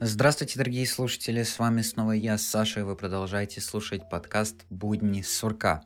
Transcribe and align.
Здравствуйте, 0.00 0.56
дорогие 0.60 0.86
слушатели, 0.86 1.42
с 1.42 1.58
вами 1.58 1.82
снова 1.82 2.12
я, 2.12 2.38
Саша, 2.38 2.80
и 2.80 2.82
вы 2.84 2.94
продолжаете 2.94 3.60
слушать 3.60 4.08
подкаст 4.08 4.64
«Будни 4.70 5.22
сурка», 5.22 5.82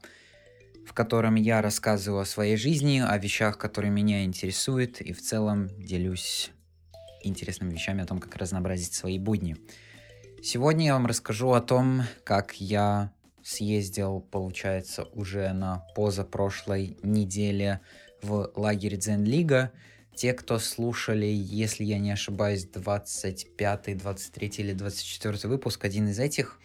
в 0.86 0.92
котором 0.92 1.36
я 1.36 1.62
рассказываю 1.62 2.20
о 2.20 2.26
своей 2.26 2.58
жизни, 2.58 2.98
о 2.98 3.16
вещах, 3.16 3.56
которые 3.56 3.90
меня 3.90 4.24
интересуют, 4.24 5.00
и 5.00 5.14
в 5.14 5.22
целом 5.22 5.70
делюсь 5.78 6.50
интересными 7.22 7.72
вещами 7.72 8.02
о 8.02 8.06
том, 8.06 8.18
как 8.18 8.36
разнообразить 8.36 8.92
свои 8.92 9.18
будни. 9.18 9.56
Сегодня 10.42 10.88
я 10.88 10.92
вам 10.92 11.06
расскажу 11.06 11.52
о 11.52 11.62
том, 11.62 12.02
как 12.22 12.60
я 12.60 13.14
съездил, 13.42 14.20
получается, 14.20 15.04
уже 15.14 15.54
на 15.54 15.86
позапрошлой 15.94 16.98
неделе 17.02 17.80
в 18.20 18.52
лагерь 18.56 18.98
Дзен-лига– 18.98 19.72
те, 20.14 20.32
кто 20.34 20.58
слушали, 20.58 21.26
если 21.26 21.84
я 21.84 21.98
не 21.98 22.10
ошибаюсь, 22.10 22.64
25, 22.66 23.96
23 23.96 24.48
или 24.58 24.72
24 24.72 25.48
выпуск, 25.48 25.84
один 25.84 26.08
из 26.08 26.18
этих, 26.18 26.58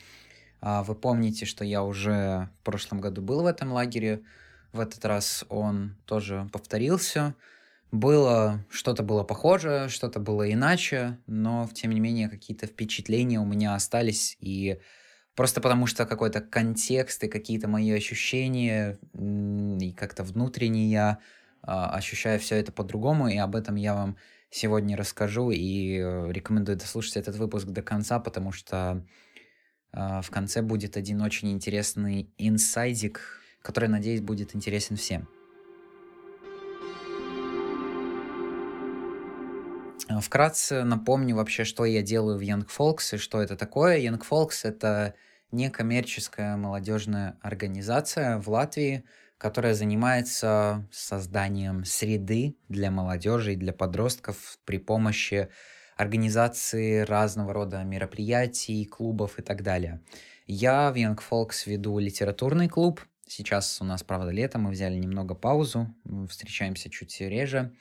а, 0.60 0.84
вы 0.84 0.96
помните, 0.96 1.46
что 1.46 1.64
я 1.64 1.84
уже 1.84 2.50
в 2.62 2.64
прошлом 2.64 3.00
году 3.00 3.22
был 3.22 3.42
в 3.42 3.46
этом 3.46 3.72
лагере. 3.72 4.24
В 4.74 4.80
этот 4.80 5.06
раз 5.06 5.46
он 5.50 5.96
тоже 6.06 6.50
повторился. 6.52 7.36
Было, 7.92 8.66
что-то 8.70 9.02
было 9.02 9.24
похоже, 9.24 9.88
что-то 9.90 10.20
было 10.20 10.52
иначе, 10.52 11.20
но, 11.26 11.70
тем 11.74 11.92
не 11.92 12.02
менее, 12.02 12.28
какие-то 12.28 12.68
впечатления 12.68 13.40
у 13.40 13.46
меня 13.46 13.76
остались, 13.76 14.36
и 14.42 14.82
просто 15.36 15.62
потому 15.62 15.88
что 15.88 16.06
какой-то 16.06 16.42
контекст 16.42 17.24
и 17.24 17.30
какие-то 17.30 17.70
мои 17.70 17.90
ощущения, 17.92 19.00
и 19.14 19.94
как-то 19.94 20.24
внутренне 20.24 20.90
я 20.90 21.20
а, 21.62 21.90
ощущаю 21.92 22.40
все 22.40 22.56
это 22.56 22.72
по-другому, 22.72 23.28
и 23.28 23.38
об 23.38 23.56
этом 23.56 23.76
я 23.76 23.94
вам 23.94 24.18
сегодня 24.50 24.96
расскажу, 24.96 25.52
и 25.52 25.98
э, 25.98 26.32
рекомендую 26.32 26.78
дослушать 26.78 27.18
этот 27.18 27.36
выпуск 27.36 27.68
до 27.68 27.82
конца, 27.82 28.20
потому 28.20 28.52
что 28.52 29.06
а, 29.92 30.22
в 30.22 30.30
конце 30.30 30.62
будет 30.62 30.98
один 30.98 31.22
очень 31.22 31.52
интересный 31.52 32.32
инсайдик, 32.38 33.42
который, 33.62 33.90
надеюсь, 33.90 34.22
будет 34.22 34.56
интересен 34.56 34.96
всем. 34.96 35.28
Вкратце 40.22 40.84
напомню 40.84 41.36
вообще, 41.36 41.66
что 41.66 41.84
я 41.84 42.02
делаю 42.02 42.38
в 42.38 42.42
Young 42.42 42.66
Folks 42.66 43.16
и 43.16 43.18
что 43.18 43.42
это 43.42 43.58
такое. 43.58 44.00
Young 44.00 44.22
Folks— 44.28 44.60
это 44.64 45.16
некоммерческая 45.52 46.56
молодежная 46.58 47.38
организация 47.42 48.40
в 48.40 48.50
Латвии, 48.50 49.04
которая 49.38 49.74
занимается 49.74 50.88
созданием 50.92 51.86
среды 51.86 52.58
для 52.70 52.92
молодежи 52.92 53.54
и 53.54 53.58
для 53.58 53.74
подростков 53.74 54.58
при 54.66 54.78
помощи 54.78 55.50
организации 55.96 57.02
разного 57.02 57.54
рода 57.54 57.84
мероприятий, 57.84 58.86
клубов 58.86 59.40
и 59.40 59.42
так 59.42 59.64
далее. 59.64 60.02
Я 60.46 60.92
в 60.92 60.96
Young 60.96 61.20
Folks 61.20 61.64
веду 61.66 61.98
литературный 62.00 62.70
клуб. 62.70 63.02
Сейчас 63.28 63.82
у 63.82 63.84
нас, 63.84 64.04
правда, 64.04 64.32
лето, 64.32 64.58
мы 64.58 64.72
взяли 64.72 64.96
немного 64.96 65.36
паузу, 65.36 65.94
встречаемся 66.30 66.90
чуть 66.90 67.20
реже. 67.20 67.74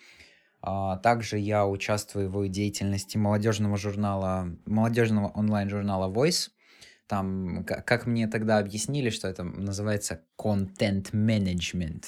А, 0.60 0.96
также 0.96 1.38
я 1.38 1.66
участвую 1.66 2.30
в 2.30 2.48
деятельности 2.48 3.16
молодежного 3.16 3.76
журнала, 3.76 4.48
молодежного 4.64 5.28
онлайн-журнала 5.28 6.12
Voice, 6.12 6.50
там, 7.06 7.64
как 7.64 8.06
мне 8.06 8.26
тогда 8.26 8.58
объяснили, 8.58 9.10
что 9.10 9.28
это 9.28 9.44
называется 9.44 10.22
management, 11.12 12.04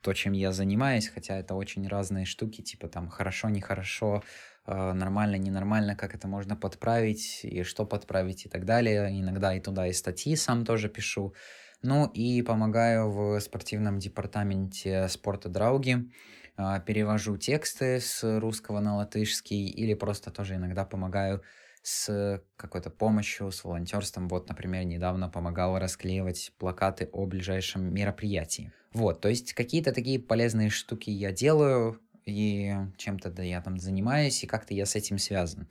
то, 0.00 0.12
чем 0.12 0.32
я 0.32 0.52
занимаюсь, 0.52 1.08
хотя 1.08 1.38
это 1.38 1.54
очень 1.54 1.88
разные 1.88 2.26
штуки, 2.26 2.60
типа 2.60 2.88
там 2.88 3.08
хорошо, 3.08 3.48
нехорошо, 3.48 4.22
э, 4.66 4.92
нормально, 4.92 5.36
ненормально, 5.36 5.96
как 5.96 6.14
это 6.14 6.28
можно 6.28 6.56
подправить, 6.56 7.40
и 7.42 7.62
что 7.62 7.86
подправить 7.86 8.44
и 8.46 8.48
так 8.48 8.64
далее. 8.64 9.08
Иногда 9.18 9.54
и 9.54 9.60
туда 9.60 9.86
и 9.86 9.92
статьи 9.92 10.36
сам 10.36 10.64
тоже 10.64 10.88
пишу. 10.88 11.34
Ну 11.82 12.06
и 12.06 12.42
помогаю 12.42 13.10
в 13.10 13.40
спортивном 13.40 13.98
департаменте 13.98 15.08
спорта 15.08 15.48
Драуги, 15.48 16.10
э, 16.58 16.80
перевожу 16.86 17.36
тексты 17.36 18.00
с 18.00 18.22
русского 18.40 18.80
на 18.80 18.96
латышский 18.96 19.68
или 19.68 19.94
просто 19.94 20.30
тоже 20.30 20.56
иногда 20.56 20.84
помогаю 20.84 21.42
с 21.84 22.42
какой-то 22.56 22.88
помощью, 22.88 23.52
с 23.52 23.62
волонтерством. 23.62 24.26
Вот, 24.28 24.48
например, 24.48 24.84
недавно 24.84 25.28
помогал 25.28 25.78
расклеивать 25.78 26.50
плакаты 26.58 27.10
о 27.12 27.26
ближайшем 27.26 27.92
мероприятии. 27.92 28.72
Вот, 28.94 29.20
то 29.20 29.28
есть 29.28 29.52
какие-то 29.52 29.92
такие 29.92 30.18
полезные 30.18 30.70
штуки 30.70 31.10
я 31.10 31.30
делаю, 31.30 32.00
и 32.24 32.72
чем-то 32.96 33.30
да 33.30 33.42
я 33.42 33.60
там 33.60 33.78
занимаюсь, 33.78 34.42
и 34.42 34.46
как-то 34.46 34.72
я 34.72 34.86
с 34.86 34.96
этим 34.96 35.18
связан. 35.18 35.68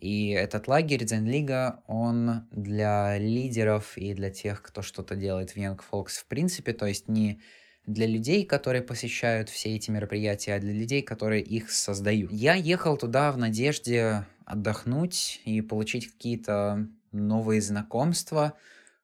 И 0.00 0.30
этот 0.30 0.66
лагерь 0.66 1.04
Дзен-лига, 1.04 1.84
он 1.86 2.48
для 2.50 3.16
лидеров 3.18 3.96
и 3.96 4.14
для 4.14 4.30
тех, 4.30 4.62
кто 4.62 4.82
что-то 4.82 5.14
делает 5.14 5.50
в 5.50 5.56
Young 5.56 5.78
Folks 5.78 6.18
в 6.18 6.26
принципе, 6.26 6.72
то 6.72 6.86
есть 6.86 7.08
не 7.08 7.40
для 7.86 8.06
людей, 8.06 8.44
которые 8.44 8.82
посещают 8.82 9.48
все 9.48 9.76
эти 9.76 9.92
мероприятия, 9.92 10.54
а 10.54 10.58
для 10.58 10.72
людей, 10.72 11.02
которые 11.02 11.42
их 11.42 11.70
создают. 11.70 12.32
Я 12.32 12.54
ехал 12.54 12.96
туда 12.96 13.30
в 13.30 13.38
надежде 13.38 14.26
отдохнуть 14.46 15.40
и 15.44 15.60
получить 15.60 16.12
какие-то 16.12 16.88
новые 17.12 17.60
знакомства, 17.60 18.54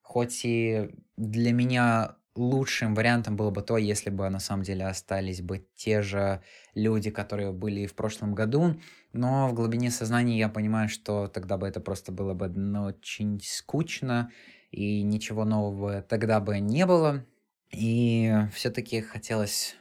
хоть 0.02 0.44
и 0.44 0.90
для 1.16 1.52
меня 1.52 2.16
лучшим 2.34 2.94
вариантом 2.94 3.36
было 3.36 3.50
бы 3.50 3.62
то, 3.62 3.76
если 3.76 4.10
бы 4.10 4.28
на 4.30 4.38
самом 4.38 4.62
деле 4.62 4.86
остались 4.86 5.42
бы 5.42 5.66
те 5.74 6.02
же 6.02 6.42
люди, 6.74 7.10
которые 7.10 7.52
были 7.52 7.86
в 7.86 7.94
прошлом 7.94 8.34
году, 8.34 8.80
но 9.12 9.48
в 9.48 9.54
глубине 9.54 9.90
сознания 9.90 10.38
я 10.38 10.48
понимаю, 10.48 10.88
что 10.88 11.26
тогда 11.26 11.56
бы 11.58 11.66
это 11.66 11.80
просто 11.80 12.12
было 12.12 12.34
бы 12.34 12.46
очень 12.86 13.40
скучно, 13.42 14.30
и 14.70 15.02
ничего 15.02 15.44
нового 15.44 16.02
тогда 16.02 16.40
бы 16.40 16.60
не 16.60 16.86
было, 16.86 17.26
и 17.70 18.32
все-таки 18.52 19.00
хотелось 19.00 19.74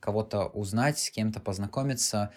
кого-то 0.00 0.46
узнать, 0.46 0.98
с 0.98 1.10
кем-то 1.10 1.40
познакомиться, 1.40 2.32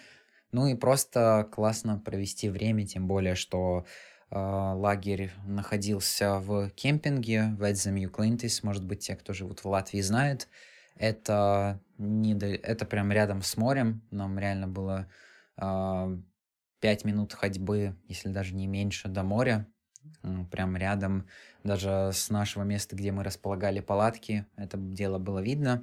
ну 0.54 0.68
и 0.68 0.76
просто 0.76 1.48
классно 1.50 1.98
провести 1.98 2.48
время, 2.48 2.86
тем 2.86 3.08
более, 3.08 3.34
что 3.34 3.84
э, 4.30 4.36
лагерь 4.38 5.32
находился 5.44 6.38
в 6.38 6.70
кемпинге 6.70 7.56
в 7.58 7.64
Эдзем 7.64 8.08
Клинтис, 8.08 8.62
может 8.62 8.84
быть, 8.84 9.00
те, 9.00 9.16
кто 9.16 9.32
живут 9.32 9.64
в 9.64 9.68
Латвии, 9.68 10.00
знают. 10.00 10.46
Это, 10.96 11.80
не 11.98 12.34
до... 12.34 12.46
это 12.46 12.86
прям 12.86 13.10
рядом 13.10 13.42
с 13.42 13.56
морем, 13.56 14.02
нам 14.12 14.38
реально 14.38 14.68
было 14.68 15.08
э, 15.60 16.18
5 16.78 17.04
минут 17.04 17.32
ходьбы, 17.32 17.96
если 18.06 18.28
даже 18.28 18.54
не 18.54 18.68
меньше, 18.68 19.08
до 19.08 19.24
моря, 19.24 19.66
прям 20.52 20.76
рядом, 20.76 21.26
даже 21.64 22.10
с 22.12 22.30
нашего 22.30 22.62
места, 22.62 22.94
где 22.94 23.10
мы 23.10 23.24
располагали 23.24 23.80
палатки, 23.80 24.46
это 24.54 24.76
дело 24.78 25.18
было 25.18 25.40
видно. 25.40 25.82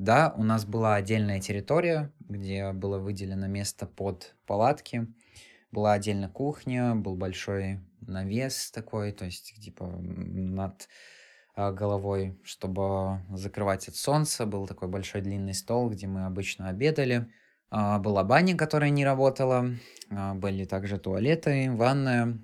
Да, 0.00 0.32
у 0.38 0.42
нас 0.42 0.64
была 0.64 0.94
отдельная 0.94 1.40
территория, 1.40 2.10
где 2.20 2.72
было 2.72 2.98
выделено 2.98 3.46
место 3.48 3.84
под 3.86 4.34
палатки, 4.46 5.06
была 5.72 5.92
отдельная 5.92 6.30
кухня, 6.30 6.94
был 6.94 7.16
большой 7.16 7.80
навес 8.00 8.70
такой, 8.70 9.12
то 9.12 9.26
есть 9.26 9.54
типа 9.62 9.84
над 9.84 10.88
а, 11.54 11.70
головой, 11.72 12.40
чтобы 12.44 13.20
закрывать 13.28 13.88
от 13.88 13.94
солнца, 13.94 14.46
был 14.46 14.66
такой 14.66 14.88
большой 14.88 15.20
длинный 15.20 15.52
стол, 15.52 15.90
где 15.90 16.06
мы 16.06 16.24
обычно 16.24 16.70
обедали. 16.70 17.30
А, 17.68 17.98
была 17.98 18.24
баня, 18.24 18.56
которая 18.56 18.88
не 18.88 19.04
работала, 19.04 19.66
а, 20.10 20.32
были 20.32 20.64
также 20.64 20.96
туалеты, 20.96 21.70
ванная, 21.72 22.38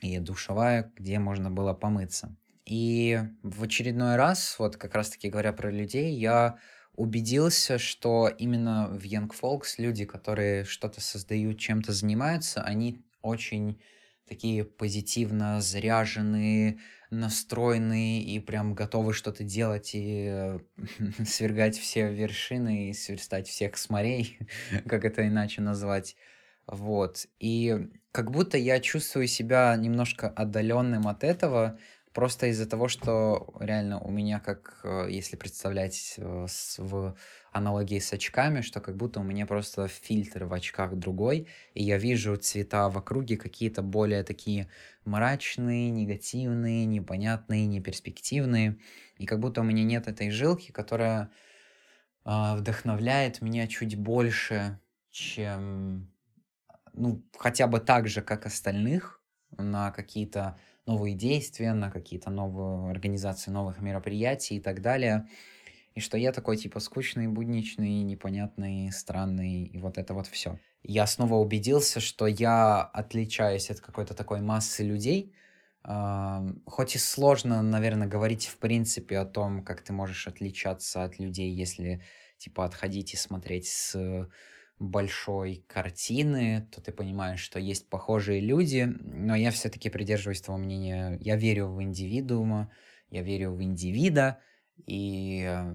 и 0.00 0.18
душевая, 0.18 0.90
где 0.96 1.18
можно 1.18 1.50
было 1.50 1.74
помыться. 1.74 2.34
И 2.70 3.18
в 3.42 3.64
очередной 3.64 4.14
раз, 4.14 4.54
вот 4.60 4.76
как 4.76 4.94
раз-таки 4.94 5.28
говоря 5.28 5.52
про 5.52 5.72
людей, 5.72 6.14
я 6.14 6.56
убедился, 6.94 7.80
что 7.80 8.28
именно 8.28 8.86
в 8.86 9.02
Young 9.02 9.28
Folks 9.28 9.74
люди, 9.78 10.04
которые 10.04 10.64
что-то 10.64 11.00
создают, 11.00 11.58
чем-то 11.58 11.92
занимаются, 11.92 12.62
они 12.62 13.04
очень 13.22 13.80
такие 14.28 14.64
позитивно 14.64 15.60
заряженные, 15.60 16.78
настроенные 17.10 18.22
и 18.22 18.38
прям 18.38 18.74
готовы 18.74 19.14
что-то 19.14 19.42
делать 19.42 19.90
и 19.96 20.28
э, 20.30 20.60
свергать 21.26 21.76
все 21.76 22.12
вершины 22.12 22.90
и 22.90 22.92
сверстать 22.92 23.48
всех 23.48 23.78
с 23.78 23.90
морей, 23.90 24.38
как 24.86 25.04
это 25.04 25.26
иначе 25.26 25.60
назвать. 25.60 26.14
Вот. 26.68 27.26
И 27.40 27.88
как 28.12 28.30
будто 28.30 28.56
я 28.56 28.78
чувствую 28.78 29.26
себя 29.26 29.74
немножко 29.74 30.28
отдаленным 30.28 31.08
от 31.08 31.24
этого, 31.24 31.80
просто 32.12 32.46
из-за 32.46 32.66
того, 32.66 32.88
что 32.88 33.54
реально 33.60 34.00
у 34.00 34.10
меня, 34.10 34.40
как 34.40 34.80
э, 34.84 35.06
если 35.10 35.36
представлять 35.36 36.14
э, 36.18 36.46
в 36.78 37.16
аналогии 37.52 37.98
с 37.98 38.12
очками, 38.12 38.60
что 38.62 38.80
как 38.80 38.96
будто 38.96 39.20
у 39.20 39.22
меня 39.22 39.46
просто 39.46 39.88
фильтр 39.88 40.44
в 40.44 40.52
очках 40.52 40.96
другой, 40.96 41.48
и 41.74 41.82
я 41.82 41.98
вижу 41.98 42.36
цвета 42.36 42.88
в 42.88 42.98
округе 42.98 43.36
какие-то 43.36 43.82
более 43.82 44.24
такие 44.24 44.68
мрачные, 45.04 45.90
негативные, 45.90 46.84
непонятные, 46.84 47.66
неперспективные, 47.66 48.78
и 49.18 49.26
как 49.26 49.38
будто 49.40 49.60
у 49.60 49.64
меня 49.64 49.84
нет 49.84 50.08
этой 50.08 50.30
жилки, 50.30 50.72
которая 50.72 51.30
э, 52.24 52.56
вдохновляет 52.56 53.40
меня 53.40 53.66
чуть 53.66 53.96
больше, 53.96 54.80
чем 55.10 56.10
ну, 56.92 57.24
хотя 57.38 57.66
бы 57.66 57.80
так 57.80 58.08
же, 58.08 58.22
как 58.22 58.46
остальных, 58.46 59.22
на 59.56 59.90
какие-то 59.90 60.58
новые 60.86 61.14
действия, 61.14 61.72
на 61.72 61.90
какие-то 61.90 62.30
новые 62.30 62.90
организации 62.90 63.50
новых 63.50 63.80
мероприятий 63.80 64.56
и 64.56 64.60
так 64.60 64.82
далее. 64.82 65.26
И 65.94 66.00
что 66.00 66.16
я 66.18 66.32
такой, 66.32 66.56
типа, 66.56 66.80
скучный, 66.80 67.28
будничный, 67.28 68.02
непонятный, 68.02 68.92
странный, 68.92 69.64
и 69.64 69.78
вот 69.78 69.98
это 69.98 70.14
вот 70.14 70.26
все. 70.26 70.58
Я 70.82 71.06
снова 71.06 71.34
убедился, 71.34 72.00
что 72.00 72.26
я 72.26 72.82
отличаюсь 72.82 73.70
от 73.70 73.80
какой-то 73.80 74.14
такой 74.14 74.40
массы 74.40 74.84
людей, 74.84 75.34
Хоть 75.82 76.94
и 76.94 76.98
сложно, 76.98 77.62
наверное, 77.62 78.06
говорить 78.06 78.46
в 78.46 78.58
принципе 78.58 79.18
о 79.18 79.24
том, 79.24 79.64
как 79.64 79.80
ты 79.82 79.92
можешь 79.94 80.28
отличаться 80.28 81.04
от 81.04 81.18
людей, 81.18 81.50
если 81.52 82.02
типа 82.36 82.64
отходить 82.66 83.14
и 83.14 83.16
смотреть 83.16 83.66
с 83.68 84.28
большой 84.80 85.64
картины, 85.68 86.66
то 86.72 86.80
ты 86.80 86.90
понимаешь, 86.90 87.40
что 87.40 87.60
есть 87.60 87.88
похожие 87.90 88.40
люди, 88.40 88.88
но 89.00 89.36
я 89.36 89.50
все-таки 89.50 89.90
придерживаюсь 89.90 90.40
того 90.40 90.58
мнения, 90.58 91.18
я 91.20 91.36
верю 91.36 91.68
в 91.68 91.82
индивидуума, 91.82 92.72
я 93.10 93.22
верю 93.22 93.52
в 93.52 93.62
индивида, 93.62 94.40
и 94.86 95.66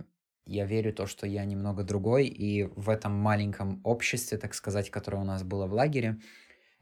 я 0.48 0.66
верю 0.66 0.92
то, 0.92 1.06
что 1.06 1.28
я 1.28 1.46
немного 1.46 1.84
другой, 1.84 2.26
и 2.26 2.64
в 2.64 2.90
этом 2.90 3.14
маленьком 3.14 3.80
обществе, 3.84 4.40
так 4.40 4.56
сказать, 4.56 4.90
которое 4.90 5.18
у 5.18 5.26
нас 5.26 5.44
было 5.44 5.68
в 5.68 5.74
лагере, 5.74 6.18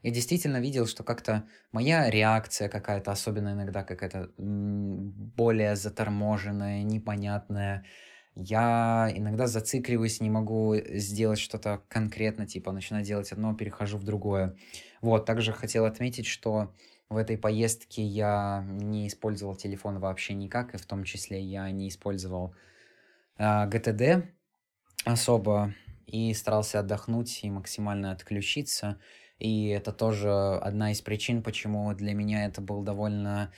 я 0.02 0.10
действительно 0.10 0.60
видел, 0.60 0.86
что 0.86 1.04
как-то 1.04 1.46
моя 1.72 2.10
реакция 2.10 2.68
какая-то, 2.70 3.12
особенно 3.12 3.52
иногда 3.52 3.84
какая-то 3.84 4.30
более 4.38 5.76
заторможенная, 5.76 6.82
непонятная, 6.82 7.84
я 8.34 9.10
иногда 9.14 9.46
зацикливаюсь, 9.46 10.20
не 10.20 10.30
могу 10.30 10.76
сделать 10.76 11.38
что-то 11.38 11.82
конкретно, 11.88 12.46
типа 12.46 12.72
начинаю 12.72 13.04
делать 13.04 13.32
одно, 13.32 13.54
перехожу 13.54 13.98
в 13.98 14.04
другое. 14.04 14.56
Вот, 15.00 15.24
также 15.24 15.52
хотел 15.52 15.84
отметить, 15.84 16.26
что 16.26 16.72
в 17.08 17.16
этой 17.16 17.38
поездке 17.38 18.02
я 18.02 18.64
не 18.66 19.06
использовал 19.06 19.54
телефон 19.54 19.98
вообще 19.98 20.34
никак, 20.34 20.74
и 20.74 20.78
в 20.78 20.86
том 20.86 21.04
числе 21.04 21.40
я 21.40 21.70
не 21.70 21.88
использовал 21.88 22.54
э, 23.38 23.66
ГТД 23.66 24.26
особо, 25.04 25.74
и 26.06 26.32
старался 26.34 26.80
отдохнуть 26.80 27.40
и 27.42 27.50
максимально 27.50 28.12
отключиться. 28.12 28.98
И 29.38 29.68
это 29.68 29.92
тоже 29.92 30.30
одна 30.30 30.92
из 30.92 31.00
причин, 31.00 31.42
почему 31.42 31.92
для 31.94 32.14
меня 32.14 32.46
это 32.46 32.60
был 32.60 32.82
довольно 32.82 33.52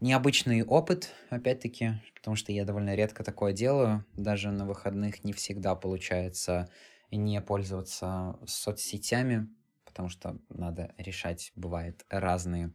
необычный 0.00 0.62
опыт, 0.62 1.12
опять-таки, 1.30 2.00
потому 2.14 2.36
что 2.36 2.52
я 2.52 2.64
довольно 2.64 2.94
редко 2.94 3.24
такое 3.24 3.52
делаю. 3.52 4.04
Даже 4.14 4.50
на 4.50 4.66
выходных 4.66 5.24
не 5.24 5.32
всегда 5.32 5.74
получается 5.74 6.68
не 7.10 7.40
пользоваться 7.40 8.38
соцсетями, 8.46 9.48
потому 9.84 10.08
что 10.08 10.38
надо 10.50 10.94
решать, 10.98 11.52
бывает, 11.56 12.04
разные 12.10 12.72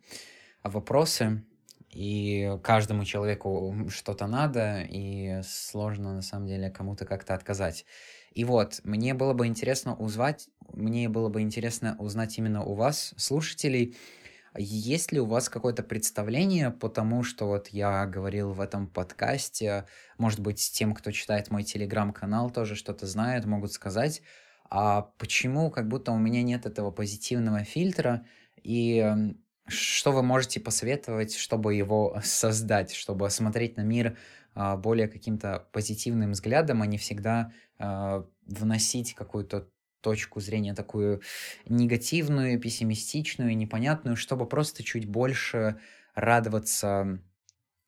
вопросы. 0.64 1.44
И 1.92 2.58
каждому 2.64 3.06
человеку 3.06 3.88
что-то 3.90 4.26
надо, 4.26 4.82
и 4.82 5.42
сложно, 5.44 6.16
на 6.16 6.24
самом 6.24 6.48
деле, 6.48 6.72
кому-то 6.72 7.06
как-то 7.06 7.36
отказать. 7.36 7.86
И 8.32 8.46
вот, 8.46 8.82
мне 8.84 9.14
было 9.14 9.34
бы 9.34 9.46
интересно 9.46 9.96
узнать, 9.96 10.50
мне 10.74 11.08
было 11.08 11.30
бы 11.30 11.42
интересно 11.42 11.96
узнать 12.00 12.36
именно 12.40 12.64
у 12.64 12.74
вас, 12.74 13.14
слушателей, 13.18 13.96
есть 14.56 15.12
ли 15.12 15.20
у 15.20 15.26
вас 15.26 15.50
какое-то 15.50 15.84
представление 15.84 16.72
по 16.72 16.90
тому, 16.90 17.24
что 17.24 17.48
вот 17.48 17.70
я 17.70 18.06
говорил 18.06 18.54
в 18.54 18.62
этом 18.62 18.88
подкасте, 18.88 19.86
может 20.18 20.40
быть, 20.40 20.60
тем, 20.74 20.94
кто 20.94 21.12
читает 21.12 21.50
мой 21.50 21.64
телеграм-канал, 21.64 22.52
тоже 22.52 22.76
что-то 22.76 23.08
знает, 23.08 23.46
могут 23.46 23.74
сказать, 23.74 24.22
а 24.70 25.02
почему 25.18 25.72
как 25.72 25.88
будто 25.88 26.12
у 26.12 26.18
меня 26.18 26.44
нет 26.44 26.66
этого 26.66 26.92
позитивного 26.92 27.64
фильтра, 27.64 28.26
и 28.62 29.36
что 29.68 30.12
вы 30.12 30.24
можете 30.24 30.60
посоветовать, 30.60 31.36
чтобы 31.36 31.74
его 31.74 32.20
создать, 32.24 32.94
чтобы 32.94 33.30
смотреть 33.30 33.78
на 33.78 33.82
мир 33.82 34.18
а, 34.56 34.78
более 34.78 35.08
каким-то 35.08 35.68
позитивным 35.72 36.32
взглядом, 36.32 36.82
а 36.82 36.86
не 36.86 36.98
всегда 36.98 37.52
а, 37.80 38.26
вносить 38.46 39.14
какую-то 39.14 39.68
точку 40.04 40.42
зрения 40.42 40.76
такую 40.76 41.24
негативную, 41.66 42.60
пессимистичную, 42.60 43.58
непонятную, 43.58 44.16
чтобы 44.18 44.48
просто 44.48 44.84
чуть 44.84 45.08
больше 45.08 45.80
радоваться 46.16 47.20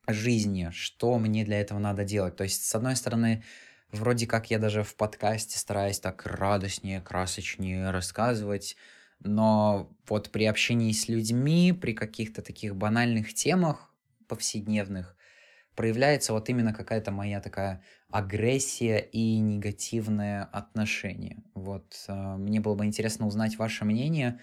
жизни, 0.07 0.69
что 0.71 1.17
мне 1.19 1.45
для 1.45 1.61
этого 1.61 1.79
надо 1.79 2.03
делать. 2.03 2.35
То 2.35 2.43
есть, 2.43 2.65
с 2.65 2.75
одной 2.75 2.95
стороны, 2.95 3.43
вроде 3.91 4.27
как 4.27 4.51
я 4.51 4.59
даже 4.59 4.83
в 4.83 4.95
подкасте 4.95 5.57
стараюсь 5.57 5.99
так 5.99 6.25
радостнее, 6.25 7.01
красочнее 7.01 7.91
рассказывать, 7.91 8.75
но 9.19 9.91
вот 10.07 10.31
при 10.31 10.45
общении 10.45 10.91
с 10.91 11.07
людьми, 11.07 11.73
при 11.73 11.93
каких-то 11.93 12.41
таких 12.41 12.75
банальных 12.75 13.33
темах 13.33 13.93
повседневных, 14.27 15.14
проявляется 15.75 16.33
вот 16.33 16.49
именно 16.49 16.73
какая-то 16.73 17.11
моя 17.11 17.41
такая 17.41 17.81
агрессия 18.09 18.99
и 18.99 19.39
негативное 19.39 20.43
отношение. 20.43 21.43
Вот 21.53 22.05
э, 22.07 22.13
мне 22.37 22.59
было 22.59 22.75
бы 22.75 22.85
интересно 22.85 23.27
узнать 23.27 23.57
ваше 23.57 23.85
мнение. 23.85 24.39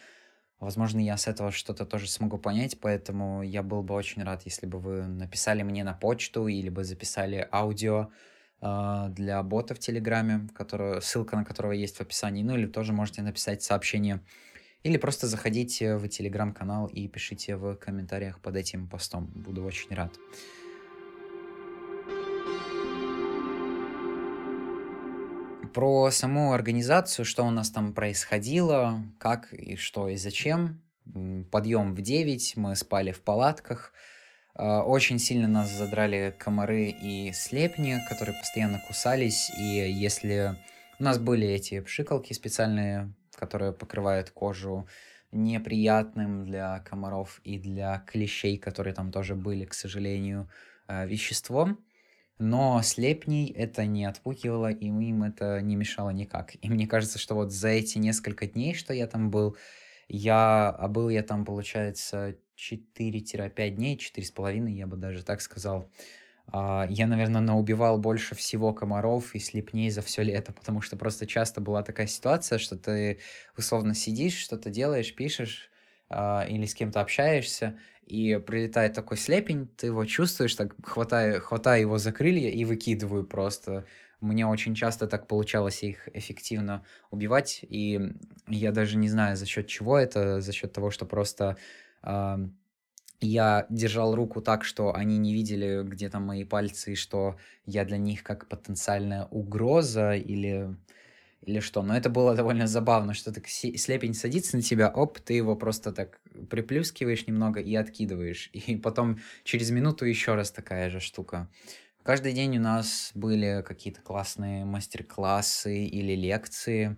Возможно, 0.61 1.01
я 1.01 1.17
с 1.17 1.27
этого 1.27 1.51
что-то 1.51 1.85
тоже 1.87 2.09
смогу 2.09 2.39
понять, 2.39 2.79
поэтому 2.81 3.43
я 3.43 3.63
был 3.63 3.83
бы 3.83 3.95
очень 3.95 4.23
рад, 4.23 4.43
если 4.45 4.67
бы 4.67 4.79
вы 4.79 5.07
написали 5.07 5.63
мне 5.63 5.83
на 5.83 5.95
почту 5.95 6.47
или 6.47 6.69
бы 6.69 6.85
записали 6.85 7.49
аудио 7.51 8.11
э, 8.61 9.07
для 9.11 9.43
бота 9.43 9.75
в 9.75 9.79
Телеграме, 9.79 10.49
которую, 10.55 11.01
ссылка 11.01 11.37
на 11.37 11.45
которого 11.45 11.73
есть 11.73 11.97
в 11.97 12.01
описании, 12.01 12.43
ну 12.43 12.57
или 12.57 12.67
тоже 12.67 12.93
можете 12.93 13.23
написать 13.23 13.63
сообщение 13.63 14.21
или 14.83 14.97
просто 14.97 15.29
заходите 15.29 15.97
в 15.97 16.09
телеграм-канал 16.09 16.89
и 16.89 17.07
пишите 17.07 17.57
в 17.57 17.77
комментариях 17.77 18.41
под 18.41 18.57
этим 18.57 18.89
постом. 18.89 19.27
Буду 19.27 19.65
очень 19.65 19.95
рад. 19.95 20.19
Про 25.73 26.11
саму 26.11 26.53
организацию, 26.53 27.25
что 27.25 27.45
у 27.45 27.51
нас 27.51 27.71
там 27.71 27.95
происходило, 27.95 29.03
как 29.19 29.53
и 29.55 29.77
что 29.77 30.09
и 30.09 30.17
зачем. 30.17 30.83
Подъем 31.51 31.95
в 31.95 32.03
9, 32.03 32.57
мы 32.57 32.77
спали 32.77 33.13
в 33.13 33.23
палатках. 33.23 33.93
А, 34.55 34.83
очень 34.83 35.19
сильно 35.19 35.49
нас 35.49 35.71
задрали 35.71 36.35
комары 36.39 36.91
и 36.91 37.33
слепни, 37.33 37.99
которые 38.09 38.39
постоянно 38.39 38.83
кусались. 38.87 39.51
И 39.59 39.91
если 39.91 40.57
у 40.99 41.05
нас 41.05 41.19
были 41.19 41.49
эти 41.49 41.81
пшикалки 41.81 42.35
специальные, 42.35 43.15
которые 43.35 43.73
покрывают 43.73 44.31
кожу 44.31 44.87
неприятным 45.31 46.45
для 46.45 46.81
комаров 46.81 47.41
и 47.45 47.59
для 47.59 48.05
клещей, 48.07 48.59
которые 48.59 48.95
там 48.95 49.11
тоже 49.11 49.35
были, 49.35 49.65
к 49.65 49.73
сожалению, 49.73 50.51
а, 50.87 51.07
веществом. 51.07 51.83
Но 52.39 52.81
слепней 52.83 53.51
это 53.53 53.87
не 53.87 54.05
отпугивало, 54.05 54.71
и 54.71 54.87
им 54.87 55.23
это 55.23 55.61
не 55.61 55.77
мешало 55.77 56.11
никак. 56.11 56.55
И 56.61 56.69
мне 56.69 56.87
кажется, 56.87 57.19
что 57.19 57.35
вот 57.35 57.53
за 57.53 57.69
эти 57.69 57.99
несколько 57.99 58.47
дней, 58.47 58.75
что 58.75 58.93
я 58.95 59.07
там 59.07 59.31
был, 59.31 59.57
я, 60.09 60.71
а 60.71 60.89
был 60.89 61.09
я 61.09 61.23
там, 61.23 61.45
получается, 61.45 62.37
4-5 62.57 63.77
дней, 63.77 63.97
4,5, 63.97 64.73
я 64.73 64.87
бы 64.87 64.97
даже 64.97 65.23
так 65.25 65.41
сказал, 65.41 65.91
а, 66.49 66.87
я, 66.91 67.07
наверное, 67.07 67.41
наубивал 67.41 67.99
больше 67.99 68.35
всего 68.35 68.73
комаров 68.75 69.35
и 69.35 69.39
слепней 69.39 69.91
за 69.91 70.03
все 70.03 70.23
лето, 70.23 70.53
потому 70.53 70.81
что 70.81 70.97
просто 70.97 71.27
часто 71.27 71.61
была 71.61 71.83
такая 71.83 72.07
ситуация, 72.07 72.59
что 72.59 72.77
ты 72.77 73.21
условно 73.57 73.95
сидишь, 73.95 74.37
что-то 74.39 74.71
делаешь, 74.71 75.15
пишешь 75.15 75.71
а, 76.11 76.47
или 76.49 76.67
с 76.67 76.75
кем-то 76.75 77.01
общаешься, 77.01 77.79
и 78.07 78.39
прилетает 78.39 78.95
такой 78.95 79.17
слепень, 79.17 79.69
ты 79.77 79.87
его 79.87 80.05
чувствуешь, 80.05 80.55
так 80.55 80.75
хватая, 80.85 81.41
хватая 81.41 81.81
его 81.81 81.99
за 81.99 82.13
крылья 82.13 82.51
и 82.51 82.65
выкидываю 82.65 83.25
просто. 83.25 83.87
Мне 84.21 84.47
очень 84.47 84.75
часто 84.75 85.07
так 85.09 85.27
получалось 85.27 85.83
их 85.83 86.09
эффективно 86.15 86.85
убивать, 87.11 87.61
и 87.63 88.15
я 88.49 88.71
даже 88.71 88.97
не 88.97 89.09
знаю, 89.09 89.37
за 89.37 89.47
счет 89.47 89.67
чего 89.67 89.99
это, 89.99 90.41
за 90.41 90.53
счет 90.53 90.73
того, 90.73 90.91
что 90.91 91.07
просто 91.07 91.57
э, 92.05 92.37
я 93.21 93.67
держал 93.71 94.15
руку 94.15 94.41
так, 94.43 94.65
что 94.65 94.95
они 94.95 95.19
не 95.19 95.33
видели, 95.33 95.83
где 95.85 96.09
там 96.09 96.25
мои 96.25 96.45
пальцы, 96.45 96.95
что 96.95 97.37
я 97.65 97.85
для 97.85 97.99
них 97.99 98.23
как 98.23 98.49
потенциальная 98.49 99.25
угроза 99.27 100.13
или 100.13 100.77
или 101.43 101.61
что. 101.61 101.83
Но 101.83 101.97
это 101.97 102.09
было 102.09 102.35
довольно 102.35 102.67
забавно, 102.67 103.15
что 103.15 103.33
так 103.33 103.49
слепень 103.49 104.15
садится 104.15 104.57
на 104.57 104.63
тебя, 104.63 104.89
оп, 104.89 105.19
ты 105.19 105.35
его 105.35 105.57
просто 105.57 105.93
так 105.93 106.21
приплюскиваешь 106.51 107.27
немного 107.27 107.61
и 107.61 107.75
откидываешь. 107.75 108.51
И 108.53 108.77
потом 108.77 109.19
через 109.45 109.71
минуту 109.71 110.05
еще 110.05 110.35
раз 110.35 110.51
такая 110.51 110.91
же 110.91 111.01
штука. 111.01 111.49
Каждый 112.03 112.33
день 112.33 112.59
у 112.59 112.61
нас 112.61 113.13
были 113.15 113.63
какие-то 113.67 114.01
классные 114.01 114.65
мастер-классы 114.65 115.85
или 115.85 116.15
лекции. 116.15 116.97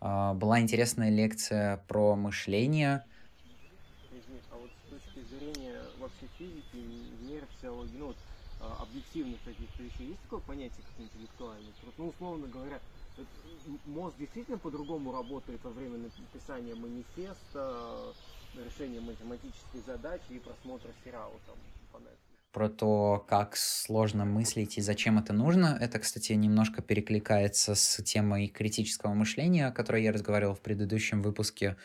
А, 0.00 0.34
была 0.34 0.60
интересная 0.60 1.10
лекция 1.10 1.78
про 1.88 2.14
мышление. 2.14 3.04
А 4.50 4.56
вот 4.56 4.70
с 4.86 4.90
точки 4.90 5.26
зрения 5.30 5.80
вообще 5.98 6.26
физики, 6.38 6.76
нейропсихологии, 7.22 7.96
ну 7.98 8.06
вот 8.08 8.16
а, 8.60 8.82
объективных 8.82 9.42
каких-то 9.44 9.82
вещей, 9.82 10.08
есть 10.08 10.20
такое 10.22 10.40
понятие, 10.40 10.84
как 10.84 11.06
интеллектуальный 11.06 11.72
труд? 11.80 11.94
Ну, 11.96 12.08
условно 12.08 12.46
говоря, 12.46 12.80
мозг 13.86 14.16
действительно 14.18 14.58
по-другому 14.58 15.12
работает 15.12 15.62
во 15.64 15.70
время 15.70 15.98
написания 15.98 16.74
манифеста, 16.74 18.12
решения 18.54 19.00
математических 19.00 19.84
задач 19.86 20.20
и 20.30 20.38
просмотра 20.38 20.90
сериала 21.04 21.34
там 21.46 21.56
по 21.92 22.00
про 22.52 22.68
то, 22.68 23.26
как 23.28 23.56
сложно 23.56 24.24
мыслить 24.24 24.78
и 24.78 24.80
зачем 24.80 25.18
это 25.18 25.32
нужно. 25.32 25.76
Это, 25.80 25.98
кстати, 25.98 26.34
немножко 26.34 26.82
перекликается 26.82 27.74
с 27.74 28.00
темой 28.04 28.46
критического 28.46 29.12
мышления, 29.12 29.66
о 29.66 29.72
которой 29.72 30.04
я 30.04 30.12
разговаривал 30.12 30.54
в 30.54 30.60
предыдущем 30.60 31.20
выпуске, 31.20 31.76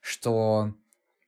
что 0.00 0.74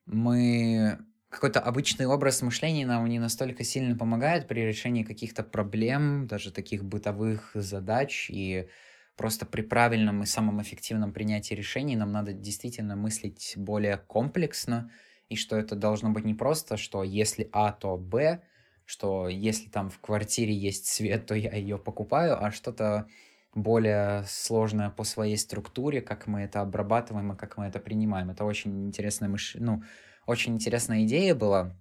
мы 0.05 0.99
какой-то 1.29 1.61
обычный 1.61 2.07
образ 2.07 2.43
мышления 2.43 2.87
нам 2.87 3.07
не 3.07 3.21
настолько 3.21 3.63
сильно 3.63 3.97
помогает 3.97 4.49
при 4.49 4.63
решении 4.63 5.05
каких-то 5.05 5.45
проблем, 5.45 6.27
даже 6.27 6.51
таких 6.51 6.85
бытовых 6.85 7.53
задач, 7.55 8.29
и 8.31 8.69
просто 9.17 9.47
при 9.47 9.63
правильном 9.63 10.23
и 10.23 10.27
самом 10.27 10.63
эффективном 10.63 11.13
принятии 11.13 11.55
решений 11.55 11.97
нам 11.97 12.13
надо 12.13 12.33
действительно 12.33 12.97
мыслить 12.97 13.55
более 13.57 13.97
комплексно, 13.97 14.91
и 15.29 15.37
что 15.37 15.57
это 15.57 15.75
должно 15.75 16.11
быть 16.11 16.25
не 16.25 16.35
просто, 16.35 16.77
что 16.77 17.03
если 17.03 17.49
А, 17.53 17.73
то 17.73 17.97
Б, 17.97 18.43
что 18.85 19.29
если 19.29 19.69
там 19.69 19.91
в 19.91 19.99
квартире 19.99 20.55
есть 20.55 20.87
свет, 20.87 21.27
то 21.27 21.35
я 21.35 21.53
ее 21.55 21.79
покупаю, 21.79 22.43
а 22.43 22.53
что-то 22.53 23.09
более 23.55 24.25
сложное 24.29 24.91
по 24.91 25.03
своей 25.03 25.37
структуре, 25.37 26.03
как 26.03 26.27
мы 26.27 26.43
это 26.43 26.61
обрабатываем 26.61 27.33
и 27.33 27.37
как 27.37 27.57
мы 27.57 27.65
это 27.65 27.81
принимаем. 27.81 28.31
Это 28.31 28.45
очень 28.45 28.87
интересная 28.87 29.31
мыш... 29.31 29.57
ну, 29.59 29.83
очень 30.27 30.55
интересная 30.55 31.05
идея 31.05 31.35
была. 31.35 31.75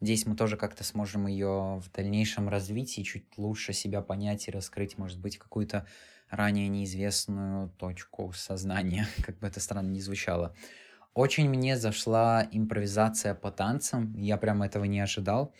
Здесь 0.00 0.26
мы 0.26 0.36
тоже 0.36 0.58
как-то 0.58 0.84
сможем 0.84 1.26
ее 1.26 1.80
в 1.82 1.90
дальнейшем 1.90 2.50
развить 2.50 2.98
и 2.98 3.04
чуть 3.04 3.38
лучше 3.38 3.72
себя 3.72 4.02
понять 4.02 4.46
и 4.48 4.50
раскрыть, 4.50 4.98
может 4.98 5.18
быть, 5.18 5.38
какую-то 5.38 5.86
ранее 6.30 6.68
неизвестную 6.68 7.68
точку 7.70 8.32
сознания, 8.32 9.06
как 9.24 9.38
бы 9.38 9.46
это 9.46 9.60
странно 9.60 9.90
ни 9.90 10.00
звучало. 10.00 10.54
Очень 11.14 11.48
мне 11.48 11.76
зашла 11.76 12.46
импровизация 12.50 13.34
по 13.34 13.50
танцам, 13.50 14.14
я 14.16 14.36
прям 14.36 14.62
этого 14.62 14.84
не 14.84 15.00
ожидал. 15.00 15.54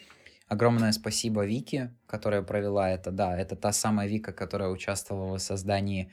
Огромное 0.49 0.93
спасибо 0.93 1.47
Вике, 1.47 1.95
которая 2.07 2.43
провела 2.43 2.91
это. 2.91 3.11
Да, 3.11 3.39
это 3.39 3.57
та 3.57 3.73
самая 3.73 4.09
Вика, 4.09 4.33
которая 4.33 4.69
участвовала 4.69 5.39
в 5.39 5.43
создании 5.43 6.13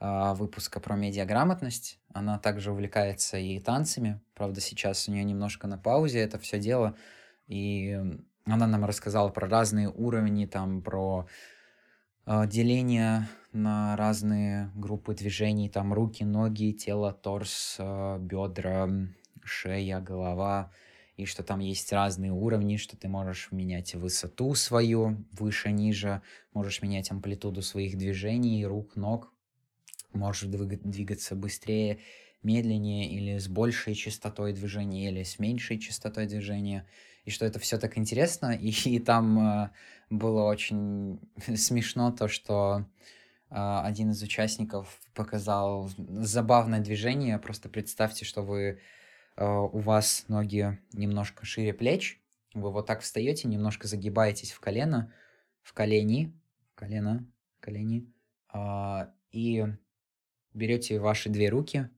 э, 0.00 0.32
выпуска 0.34 0.80
про 0.80 0.96
медиаграмотность. 0.96 2.00
Она 2.12 2.38
также 2.38 2.72
увлекается 2.72 3.38
и 3.38 3.60
танцами. 3.60 4.20
Правда, 4.34 4.60
сейчас 4.60 5.06
у 5.06 5.12
нее 5.12 5.22
немножко 5.22 5.68
на 5.68 5.78
паузе 5.78 6.20
это 6.20 6.38
все 6.38 6.58
дело. 6.58 6.96
И 7.46 8.00
она 8.46 8.66
нам 8.66 8.84
рассказала 8.84 9.28
про 9.28 9.48
разные 9.48 9.88
уровни, 9.88 10.46
там, 10.46 10.82
про 10.82 11.28
э, 12.26 12.46
деление 12.46 13.28
на 13.52 13.96
разные 13.96 14.70
группы 14.74 15.14
движений, 15.14 15.68
там 15.68 15.92
руки, 15.92 16.24
ноги, 16.24 16.72
тело, 16.72 17.12
торс, 17.12 17.76
э, 17.78 18.18
бедра, 18.20 18.88
шея, 19.44 20.00
голова 20.00 20.70
и 21.18 21.24
что 21.24 21.42
там 21.42 21.58
есть 21.58 21.92
разные 21.92 22.30
уровни, 22.30 22.76
что 22.76 22.96
ты 22.96 23.08
можешь 23.08 23.50
менять 23.50 23.94
высоту 23.96 24.54
свою, 24.54 25.24
выше, 25.32 25.72
ниже, 25.72 26.22
можешь 26.54 26.80
менять 26.80 27.10
амплитуду 27.10 27.60
своих 27.60 27.98
движений, 27.98 28.64
рук, 28.64 28.94
ног, 28.94 29.32
можешь 30.12 30.48
двигаться 30.48 31.34
быстрее, 31.34 31.98
медленнее 32.44 33.10
или 33.10 33.36
с 33.36 33.48
большей 33.48 33.94
частотой 33.94 34.52
движения, 34.52 35.08
или 35.08 35.24
с 35.24 35.40
меньшей 35.40 35.80
частотой 35.80 36.26
движения, 36.26 36.86
и 37.24 37.30
что 37.30 37.44
это 37.44 37.58
все 37.58 37.78
так 37.78 37.98
интересно, 37.98 38.52
и, 38.52 38.70
и 38.88 39.00
там 39.00 39.40
э, 39.40 39.70
было 40.10 40.44
очень 40.44 41.18
смешно 41.56 42.12
то, 42.12 42.28
что 42.28 42.86
один 43.50 44.10
из 44.10 44.22
участников 44.22 45.00
показал 45.14 45.90
забавное 45.96 46.80
движение, 46.80 47.38
просто 47.38 47.68
представьте, 47.68 48.24
что 48.24 48.42
вы 48.42 48.80
Э, 49.38 49.46
у 49.46 49.78
вас 49.78 50.24
ноги 50.26 50.78
немножко 50.92 51.46
шире 51.46 51.72
плеч, 51.72 52.20
вы 52.54 52.72
вот 52.72 52.86
так 52.86 53.02
встаете, 53.02 53.46
немножко 53.46 53.86
загибаетесь 53.86 54.50
в 54.50 54.58
колено, 54.58 55.12
в 55.62 55.72
колени, 55.74 56.36
колено, 56.74 57.24
колени, 57.60 58.12
а, 58.48 59.12
и 59.30 59.64
берете 60.54 60.98
ваши 60.98 61.28
две 61.28 61.50
руки, 61.50 61.88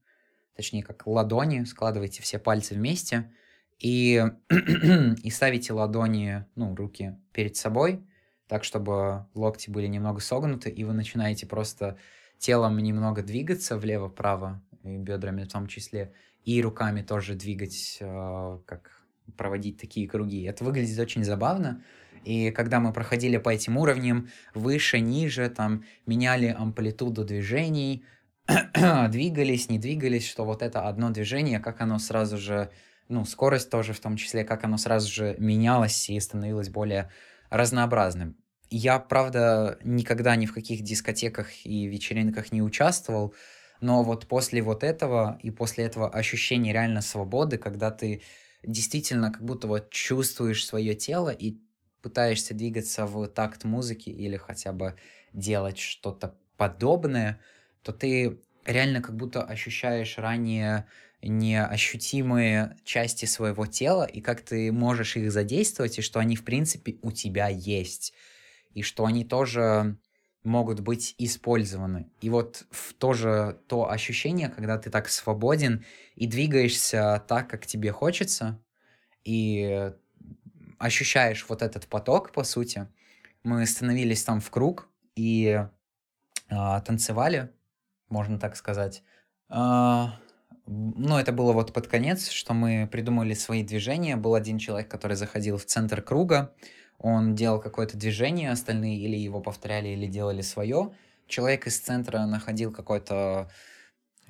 точнее 0.55 0.83
как 0.83 1.07
ладони, 1.07 1.63
складываете 1.63 2.21
все 2.21 2.37
пальцы 2.37 2.75
вместе 2.75 3.33
и, 3.79 4.23
и 5.23 5.29
ставите 5.31 5.73
ладони, 5.73 6.45
ну, 6.53 6.75
руки 6.75 7.19
перед 7.33 7.55
собой, 7.55 8.05
так, 8.51 8.65
чтобы 8.65 9.27
локти 9.33 9.69
были 9.69 9.87
немного 9.87 10.19
согнуты, 10.19 10.69
и 10.69 10.83
вы 10.83 10.91
начинаете 10.91 11.47
просто 11.47 11.97
телом 12.37 12.77
немного 12.79 13.23
двигаться 13.23 13.77
влево-вправо, 13.77 14.61
и 14.83 14.97
бедрами 14.97 15.45
в 15.45 15.47
том 15.47 15.67
числе, 15.67 16.11
и 16.43 16.61
руками 16.61 17.01
тоже 17.01 17.35
двигать, 17.35 17.99
э, 18.01 18.59
как 18.65 19.05
проводить 19.37 19.79
такие 19.79 20.05
круги. 20.05 20.43
Это 20.43 20.65
выглядит 20.65 20.99
очень 20.99 21.23
забавно. 21.23 21.81
И 22.25 22.51
когда 22.51 22.81
мы 22.81 22.91
проходили 22.91 23.37
по 23.37 23.51
этим 23.51 23.77
уровням, 23.77 24.27
выше, 24.53 24.99
ниже, 24.99 25.49
там, 25.49 25.85
меняли 26.05 26.47
амплитуду 26.47 27.23
движений, 27.23 28.03
двигались, 29.09 29.69
не 29.69 29.79
двигались, 29.79 30.27
что 30.27 30.43
вот 30.43 30.61
это 30.61 30.89
одно 30.89 31.09
движение, 31.09 31.61
как 31.61 31.79
оно 31.79 31.99
сразу 31.99 32.37
же, 32.37 32.69
ну, 33.07 33.23
скорость 33.23 33.69
тоже 33.69 33.93
в 33.93 34.01
том 34.01 34.17
числе, 34.17 34.43
как 34.43 34.65
оно 34.65 34.75
сразу 34.75 35.09
же 35.09 35.37
менялось 35.39 36.09
и 36.09 36.19
становилось 36.19 36.67
более 36.67 37.09
разнообразным. 37.49 38.40
Я, 38.73 38.99
правда, 38.99 39.77
никогда 39.83 40.35
ни 40.37 40.45
в 40.45 40.53
каких 40.53 40.81
дискотеках 40.81 41.65
и 41.65 41.87
вечеринках 41.87 42.53
не 42.53 42.61
участвовал, 42.61 43.35
но 43.81 44.01
вот 44.03 44.27
после 44.27 44.61
вот 44.61 44.83
этого 44.85 45.37
и 45.43 45.51
после 45.51 45.83
этого 45.85 46.09
ощущения 46.09 46.71
реально 46.71 47.01
свободы, 47.01 47.57
когда 47.57 47.91
ты 47.91 48.21
действительно 48.63 49.29
как 49.31 49.43
будто 49.43 49.67
вот 49.67 49.89
чувствуешь 49.89 50.65
свое 50.65 50.95
тело 50.95 51.29
и 51.31 51.57
пытаешься 52.01 52.53
двигаться 52.53 53.05
в 53.05 53.27
такт 53.27 53.65
музыки 53.65 54.09
или 54.09 54.37
хотя 54.37 54.71
бы 54.71 54.95
делать 55.33 55.77
что-то 55.77 56.37
подобное, 56.55 57.41
то 57.81 57.91
ты 57.91 58.39
реально 58.65 59.01
как 59.01 59.17
будто 59.17 59.43
ощущаешь 59.43 60.17
ранее 60.17 60.85
неощутимые 61.21 62.77
части 62.85 63.25
своего 63.25 63.65
тела, 63.67 64.05
и 64.05 64.21
как 64.21 64.41
ты 64.41 64.71
можешь 64.71 65.17
их 65.17 65.29
задействовать, 65.31 65.99
и 65.99 66.01
что 66.01 66.19
они, 66.19 66.35
в 66.37 66.45
принципе, 66.45 66.97
у 67.01 67.11
тебя 67.11 67.47
есть. 67.49 68.13
И 68.73 68.81
что 68.81 69.05
они 69.05 69.25
тоже 69.25 69.97
могут 70.43 70.79
быть 70.79 71.13
использованы. 71.17 72.09
И 72.21 72.29
вот 72.29 72.65
в 72.71 72.93
то 72.93 73.13
же 73.13 73.59
то 73.67 73.89
ощущение, 73.89 74.49
когда 74.49 74.77
ты 74.77 74.89
так 74.89 75.09
свободен 75.09 75.85
и 76.15 76.25
двигаешься 76.25 77.23
так, 77.27 77.49
как 77.49 77.67
тебе 77.67 77.91
хочется, 77.91 78.59
и 79.23 79.91
ощущаешь 80.79 81.45
вот 81.47 81.61
этот 81.61 81.87
поток, 81.87 82.31
по 82.31 82.43
сути. 82.43 82.87
Мы 83.43 83.65
становились 83.65 84.23
там 84.23 84.41
в 84.41 84.49
круг 84.49 84.89
и 85.15 85.63
а, 86.49 86.81
танцевали, 86.81 87.51
можно 88.09 88.39
так 88.39 88.55
сказать. 88.55 89.03
А, 89.49 90.19
ну, 90.65 91.17
это 91.17 91.31
было 91.31 91.53
вот 91.53 91.73
под 91.73 91.87
конец, 91.87 92.29
что 92.29 92.53
мы 92.53 92.87
придумали 92.91 93.33
свои 93.33 93.63
движения. 93.63 94.15
Был 94.15 94.35
один 94.35 94.57
человек, 94.57 94.89
который 94.89 95.17
заходил 95.17 95.57
в 95.57 95.65
центр 95.65 96.01
круга, 96.01 96.53
он 97.01 97.33
делал 97.33 97.59
какое-то 97.59 97.97
движение, 97.97 98.51
остальные 98.51 98.97
или 98.99 99.17
его 99.17 99.41
повторяли, 99.41 99.89
или 99.89 100.05
делали 100.05 100.41
свое. 100.41 100.91
Человек 101.27 101.65
из 101.65 101.79
центра 101.79 102.25
находил 102.27 102.71
какой-то 102.71 103.49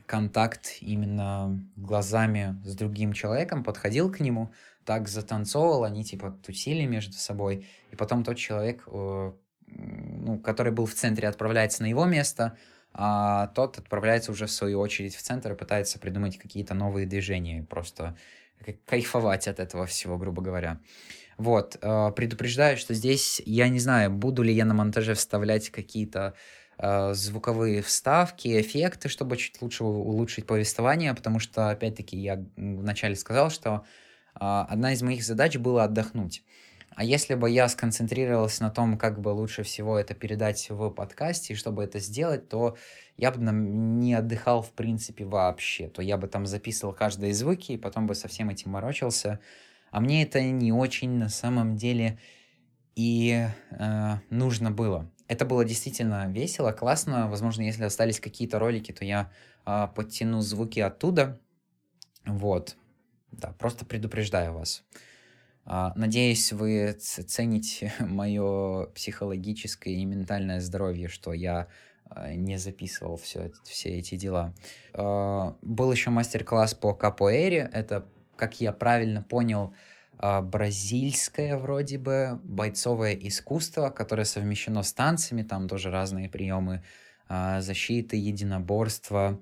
контакт 0.05 0.77
именно 0.79 1.61
глазами 1.75 2.55
с 2.63 2.73
другим 2.75 3.11
человеком, 3.11 3.65
подходил 3.65 4.09
к 4.09 4.21
нему, 4.21 4.53
так 4.85 5.09
затанцовывал, 5.09 5.83
они 5.83 6.05
типа 6.05 6.31
тусили 6.45 6.85
между 6.85 7.13
собой, 7.13 7.67
и 7.91 7.95
потом 7.97 8.23
тот 8.23 8.37
человек, 8.37 8.83
э, 8.87 9.31
ну, 9.67 10.39
который 10.39 10.71
был 10.71 10.85
в 10.85 10.93
центре, 10.93 11.27
отправляется 11.27 11.83
на 11.83 11.87
его 11.87 12.05
место, 12.05 12.57
а 12.93 13.47
тот 13.47 13.79
отправляется 13.79 14.31
уже 14.31 14.45
в 14.45 14.51
свою 14.51 14.79
очередь 14.79 15.15
в 15.15 15.21
центр 15.21 15.51
и 15.51 15.55
пытается 15.55 15.99
придумать 15.99 16.37
какие-то 16.37 16.73
новые 16.73 17.05
движения, 17.05 17.63
просто 17.63 18.17
кайфовать 18.85 19.47
от 19.47 19.59
этого 19.59 19.85
всего, 19.85 20.17
грубо 20.17 20.41
говоря. 20.41 20.79
Вот, 21.41 21.75
э, 21.81 22.11
предупреждаю, 22.15 22.77
что 22.77 22.93
здесь, 22.93 23.41
я 23.45 23.67
не 23.67 23.79
знаю, 23.79 24.11
буду 24.11 24.43
ли 24.43 24.53
я 24.53 24.63
на 24.63 24.75
монтаже 24.75 25.15
вставлять 25.15 25.71
какие-то 25.71 26.35
э, 26.77 27.13
звуковые 27.15 27.81
вставки, 27.81 28.61
эффекты, 28.61 29.09
чтобы 29.09 29.37
чуть 29.37 29.59
лучше 29.59 29.83
улучшить 29.83 30.45
повествование, 30.45 31.15
потому 31.15 31.39
что, 31.39 31.71
опять-таки, 31.71 32.15
я 32.15 32.45
вначале 32.55 33.15
сказал, 33.15 33.49
что 33.49 33.85
э, 34.35 34.37
одна 34.39 34.93
из 34.93 35.01
моих 35.01 35.23
задач 35.23 35.57
была 35.57 35.85
отдохнуть. 35.85 36.43
А 36.95 37.03
если 37.03 37.33
бы 37.33 37.49
я 37.49 37.67
сконцентрировался 37.69 38.61
на 38.61 38.69
том, 38.69 38.95
как 38.95 39.19
бы 39.19 39.29
лучше 39.29 39.63
всего 39.63 39.97
это 39.97 40.13
передать 40.13 40.69
в 40.69 40.91
подкасте, 40.91 41.53
и 41.53 41.55
чтобы 41.55 41.83
это 41.83 41.97
сделать, 41.97 42.49
то 42.49 42.77
я 43.17 43.31
бы 43.31 43.41
не 43.41 44.13
отдыхал 44.13 44.61
в 44.61 44.73
принципе 44.73 45.25
вообще. 45.25 45.87
То 45.87 46.03
я 46.03 46.17
бы 46.17 46.27
там 46.27 46.45
записывал 46.45 46.93
каждые 46.93 47.33
звуки, 47.33 47.71
и 47.71 47.77
потом 47.77 48.05
бы 48.05 48.13
со 48.13 48.27
всем 48.27 48.49
этим 48.49 48.71
морочился. 48.71 49.39
А 49.91 49.99
мне 49.99 50.23
это 50.23 50.41
не 50.41 50.71
очень 50.71 51.11
на 51.11 51.29
самом 51.29 51.75
деле 51.75 52.17
и 52.95 53.47
э, 53.71 54.15
нужно 54.29 54.71
было. 54.71 55.09
это 55.27 55.45
было 55.45 55.63
действительно 55.63 56.27
весело, 56.29 56.71
классно. 56.71 57.29
Возможно, 57.29 57.61
если 57.61 57.83
остались 57.83 58.19
какие-то 58.19 58.59
ролики, 58.59 58.91
то 58.91 59.05
я 59.05 59.31
а, 59.63 59.87
подтяну 59.87 60.41
звуки 60.41 60.79
оттуда. 60.81 61.39
Вот. 62.25 62.75
Да, 63.31 63.53
просто 63.57 63.85
предупреждаю 63.85 64.53
вас. 64.53 64.83
А, 65.63 65.93
надеюсь, 65.95 66.51
вы 66.51 66.93
цените 66.93 67.93
мое 67.99 68.87
психологическое 68.87 69.93
и 69.93 70.05
ментальное 70.05 70.59
здоровье, 70.59 71.07
что 71.07 71.31
я 71.31 71.69
а, 72.05 72.33
не 72.33 72.57
записывал 72.57 73.15
все, 73.15 73.51
все 73.63 73.89
эти 73.99 74.15
дела. 74.15 74.53
Был 74.93 75.91
еще 75.91 76.09
мастер-класс 76.09 76.73
по 76.73 76.93
капоэре. 76.93 77.69
Это, 77.71 78.05
как 78.41 78.59
я 78.59 78.71
правильно 78.73 79.21
понял, 79.21 79.75
бразильское 80.17 81.57
вроде 81.57 81.99
бы 81.99 82.39
бойцовое 82.43 83.13
искусство, 83.13 83.91
которое 83.91 84.25
совмещено 84.25 84.81
с 84.81 84.93
танцами. 84.93 85.43
Там 85.43 85.67
тоже 85.67 85.91
разные 85.91 86.27
приемы 86.27 86.81
защиты, 87.29 88.17
единоборства. 88.17 89.39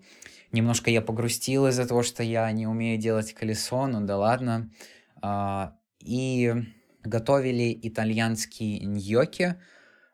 Немножко 0.51 0.91
я 0.91 1.01
погрустил 1.01 1.67
из-за 1.67 1.87
того, 1.87 2.03
что 2.03 2.23
я 2.23 2.51
не 2.51 2.67
умею 2.67 2.99
делать 2.99 3.33
колесо, 3.33 3.87
ну 3.87 4.05
да 4.05 4.17
ладно 4.17 4.69
и 6.01 6.53
готовили 7.01 7.79
итальянские 7.81 8.81
ньоки. 8.81 9.55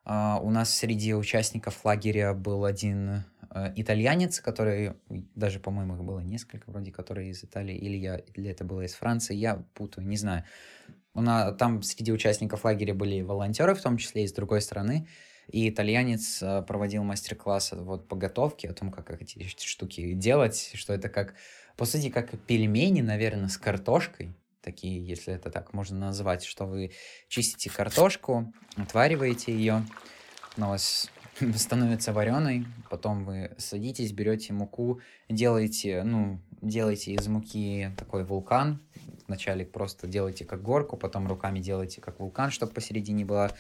У 0.06 0.52
нас 0.52 0.70
среди 0.70 1.16
участников 1.16 1.84
лагеря 1.84 2.36
был 2.36 2.66
один 2.66 3.24
итальянец, 3.76 4.42
который, 4.42 4.94
даже, 5.36 5.60
по-моему, 5.60 5.96
их 5.96 6.04
было 6.04 6.20
несколько, 6.20 6.70
вроде, 6.70 6.92
которые 6.92 7.30
из 7.30 7.44
Италии, 7.44 7.76
или, 7.76 7.98
я, 7.98 8.18
или 8.18 8.50
это 8.50 8.64
было 8.66 8.82
из 8.82 8.94
Франции, 8.94 9.36
я 9.36 9.64
путаю, 9.74 10.08
не 10.08 10.18
знаю. 10.18 10.44
У 11.14 11.22
нас, 11.22 11.56
там 11.58 11.82
среди 11.82 12.12
участников 12.12 12.66
лагеря 12.66 12.94
были 12.94 13.22
волонтеры, 13.22 13.74
в 13.74 13.82
том 13.82 13.98
числе 13.98 14.26
и 14.26 14.28
с 14.28 14.34
другой 14.34 14.62
стороны, 14.62 15.08
и 15.48 15.70
итальянец 15.70 16.42
uh, 16.42 16.66
проводил 16.66 17.04
мастер-класс 17.04 17.74
вот, 17.74 18.08
по 18.08 18.16
готовке, 18.16 18.70
о 18.70 18.74
том, 18.74 18.92
как 18.92 19.10
эти 19.22 19.48
штуки 19.48 20.14
делать, 20.14 20.72
что 20.74 20.94
это 20.94 21.08
как, 21.08 21.36
по 21.78 21.86
сути, 21.86 22.10
как 22.10 22.38
пельмени, 22.42 23.02
наверное, 23.02 23.48
с 23.48 23.58
картошкой, 23.58 24.36
такие, 24.62 25.06
если 25.06 25.34
это 25.34 25.52
так 25.52 25.74
можно 25.74 25.98
назвать, 25.98 26.44
что 26.44 26.66
вы 26.66 26.92
чистите 27.30 27.70
картошку, 27.70 28.52
отвариваете 28.76 29.54
ее, 29.54 29.86
у 30.58 30.62
вас 30.62 31.10
становится 31.56 32.14
вареной, 32.14 32.66
потом 32.90 33.26
вы 33.26 33.52
садитесь, 33.58 34.14
берете 34.14 34.54
муку, 34.54 35.02
делаете, 35.30 36.04
ну, 36.04 36.40
делаете 36.62 37.14
из 37.14 37.28
муки 37.28 37.92
такой 37.98 38.24
вулкан, 38.24 38.82
вначале 39.28 39.66
просто 39.66 40.08
делаете 40.08 40.46
как 40.46 40.62
горку, 40.62 40.98
потом 40.98 41.28
руками 41.28 41.60
делаете 41.60 42.00
как 42.02 42.20
вулкан, 42.20 42.52
чтобы 42.52 42.74
посередине 42.74 43.26
была 43.26 43.52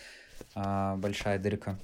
а, 0.53 0.96
большая 0.96 1.38
дырка, 1.38 1.77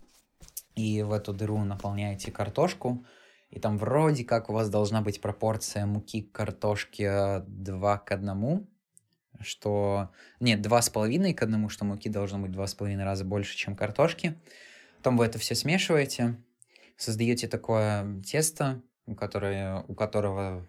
и 0.76 1.02
в 1.02 1.12
эту 1.12 1.34
дыру 1.34 1.58
наполняете 1.64 2.32
картошку, 2.32 3.06
и 3.50 3.60
там 3.60 3.78
вроде 3.78 4.24
как 4.24 4.50
у 4.50 4.54
вас 4.54 4.70
должна 4.70 5.02
быть 5.02 5.20
пропорция 5.20 5.86
муки 5.86 6.22
к 6.22 6.32
картошке 6.32 7.44
2 7.48 7.98
к 7.98 8.12
1, 8.12 8.68
что... 9.42 10.10
Нет, 10.40 10.62
два 10.62 10.82
с 10.82 10.90
половиной 10.90 11.34
к 11.34 11.42
одному, 11.42 11.68
что 11.68 11.84
муки 11.84 12.08
должно 12.08 12.40
быть 12.40 12.52
два 12.52 12.68
с 12.68 12.76
половиной 12.76 13.04
раза 13.04 13.26
больше, 13.26 13.58
чем 13.58 13.76
картошки. 13.76 14.40
Потом 15.02 15.18
вы 15.18 15.26
это 15.26 15.40
все 15.40 15.56
смешиваете, 15.56 16.36
создаете 16.96 17.48
такое 17.48 18.22
тесто, 18.22 18.84
которое, 19.18 19.84
у 19.88 19.96
которого 19.96 20.68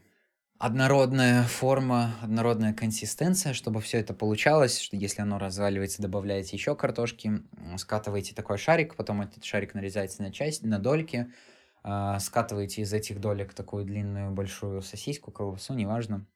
однородная 0.57 1.43
форма, 1.43 2.15
однородная 2.23 2.73
консистенция, 2.73 3.53
чтобы 3.53 3.83
все 3.83 3.99
это 3.99 4.15
получалось, 4.15 4.81
что 4.81 4.97
если 4.97 5.21
оно 5.21 5.39
разваливается, 5.39 6.01
добавляете 6.01 6.57
еще 6.57 6.75
картошки, 6.75 7.43
скатываете 7.77 8.35
такой 8.35 8.57
шарик, 8.57 8.97
потом 8.97 9.21
этот 9.21 9.45
шарик 9.45 9.75
нарезаете 9.75 10.23
на 10.23 10.33
часть, 10.33 10.63
на 10.63 10.79
дольки, 10.79 11.31
а, 11.83 12.19
скатываете 12.19 12.81
из 12.81 12.93
этих 12.95 13.21
долек 13.21 13.53
такую 13.53 13.85
длинную 13.85 14.31
большую 14.31 14.81
сосиску, 14.81 15.31
колбасу, 15.31 15.75
неважно, 15.75 16.27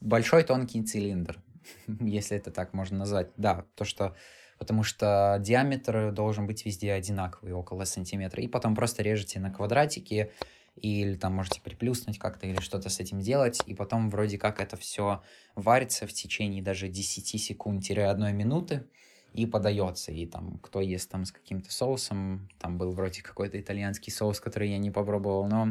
большой 0.00 0.44
тонкий 0.44 0.84
цилиндр, 0.84 1.42
если 1.88 2.36
это 2.36 2.52
так 2.52 2.74
можно 2.74 2.98
назвать. 2.98 3.32
Да, 3.36 3.66
то, 3.74 3.84
что 3.84 4.14
потому 4.60 4.82
что 4.82 5.38
диаметр 5.40 6.12
должен 6.12 6.46
быть 6.46 6.66
везде 6.66 6.92
одинаковый, 6.92 7.54
около 7.54 7.84
сантиметра. 7.84 8.42
И 8.42 8.46
потом 8.46 8.76
просто 8.76 9.02
режете 9.02 9.40
на 9.40 9.50
квадратики, 9.50 10.30
или 10.76 11.16
там 11.16 11.34
можете 11.34 11.62
приплюснуть 11.62 12.18
как-то, 12.18 12.46
или 12.46 12.60
что-то 12.60 12.90
с 12.90 13.00
этим 13.00 13.20
делать, 13.20 13.60
и 13.66 13.74
потом 13.74 14.10
вроде 14.10 14.36
как 14.36 14.60
это 14.60 14.76
все 14.76 15.22
варится 15.54 16.06
в 16.06 16.12
течение 16.12 16.62
даже 16.62 16.88
10 16.88 17.42
секунд-1 17.42 18.32
минуты, 18.32 18.84
и 19.32 19.46
подается. 19.46 20.12
И 20.12 20.26
там, 20.26 20.58
кто 20.62 20.82
ест 20.82 21.10
там 21.10 21.24
с 21.24 21.32
каким-то 21.32 21.72
соусом, 21.72 22.46
там 22.58 22.76
был 22.76 22.92
вроде 22.92 23.22
какой-то 23.22 23.58
итальянский 23.58 24.12
соус, 24.12 24.40
который 24.40 24.70
я 24.70 24.78
не 24.78 24.90
попробовал, 24.90 25.46
но 25.46 25.68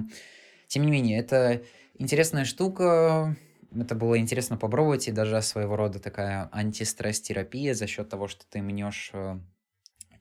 тем 0.67 0.83
не 0.83 0.91
менее, 0.91 1.19
это 1.19 1.61
интересная 1.99 2.45
штука, 2.45 3.37
это 3.75 3.95
было 3.95 4.17
интересно 4.17 4.57
попробовать, 4.57 5.07
и 5.07 5.11
даже 5.11 5.41
своего 5.41 5.75
рода 5.75 5.99
такая 5.99 6.49
антистресс-терапия 6.51 7.73
за 7.73 7.87
счет 7.87 8.09
того, 8.09 8.27
что 8.27 8.45
ты 8.47 8.61
мнешь 8.61 9.11
э, 9.13 9.39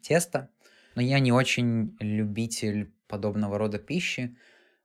тесто. 0.03 0.51
Но 0.95 1.03
я 1.03 1.19
не 1.19 1.33
очень 1.33 1.97
любитель 2.01 2.93
подобного 3.07 3.59
рода 3.59 3.79
пищи, 3.79 4.37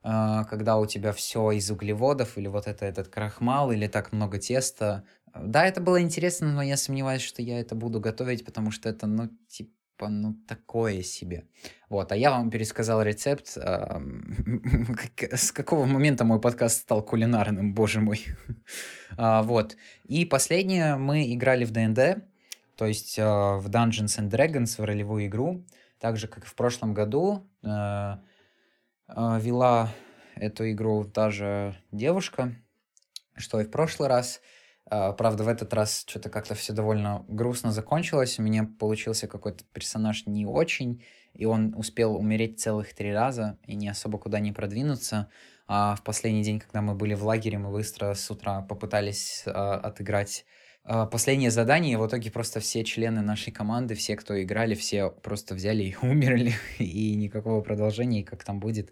э, 0.03 0.43
когда 0.49 0.77
у 0.77 0.85
тебя 0.85 1.11
все 1.11 1.51
из 1.51 1.69
углеводов, 1.71 2.37
или 2.37 2.47
вот 2.47 2.67
это 2.67 2.85
этот 2.85 3.07
крахмал, 3.09 3.71
или 3.71 3.87
так 3.87 4.11
много 4.11 4.39
теста. 4.39 5.03
Да, 5.35 5.65
это 5.65 5.81
было 5.81 6.01
интересно, 6.01 6.53
но 6.53 6.61
я 6.61 6.77
сомневаюсь, 6.77 7.23
что 7.23 7.41
я 7.41 7.59
это 7.59 7.75
буду 7.75 7.99
готовить, 7.99 8.45
потому 8.45 8.71
что 8.71 8.89
это, 8.89 9.07
ну, 9.07 9.29
типа, 9.47 9.71
ну, 9.99 10.35
такое 10.47 11.01
себе. 11.01 11.45
Вот, 11.89 12.11
а 12.11 12.15
я 12.15 12.31
вам 12.31 12.49
пересказал 12.49 13.01
рецепт. 13.01 13.57
Э, 13.57 13.99
с 15.35 15.51
какого 15.51 15.85
момента 15.85 16.25
мой 16.25 16.41
подкаст 16.41 16.81
стал 16.81 17.03
кулинарным, 17.03 17.73
боже 17.73 17.99
мой. 18.01 18.25
а, 19.17 19.43
вот. 19.43 19.77
И 20.05 20.25
последнее, 20.25 20.95
мы 20.97 21.33
играли 21.33 21.65
в 21.65 21.71
ДНД, 21.71 22.23
то 22.75 22.85
есть 22.85 23.17
э, 23.19 23.23
в 23.23 23.69
Dungeons 23.69 24.19
and 24.19 24.29
Dragons, 24.29 24.81
в 24.81 24.83
ролевую 24.83 25.27
игру. 25.27 25.65
Так 25.99 26.17
же, 26.17 26.27
как 26.27 26.43
и 26.45 26.47
в 26.47 26.55
прошлом 26.55 26.93
году, 26.93 27.47
э, 27.63 28.17
вела 29.07 29.89
эту 30.35 30.69
игру 30.71 31.05
та 31.05 31.29
же 31.29 31.75
девушка, 31.91 32.55
что 33.37 33.61
и 33.61 33.65
в 33.65 33.71
прошлый 33.71 34.09
раз. 34.09 34.41
А, 34.93 35.11
правда, 35.11 35.43
в 35.43 35.47
этот 35.47 35.73
раз 35.73 36.05
что-то 36.07 36.29
как-то 36.29 36.53
все 36.53 36.71
довольно 36.71 37.25
грустно 37.27 37.71
закончилось. 37.71 38.37
У 38.37 38.43
меня 38.43 38.69
получился 38.79 39.27
какой-то 39.27 39.63
персонаж 39.73 40.27
не 40.27 40.45
очень, 40.45 41.03
и 41.33 41.45
он 41.45 41.73
успел 41.75 42.15
умереть 42.15 42.59
целых 42.59 42.93
три 42.93 43.11
раза 43.11 43.57
и 43.65 43.73
не 43.73 43.89
особо 43.89 44.19
куда 44.19 44.39
не 44.39 44.51
продвинуться. 44.51 45.31
А 45.65 45.95
в 45.95 46.03
последний 46.03 46.43
день, 46.43 46.59
когда 46.59 46.83
мы 46.83 46.93
были 46.93 47.15
в 47.15 47.23
лагере, 47.25 47.57
мы 47.57 47.71
быстро 47.71 48.13
с 48.13 48.29
утра 48.29 48.61
попытались 48.61 49.45
а, 49.47 49.77
отыграть 49.77 50.45
а, 50.83 51.07
последнее 51.07 51.49
задание, 51.49 51.93
и 51.93 51.95
в 51.95 52.05
итоге 52.05 52.29
просто 52.29 52.59
все 52.59 52.83
члены 52.83 53.23
нашей 53.23 53.51
команды, 53.51 53.95
все, 53.95 54.15
кто 54.15 54.39
играли, 54.39 54.75
все 54.75 55.09
просто 55.09 55.55
взяли 55.55 55.85
и 55.85 55.95
умерли, 56.03 56.53
и 56.77 57.15
никакого 57.15 57.61
продолжения, 57.61 58.21
и 58.21 58.25
как 58.25 58.43
там 58.43 58.59
будет, 58.59 58.91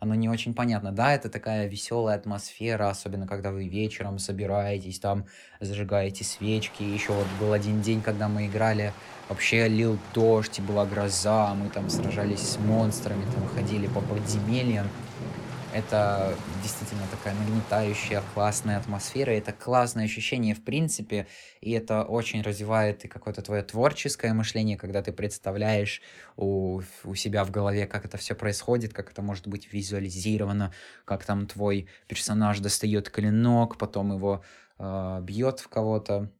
оно 0.00 0.14
не 0.14 0.28
очень 0.28 0.54
понятно. 0.54 0.92
Да, 0.92 1.14
это 1.14 1.28
такая 1.28 1.68
веселая 1.68 2.16
атмосфера, 2.16 2.88
особенно 2.88 3.26
когда 3.26 3.52
вы 3.52 3.68
вечером 3.68 4.18
собираетесь, 4.18 4.98
там 4.98 5.26
зажигаете 5.60 6.24
свечки. 6.24 6.82
Еще 6.82 7.12
вот 7.12 7.26
был 7.38 7.52
один 7.52 7.82
день, 7.82 8.00
когда 8.00 8.28
мы 8.28 8.46
играли, 8.46 8.94
вообще 9.28 9.68
лил 9.68 9.98
дождь, 10.14 10.58
и 10.58 10.62
была 10.62 10.86
гроза, 10.86 11.54
мы 11.54 11.68
там 11.68 11.90
сражались 11.90 12.40
с 12.40 12.58
монстрами, 12.58 13.24
там 13.34 13.46
ходили 13.48 13.86
по 13.88 14.00
подземельям. 14.00 14.88
Это 15.72 16.34
действительно 16.62 17.02
такая 17.12 17.32
нагнетающая, 17.34 18.22
классная 18.34 18.78
атмосфера, 18.78 19.30
это 19.30 19.52
классное 19.52 20.04
ощущение 20.04 20.54
в 20.54 20.64
принципе, 20.64 21.28
и 21.60 21.70
это 21.70 22.02
очень 22.02 22.42
развивает 22.42 23.04
и 23.04 23.08
какое-то 23.08 23.40
твое 23.42 23.62
творческое 23.62 24.32
мышление, 24.32 24.76
когда 24.76 25.00
ты 25.00 25.12
представляешь 25.12 26.02
у, 26.36 26.80
у 27.04 27.14
себя 27.14 27.44
в 27.44 27.52
голове, 27.52 27.86
как 27.86 28.04
это 28.04 28.16
все 28.16 28.34
происходит, 28.34 28.92
как 28.92 29.12
это 29.12 29.22
может 29.22 29.46
быть 29.46 29.72
визуализировано, 29.72 30.72
как 31.04 31.24
там 31.24 31.46
твой 31.46 31.88
персонаж 32.08 32.58
достает 32.58 33.08
клинок, 33.08 33.78
потом 33.78 34.12
его 34.12 34.42
э, 34.78 35.20
бьет 35.22 35.60
в 35.60 35.68
кого-то, 35.68 36.32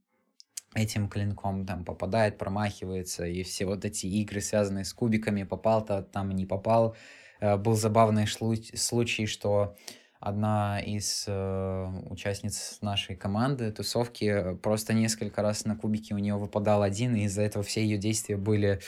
этим 0.75 1.09
клинком 1.09 1.67
там 1.67 1.85
попадает, 1.85 2.39
промахивается, 2.39 3.27
и 3.27 3.43
все 3.43 3.67
вот 3.67 3.85
эти 3.85 4.07
игры, 4.07 4.41
связанные 4.41 4.85
с 4.85 4.93
кубиками, 4.93 5.43
попал-то 5.43 6.03
там 6.03 6.31
не 6.31 6.47
попал, 6.47 6.97
был 7.41 7.75
забавный 7.75 8.27
случай, 8.27 9.27
что 9.27 9.77
одна 10.21 10.81
из 10.81 11.25
э, 11.27 11.93
участниц 12.11 12.79
нашей 12.83 13.17
команды 13.17 13.73
тусовки 13.73 14.25
э, 14.25 14.55
просто 14.55 14.93
несколько 14.93 15.41
раз 15.41 15.65
на 15.65 15.77
кубике 15.77 16.15
у 16.15 16.19
нее 16.19 16.37
выпадал 16.37 16.83
один, 16.83 17.17
и 17.17 17.23
из-за 17.23 17.43
этого 17.43 17.65
все 17.65 17.83
ее 17.83 17.97
действия 17.97 18.37
были 18.37 18.81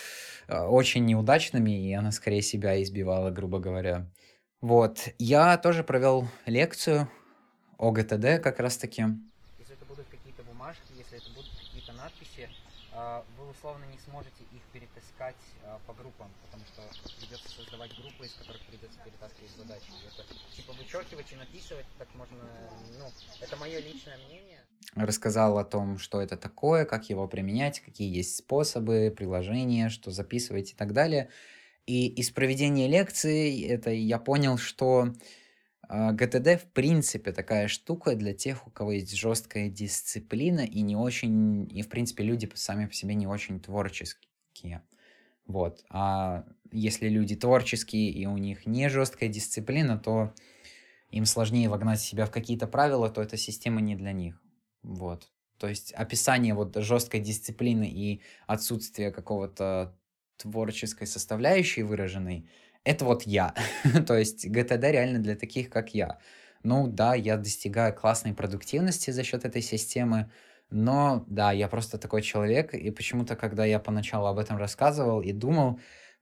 э, 0.46 0.60
очень 0.60 1.06
неудачными, 1.06 1.88
и 1.88 1.92
она 1.94 2.12
скорее 2.12 2.42
себя 2.42 2.80
избивала, 2.82 3.30
грубо 3.30 3.58
говоря. 3.58 4.06
Вот, 4.60 5.08
я 5.18 5.56
тоже 5.56 5.82
провел 5.82 6.28
лекцию 6.44 7.08
о 7.78 7.90
ГТД 7.90 8.42
как 8.42 8.60
раз-таки. 8.60 9.06
Если 9.58 9.74
это 9.74 9.86
будут 9.86 10.06
какие-то 10.10 10.42
бумажки, 10.42 10.92
если 10.98 11.16
это 11.16 11.30
будут 11.34 11.50
какие-то 11.58 11.94
надписи, 11.94 12.48
а, 12.92 13.24
вы 13.38 13.48
условно 13.50 13.84
не 13.90 13.98
сможете 13.98 14.44
их 14.52 14.60
перетаскать 14.72 15.34
а, 15.64 15.80
по 15.86 15.94
группам, 15.94 16.28
потому 16.44 16.64
что 16.66 16.82
придется 17.33 17.57
создавать 17.57 17.90
группы, 17.97 18.27
из 18.27 18.33
которых 18.33 18.61
придется 18.66 18.99
перетаскивать 19.05 19.51
задачи. 19.57 19.87
Это 20.07 20.55
типа 20.55 20.73
вычеркивать 20.73 21.33
и 21.33 21.37
написывать, 21.37 21.87
так 21.99 22.14
можно, 22.14 22.37
ну, 22.99 23.07
это 23.40 23.57
мое 23.57 23.81
личное 23.81 24.18
мнение. 24.27 24.61
Рассказал 24.95 25.59
о 25.59 25.64
том, 25.64 25.99
что 25.99 26.21
это 26.21 26.37
такое, 26.37 26.85
как 26.85 27.09
его 27.09 27.27
применять, 27.29 27.81
какие 27.81 28.14
есть 28.14 28.37
способы, 28.37 29.12
приложения, 29.16 29.88
что 29.88 30.11
записывать 30.11 30.73
и 30.73 30.75
так 30.75 30.92
далее. 30.92 31.31
И 31.87 32.07
из 32.09 32.31
проведения 32.31 32.87
лекции 32.87 33.66
это 33.66 33.90
я 33.90 34.18
понял, 34.18 34.59
что 34.59 35.12
а, 35.88 36.12
ГТД 36.12 36.62
в 36.62 36.66
принципе 36.73 37.33
такая 37.33 37.68
штука 37.68 38.14
для 38.14 38.35
тех, 38.35 38.66
у 38.66 38.71
кого 38.71 38.92
есть 38.92 39.14
жесткая 39.16 39.71
дисциплина 39.71 40.61
и 40.61 40.83
не 40.83 40.97
очень, 40.97 41.66
и 41.73 41.83
в 41.83 41.88
принципе 41.88 42.25
люди 42.25 42.49
сами 42.55 42.87
по 42.87 42.92
себе 42.92 43.14
не 43.14 43.27
очень 43.27 43.59
творческие. 43.59 44.83
Вот. 45.47 45.85
А 45.88 46.45
если 46.72 47.08
люди 47.08 47.37
творческие 47.37 48.11
и 48.11 48.26
у 48.26 48.37
них 48.37 48.66
не 48.66 48.88
жесткая 48.88 49.28
дисциплина, 49.28 49.98
то 49.98 50.32
им 51.11 51.26
сложнее 51.26 51.68
вогнать 51.68 52.00
себя 52.00 52.26
в 52.26 52.30
какие-то 52.30 52.66
правила, 52.66 53.08
то 53.11 53.22
эта 53.22 53.37
система 53.37 53.80
не 53.80 53.94
для 53.94 54.12
них. 54.12 54.40
Вот. 54.82 55.30
То 55.58 55.68
есть 55.68 55.92
описание 55.92 56.54
вот 56.54 56.74
жесткой 56.76 57.20
дисциплины 57.20 57.88
и 57.88 58.22
отсутствие 58.46 59.12
какого-то 59.12 59.96
творческой 60.38 61.06
составляющей 61.06 61.82
выраженной, 61.82 62.48
это 62.85 63.04
вот 63.04 63.22
я. 63.22 63.54
То 64.06 64.16
есть 64.16 64.48
ГТД 64.48 64.85
реально 64.85 65.20
для 65.20 65.37
таких, 65.37 65.70
как 65.70 65.94
я. 65.94 66.18
Ну 66.64 66.88
да, 66.88 67.14
я 67.14 67.37
достигаю 67.37 67.94
классной 67.94 68.35
продуктивности 68.35 69.11
за 69.11 69.22
счет 69.22 69.44
этой 69.44 69.62
системы, 69.62 70.30
но 70.70 71.24
да, 71.28 71.52
я 71.52 71.68
просто 71.68 71.98
такой 71.98 72.22
человек, 72.22 72.74
и 72.74 72.90
почему-то, 72.90 73.37
когда 73.37 73.64
я 73.64 73.78
поначалу 73.78 74.26
об 74.26 74.38
этом 74.38 74.56
рассказывал 74.56 75.20
и 75.20 75.32
думал, 75.32 75.78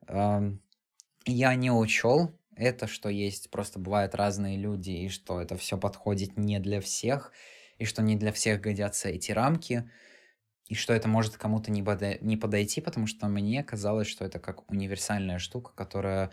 я 0.09 1.55
не 1.55 1.71
учел 1.71 2.39
это, 2.57 2.87
что 2.87 3.09
есть, 3.09 3.51
просто 3.51 3.79
бывают 3.79 4.15
разные 4.15 4.59
люди, 4.59 4.91
и 4.91 5.09
что 5.09 5.41
это 5.41 5.57
все 5.57 5.79
подходит 5.79 6.37
не 6.37 6.59
для 6.61 6.81
всех, 6.81 7.33
и 7.79 7.85
что 7.85 8.03
не 8.03 8.17
для 8.17 8.33
всех 8.33 8.61
годятся 8.61 9.09
эти 9.09 9.33
рамки 9.33 9.91
и 10.71 10.75
что 10.75 10.95
это 10.95 11.09
может 11.09 11.37
кому-то 11.37 11.73
не, 11.73 11.83
подо... 11.83 12.17
не 12.21 12.37
подойти, 12.37 12.81
потому 12.81 13.09
что 13.09 13.27
мне 13.27 13.65
казалось, 13.65 14.07
что 14.07 14.25
это 14.25 14.39
как 14.39 14.71
универсальная 14.71 15.39
штука, 15.39 15.73
которая 15.75 16.31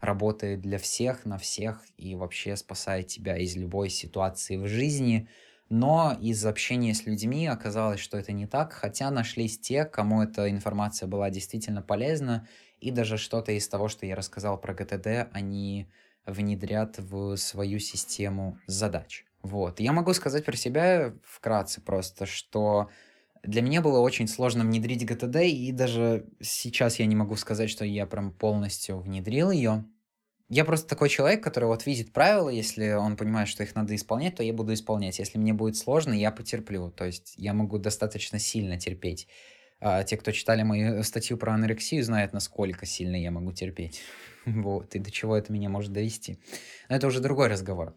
работает 0.00 0.60
для 0.60 0.78
всех, 0.78 1.24
на 1.24 1.38
всех 1.38 1.82
и 1.96 2.14
вообще 2.14 2.56
спасает 2.56 3.08
тебя 3.08 3.36
из 3.36 3.56
любой 3.56 3.90
ситуации 3.90 4.56
в 4.56 4.68
жизни. 4.68 5.28
Но 5.70 6.16
из 6.20 6.46
общения 6.46 6.94
с 6.94 7.04
людьми 7.04 7.48
оказалось, 7.48 7.98
что 7.98 8.16
это 8.16 8.30
не 8.30 8.46
так, 8.46 8.72
хотя 8.72 9.10
нашлись 9.10 9.58
те, 9.58 9.84
кому 9.84 10.22
эта 10.22 10.48
информация 10.48 11.08
была 11.08 11.30
действительно 11.30 11.82
полезна, 11.82 12.46
и 12.84 12.90
даже 12.90 13.16
что-то 13.16 13.52
из 13.52 13.66
того, 13.66 13.88
что 13.88 14.04
я 14.04 14.14
рассказал 14.14 14.60
про 14.60 14.74
ГТД, 14.74 15.30
они 15.32 15.88
внедрят 16.26 16.98
в 16.98 17.36
свою 17.36 17.78
систему 17.78 18.58
задач. 18.66 19.24
Вот. 19.42 19.80
Я 19.80 19.92
могу 19.92 20.12
сказать 20.12 20.44
про 20.44 20.56
себя 20.56 21.14
вкратце 21.22 21.80
просто, 21.80 22.26
что 22.26 22.90
для 23.42 23.62
меня 23.62 23.80
было 23.80 24.00
очень 24.00 24.28
сложно 24.28 24.64
внедрить 24.64 25.04
ГТД, 25.04 25.36
и 25.42 25.72
даже 25.72 26.26
сейчас 26.40 26.98
я 26.98 27.06
не 27.06 27.16
могу 27.16 27.36
сказать, 27.36 27.70
что 27.70 27.84
я 27.84 28.06
прям 28.06 28.32
полностью 28.32 29.00
внедрил 29.00 29.50
ее. 29.50 29.84
Я 30.50 30.66
просто 30.66 30.86
такой 30.86 31.08
человек, 31.08 31.42
который 31.42 31.64
вот 31.64 31.86
видит 31.86 32.12
правила, 32.12 32.50
если 32.50 32.92
он 32.92 33.16
понимает, 33.16 33.48
что 33.48 33.62
их 33.62 33.74
надо 33.74 33.94
исполнять, 33.94 34.36
то 34.36 34.42
я 34.42 34.52
буду 34.52 34.74
исполнять. 34.74 35.18
Если 35.18 35.38
мне 35.38 35.54
будет 35.54 35.76
сложно, 35.76 36.12
я 36.12 36.30
потерплю. 36.30 36.90
То 36.90 37.06
есть 37.06 37.34
я 37.38 37.54
могу 37.54 37.78
достаточно 37.78 38.38
сильно 38.38 38.78
терпеть. 38.78 39.26
А 39.86 40.02
те, 40.02 40.16
кто 40.16 40.32
читали 40.32 40.62
мою 40.62 41.02
статью 41.02 41.36
про 41.36 41.52
анорексию, 41.52 42.02
знают, 42.02 42.32
насколько 42.32 42.86
сильно 42.86 43.16
я 43.16 43.30
могу 43.30 43.52
терпеть. 43.52 44.00
вот, 44.46 44.94
и 44.94 44.98
до 44.98 45.10
чего 45.10 45.36
это 45.36 45.52
меня 45.52 45.68
может 45.68 45.92
довести. 45.92 46.38
Но 46.88 46.96
это 46.96 47.06
уже 47.06 47.20
другой 47.20 47.48
разговор. 47.48 47.94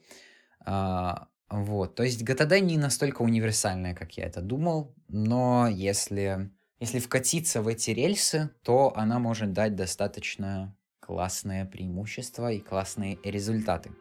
А, 0.66 1.30
вот, 1.50 1.96
то 1.96 2.04
есть 2.04 2.24
GTD 2.24 2.60
не 2.60 2.78
настолько 2.78 3.22
универсальная, 3.22 3.96
как 3.96 4.18
я 4.18 4.26
это 4.26 4.42
думал, 4.42 4.94
но 5.08 5.70
если, 5.70 6.52
если 6.82 7.00
вкатиться 7.00 7.62
в 7.62 7.70
эти 7.70 7.92
рельсы, 7.92 8.50
то 8.64 8.92
она 8.98 9.18
может 9.20 9.54
дать 9.54 9.76
достаточно 9.76 10.76
классное 11.00 11.66
преимущество 11.66 12.52
и 12.52 12.60
классные 12.60 13.18
результаты. 13.24 13.92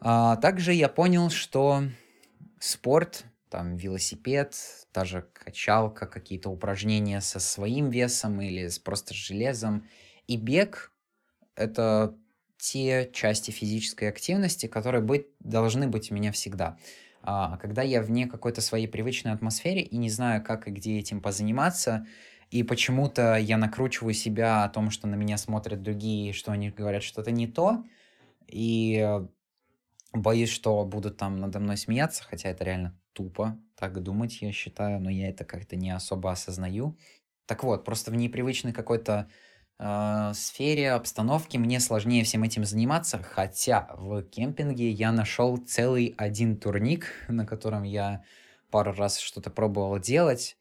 А 0.00 0.36
также 0.36 0.72
я 0.72 0.88
понял, 0.88 1.28
что 1.28 1.82
спорт, 2.66 3.24
там 3.48 3.76
велосипед, 3.76 4.56
та 4.92 5.04
же 5.04 5.26
качалка, 5.32 6.06
какие-то 6.06 6.50
упражнения 6.50 7.20
со 7.20 7.40
своим 7.40 7.90
весом 7.90 8.40
или 8.40 8.68
с 8.68 8.78
просто 8.78 9.14
железом 9.14 9.88
и 10.26 10.36
бег— 10.36 10.92
это 11.54 12.16
те 12.58 13.10
части 13.12 13.50
физической 13.50 14.08
активности, 14.08 14.66
которые 14.66 15.02
быть, 15.02 15.26
должны 15.40 15.86
быть 15.86 16.10
у 16.10 16.14
меня 16.14 16.32
всегда. 16.32 16.78
А 17.22 17.56
когда 17.58 17.82
я 17.82 18.02
вне 18.02 18.26
какой-то 18.26 18.60
своей 18.60 18.86
привычной 18.86 19.32
атмосфере 19.32 19.82
и 19.82 19.96
не 19.96 20.10
знаю, 20.10 20.42
как 20.42 20.68
и 20.68 20.70
где 20.70 20.98
этим 20.98 21.20
позаниматься, 21.20 22.06
и 22.50 22.62
почему-то 22.62 23.36
я 23.36 23.56
накручиваю 23.58 24.14
себя 24.14 24.64
о 24.64 24.68
том, 24.68 24.90
что 24.90 25.06
на 25.06 25.16
меня 25.16 25.36
смотрят 25.36 25.82
другие, 25.82 26.32
что 26.32 26.52
они 26.52 26.70
говорят 26.70 27.02
что-то 27.02 27.30
не 27.30 27.46
то, 27.46 27.84
и 28.46 29.20
боюсь, 30.12 30.50
что 30.50 30.84
будут 30.84 31.16
там 31.16 31.38
надо 31.38 31.60
мной 31.60 31.76
смеяться, 31.76 32.24
хотя 32.24 32.48
это 32.50 32.64
реально 32.64 32.98
тупо 33.12 33.58
так 33.76 34.02
думать, 34.02 34.40
я 34.40 34.52
считаю, 34.52 35.00
но 35.00 35.10
я 35.10 35.28
это 35.28 35.44
как-то 35.44 35.76
не 35.76 35.90
особо 35.90 36.32
осознаю. 36.32 36.98
Так 37.46 37.62
вот, 37.62 37.84
просто 37.84 38.10
в 38.10 38.16
непривычной 38.16 38.72
какой-то 38.72 39.28
э, 39.78 40.32
сфере, 40.34 40.92
обстановке 40.92 41.58
мне 41.58 41.80
сложнее 41.80 42.24
всем 42.24 42.42
этим 42.42 42.64
заниматься, 42.64 43.22
хотя 43.22 43.88
в 43.96 44.22
кемпинге 44.22 44.90
я 44.90 45.12
нашел 45.12 45.56
целый 45.58 46.14
один 46.16 46.58
турник, 46.58 47.06
на 47.28 47.46
котором 47.46 47.82
я 47.82 48.24
пару 48.70 48.92
раз 48.92 49.18
что-то 49.18 49.50
пробовал 49.50 49.98
делать. 49.98 50.56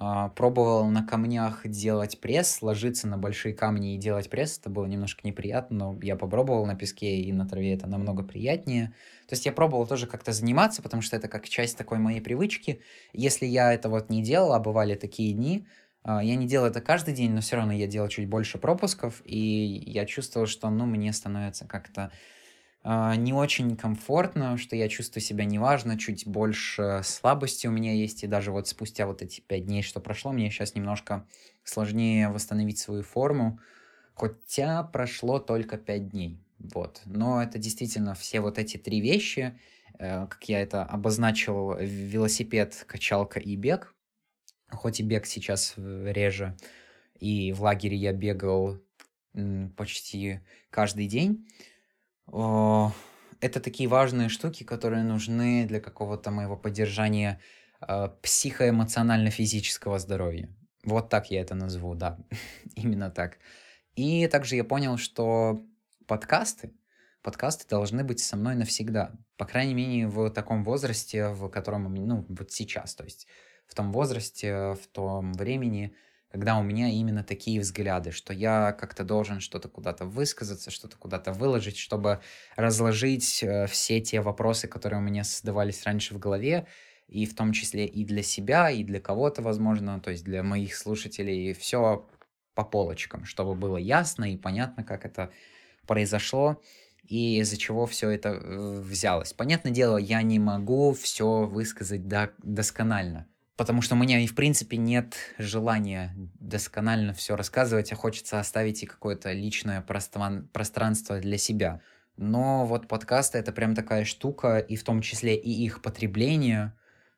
Uh, 0.00 0.30
пробовал 0.34 0.88
на 0.88 1.06
камнях 1.06 1.68
делать 1.68 2.18
пресс, 2.18 2.62
ложиться 2.62 3.06
на 3.06 3.18
большие 3.18 3.54
камни 3.54 3.94
и 3.94 3.98
делать 3.98 4.30
пресс. 4.30 4.58
Это 4.58 4.70
было 4.70 4.86
немножко 4.86 5.20
неприятно, 5.22 5.76
но 5.76 5.98
я 6.02 6.16
попробовал 6.16 6.64
на 6.64 6.74
песке 6.74 7.20
и 7.20 7.30
на 7.30 7.46
траве 7.46 7.74
это 7.74 7.86
намного 7.86 8.22
приятнее. 8.22 8.94
То 9.28 9.34
есть 9.34 9.44
я 9.44 9.52
пробовал 9.52 9.86
тоже 9.86 10.06
как-то 10.06 10.32
заниматься, 10.32 10.82
потому 10.82 11.02
что 11.02 11.16
это 11.16 11.28
как 11.28 11.46
часть 11.46 11.76
такой 11.76 11.98
моей 11.98 12.22
привычки. 12.22 12.80
Если 13.12 13.44
я 13.44 13.72
это 13.74 13.90
вот 13.90 14.08
не 14.08 14.22
делал, 14.22 14.54
а 14.54 14.60
бывали 14.60 14.94
такие 14.94 15.34
дни, 15.34 15.66
а, 16.04 16.22
я 16.22 16.36
не 16.36 16.46
делаю 16.46 16.70
это 16.70 16.80
каждый 16.80 17.14
день, 17.14 17.32
но 17.32 17.40
все 17.40 17.56
равно 17.56 17.72
я 17.72 17.86
делал 17.86 18.08
чуть 18.08 18.28
больше 18.28 18.58
пропусков, 18.58 19.22
и 19.24 19.82
я 19.86 20.06
чувствовал, 20.06 20.46
что, 20.46 20.68
ну, 20.70 20.86
мне 20.86 21.12
становится 21.12 21.66
как-то 21.66 22.10
не 22.84 23.32
очень 23.32 23.76
комфортно, 23.76 24.56
что 24.56 24.74
я 24.74 24.88
чувствую 24.88 25.22
себя 25.22 25.44
неважно, 25.44 25.96
чуть 25.98 26.26
больше 26.26 27.02
слабости 27.04 27.66
у 27.66 27.70
меня 27.70 27.92
есть, 27.92 28.24
и 28.24 28.26
даже 28.26 28.50
вот 28.50 28.66
спустя 28.66 29.06
вот 29.06 29.22
эти 29.22 29.40
пять 29.40 29.66
дней, 29.66 29.82
что 29.82 30.00
прошло, 30.00 30.32
мне 30.32 30.50
сейчас 30.50 30.74
немножко 30.74 31.26
сложнее 31.62 32.28
восстановить 32.28 32.78
свою 32.78 33.04
форму, 33.04 33.60
хотя 34.14 34.82
прошло 34.82 35.38
только 35.38 35.76
пять 35.76 36.08
дней, 36.08 36.40
вот. 36.58 37.02
Но 37.04 37.42
это 37.42 37.58
действительно 37.58 38.14
все 38.14 38.40
вот 38.40 38.58
эти 38.58 38.78
три 38.78 39.00
вещи, 39.00 39.58
э, 39.98 40.26
как 40.26 40.42
я 40.48 40.60
это 40.60 40.82
обозначил, 40.82 41.76
велосипед, 41.78 42.84
качалка 42.88 43.38
и 43.38 43.54
бег, 43.54 43.94
хоть 44.70 44.98
и 44.98 45.04
бег 45.04 45.26
сейчас 45.26 45.74
реже, 45.76 46.56
и 47.20 47.52
в 47.52 47.62
лагере 47.62 47.96
я 47.96 48.12
бегал 48.12 48.80
почти 49.76 50.40
каждый 50.70 51.06
день. 51.06 51.46
Это 52.28 53.60
такие 53.60 53.88
важные 53.88 54.28
штуки, 54.28 54.62
которые 54.62 55.02
нужны 55.02 55.66
для 55.66 55.80
какого-то 55.80 56.30
моего 56.30 56.56
поддержания 56.56 57.40
а, 57.80 58.08
психоэмоционально-физического 58.22 59.98
здоровья. 59.98 60.48
Вот 60.84 61.08
так 61.08 61.30
я 61.30 61.40
это 61.40 61.54
назову, 61.54 61.94
да, 61.94 62.18
именно 62.76 63.10
так. 63.10 63.38
И 63.96 64.26
также 64.28 64.56
я 64.56 64.64
понял, 64.64 64.96
что 64.96 65.64
подкасты, 66.06 66.72
подкасты 67.22 67.66
должны 67.68 68.04
быть 68.04 68.20
со 68.20 68.36
мной 68.36 68.54
навсегда. 68.54 69.12
По 69.36 69.44
крайней 69.44 69.74
мере, 69.74 70.06
в 70.06 70.30
таком 70.30 70.62
возрасте, 70.64 71.28
в 71.28 71.48
котором, 71.48 71.92
ну, 71.92 72.24
вот 72.28 72.52
сейчас. 72.52 72.94
То 72.94 73.04
есть 73.04 73.26
в 73.66 73.74
том 73.74 73.92
возрасте, 73.92 74.74
в 74.74 74.86
том 74.92 75.32
времени, 75.32 75.94
когда 76.32 76.58
у 76.58 76.62
меня 76.62 76.88
именно 76.88 77.22
такие 77.22 77.60
взгляды, 77.60 78.10
что 78.10 78.32
я 78.32 78.72
как-то 78.72 79.04
должен 79.04 79.40
что-то 79.40 79.68
куда-то 79.68 80.06
высказаться, 80.06 80.70
что-то 80.70 80.96
куда-то 80.96 81.32
выложить, 81.34 81.76
чтобы 81.76 82.20
разложить 82.56 83.42
э, 83.42 83.66
все 83.66 84.00
те 84.00 84.22
вопросы, 84.22 84.66
которые 84.66 85.00
у 85.00 85.02
меня 85.02 85.24
создавались 85.24 85.84
раньше 85.84 86.14
в 86.14 86.18
голове, 86.18 86.66
и 87.06 87.26
в 87.26 87.34
том 87.34 87.52
числе 87.52 87.84
и 87.86 88.02
для 88.06 88.22
себя, 88.22 88.70
и 88.70 88.82
для 88.82 88.98
кого-то, 88.98 89.42
возможно, 89.42 90.00
то 90.00 90.10
есть 90.10 90.24
для 90.24 90.42
моих 90.42 90.74
слушателей, 90.74 91.50
и 91.50 91.52
все 91.52 92.08
по 92.54 92.64
полочкам, 92.64 93.26
чтобы 93.26 93.54
было 93.54 93.76
ясно 93.76 94.32
и 94.32 94.38
понятно, 94.38 94.84
как 94.84 95.04
это 95.04 95.30
произошло. 95.86 96.62
и 97.02 97.40
из-за 97.40 97.58
чего 97.58 97.84
все 97.86 98.08
это 98.10 98.30
э, 98.30 98.80
взялось. 98.80 99.34
Понятное 99.34 99.72
дело, 99.72 99.98
я 99.98 100.22
не 100.22 100.38
могу 100.38 100.94
все 100.94 101.44
высказать 101.44 102.08
до, 102.08 102.32
досконально, 102.38 103.26
потому 103.56 103.82
что 103.82 103.94
у 103.94 103.98
меня 103.98 104.20
и 104.20 104.26
в 104.26 104.34
принципе 104.34 104.76
нет 104.76 105.14
желания 105.38 106.14
досконально 106.40 107.12
все 107.14 107.36
рассказывать, 107.36 107.92
а 107.92 107.96
хочется 107.96 108.40
оставить 108.40 108.82
и 108.82 108.86
какое-то 108.86 109.32
личное 109.32 109.82
простран- 109.82 110.48
пространство 110.48 111.18
для 111.20 111.38
себя. 111.38 111.80
Но 112.16 112.66
вот 112.66 112.88
подкасты 112.88 113.38
это 113.38 113.52
прям 113.52 113.74
такая 113.74 114.04
штука, 114.04 114.58
и 114.58 114.76
в 114.76 114.84
том 114.84 115.00
числе 115.00 115.36
и 115.36 115.50
их 115.50 115.82
потребление 115.82 116.74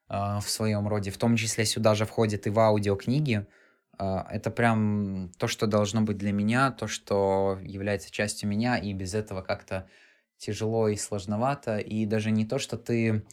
э, 0.08 0.38
в 0.40 0.48
своем 0.48 0.88
роде, 0.88 1.10
в 1.10 1.18
том 1.18 1.36
числе 1.36 1.64
сюда 1.64 1.94
же 1.94 2.04
входит 2.04 2.46
и 2.46 2.50
в 2.50 2.58
аудиокниги. 2.58 3.46
Э, 3.98 4.24
это 4.30 4.50
прям 4.50 5.30
то, 5.38 5.48
что 5.48 5.66
должно 5.66 6.02
быть 6.02 6.16
для 6.16 6.32
меня, 6.32 6.70
то, 6.70 6.86
что 6.86 7.58
является 7.62 8.10
частью 8.10 8.48
меня, 8.48 8.76
и 8.78 8.92
без 8.92 9.14
этого 9.14 9.42
как-то 9.42 9.88
тяжело 10.38 10.88
и 10.88 10.96
сложновато. 10.96 11.78
И 11.78 12.06
даже 12.06 12.30
не 12.30 12.44
то, 12.44 12.58
что 12.58 12.76
ты 12.76 13.24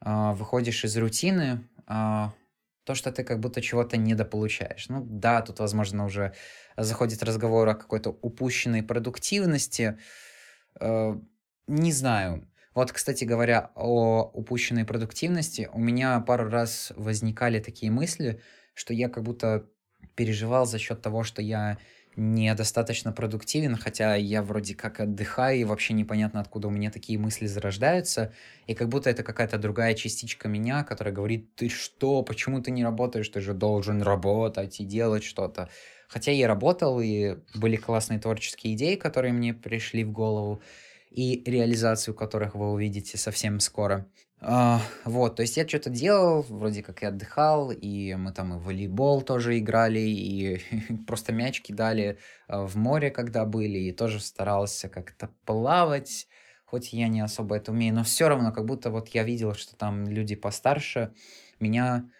э, 0.00 0.32
выходишь 0.32 0.84
из 0.84 0.96
рутины, 0.96 1.66
а 1.86 2.34
то, 2.84 2.94
что 2.94 3.10
ты 3.12 3.24
как 3.24 3.40
будто 3.40 3.60
чего-то 3.62 3.96
недополучаешь. 3.96 4.88
Ну 4.88 5.04
да, 5.04 5.42
тут, 5.42 5.58
возможно, 5.58 6.04
уже 6.04 6.34
заходит 6.76 7.22
разговор 7.22 7.68
о 7.68 7.74
какой-то 7.74 8.10
упущенной 8.10 8.82
продуктивности, 8.82 9.98
Э, 10.80 11.14
не 11.66 11.92
знаю. 11.92 12.48
Вот, 12.74 12.92
кстати 12.92 13.24
говоря, 13.24 13.70
о 13.74 14.22
упущенной 14.34 14.84
продуктивности, 14.84 15.68
у 15.72 15.78
меня 15.80 16.20
пару 16.20 16.50
раз 16.50 16.92
возникали 16.96 17.58
такие 17.60 17.90
мысли, 17.90 18.42
что 18.74 18.92
я 18.92 19.08
как 19.08 19.22
будто 19.24 19.66
переживал 20.14 20.66
за 20.66 20.78
счет 20.78 21.00
того, 21.00 21.22
что 21.24 21.40
я 21.40 21.78
недостаточно 22.16 23.12
продуктивен, 23.12 23.76
хотя 23.76 24.14
я 24.16 24.42
вроде 24.42 24.74
как 24.74 25.00
отдыхаю, 25.00 25.60
и 25.60 25.64
вообще 25.64 25.94
непонятно, 25.94 26.40
откуда 26.40 26.68
у 26.68 26.70
меня 26.70 26.90
такие 26.90 27.18
мысли 27.18 27.46
зарождаются, 27.46 28.32
и 28.66 28.74
как 28.74 28.88
будто 28.88 29.10
это 29.10 29.22
какая-то 29.22 29.58
другая 29.58 29.94
частичка 29.94 30.48
меня, 30.48 30.82
которая 30.84 31.14
говорит, 31.14 31.54
ты 31.54 31.68
что, 31.68 32.22
почему 32.22 32.60
ты 32.62 32.70
не 32.70 32.82
работаешь, 32.84 33.28
ты 33.28 33.40
же 33.40 33.54
должен 33.54 34.02
работать 34.02 34.80
и 34.80 34.84
делать 34.84 35.24
что-то. 35.24 35.68
Хотя 36.08 36.32
я 36.32 36.48
работал, 36.48 37.00
и 37.00 37.36
были 37.54 37.76
классные 37.76 38.18
творческие 38.18 38.74
идеи, 38.74 38.96
которые 38.96 39.32
мне 39.32 39.54
пришли 39.54 40.04
в 40.04 40.12
голову, 40.12 40.62
и 41.10 41.42
реализацию 41.46 42.14
которых 42.14 42.54
вы 42.54 42.72
увидите 42.72 43.18
совсем 43.18 43.60
скоро. 43.60 44.06
Uh, 44.40 44.80
вот, 45.04 45.36
то 45.36 45.42
есть 45.42 45.56
я 45.56 45.66
что-то 45.66 45.88
делал, 45.88 46.42
вроде 46.42 46.82
как 46.82 47.02
и 47.02 47.06
отдыхал, 47.06 47.70
и 47.70 48.14
мы 48.16 48.32
там 48.32 48.54
и 48.54 48.58
волейбол 48.58 49.22
тоже 49.22 49.58
играли, 49.58 49.98
и 49.98 50.60
просто 51.06 51.32
мяч 51.32 51.62
кидали 51.62 52.18
uh, 52.48 52.66
в 52.66 52.76
море, 52.76 53.10
когда 53.10 53.46
были, 53.46 53.78
и 53.78 53.92
тоже 53.92 54.20
старался 54.20 54.90
как-то 54.90 55.30
плавать, 55.46 56.28
хоть 56.66 56.92
я 56.92 57.08
не 57.08 57.22
особо 57.22 57.56
это 57.56 57.72
умею, 57.72 57.94
но 57.94 58.04
все 58.04 58.28
равно, 58.28 58.52
как 58.52 58.66
будто 58.66 58.90
вот 58.90 59.08
я 59.08 59.24
видел, 59.24 59.54
что 59.54 59.74
там 59.74 60.06
люди 60.06 60.34
постарше 60.34 61.14
меня 61.58 62.10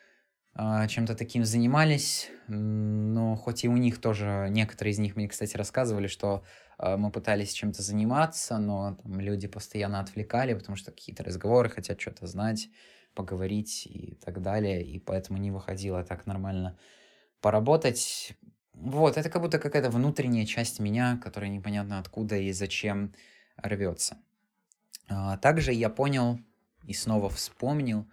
а, 0.59 0.87
чем-то 0.87 1.15
таким 1.15 1.45
занимались, 1.45 2.31
но 2.49 3.37
хоть 3.37 3.65
и 3.65 3.69
у 3.69 3.77
них 3.77 4.01
тоже, 4.01 4.47
некоторые 4.51 4.93
из 4.93 4.99
них 4.99 5.15
мне, 5.15 5.29
кстати, 5.29 5.55
рассказывали, 5.55 6.07
что 6.07 6.45
а, 6.45 6.45
мы 6.79 7.11
пытались 7.11 7.53
чем-то 7.53 7.83
заниматься, 7.83 8.59
но 8.59 8.97
там 9.03 9.21
люди 9.21 9.49
постоянно 9.49 10.01
отвлекали, 10.01 10.55
потому 10.55 10.77
что 10.77 10.91
какие-то 10.91 11.25
разговоры 11.25 11.71
хотят 11.71 12.01
что-то 12.01 12.27
знать, 12.27 12.69
поговорить 13.15 13.87
и 13.87 14.19
так 14.25 14.43
далее, 14.43 14.85
и 14.85 14.99
поэтому 14.99 15.39
не 15.39 15.51
выходило 15.51 16.05
так 16.05 16.27
нормально 16.27 16.79
поработать. 17.41 18.35
Вот, 18.75 19.17
это 19.17 19.31
как 19.31 19.43
будто 19.43 19.59
какая-то 19.59 19.91
внутренняя 19.91 20.45
часть 20.45 20.81
меня, 20.81 21.19
которая 21.23 21.51
непонятно 21.51 21.99
откуда 21.99 22.37
и 22.37 22.53
зачем 22.53 23.15
рвется. 23.57 24.19
А, 25.09 25.39
также 25.39 25.73
я 25.73 25.89
понял 25.89 26.39
и 26.85 26.93
снова 26.93 27.31
вспомнил, 27.31 28.07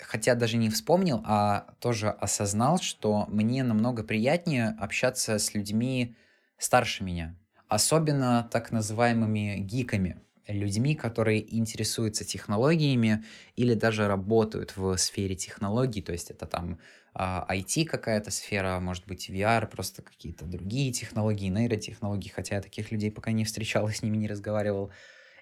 хотя 0.00 0.34
даже 0.34 0.56
не 0.56 0.70
вспомнил, 0.70 1.22
а 1.24 1.74
тоже 1.80 2.08
осознал, 2.10 2.78
что 2.78 3.26
мне 3.28 3.62
намного 3.62 4.02
приятнее 4.02 4.76
общаться 4.78 5.38
с 5.38 5.54
людьми 5.54 6.16
старше 6.56 7.04
меня. 7.04 7.36
Особенно 7.68 8.48
так 8.50 8.72
называемыми 8.72 9.58
гиками, 9.58 10.20
людьми, 10.46 10.94
которые 10.94 11.56
интересуются 11.56 12.24
технологиями 12.24 13.24
или 13.56 13.74
даже 13.74 14.08
работают 14.08 14.76
в 14.76 14.96
сфере 14.96 15.34
технологий, 15.36 16.00
то 16.00 16.12
есть 16.12 16.30
это 16.30 16.46
там 16.46 16.78
IT 17.14 17.84
а, 17.84 17.86
какая-то 17.86 18.30
сфера, 18.30 18.80
может 18.80 19.06
быть 19.06 19.28
VR, 19.28 19.66
просто 19.66 20.02
какие-то 20.02 20.46
другие 20.46 20.92
технологии, 20.92 21.48
нейротехнологии, 21.48 22.30
хотя 22.30 22.56
я 22.56 22.62
таких 22.62 22.90
людей 22.90 23.10
пока 23.10 23.32
не 23.32 23.44
встречал, 23.44 23.88
с 23.88 24.02
ними 24.02 24.16
не 24.16 24.28
разговаривал. 24.28 24.90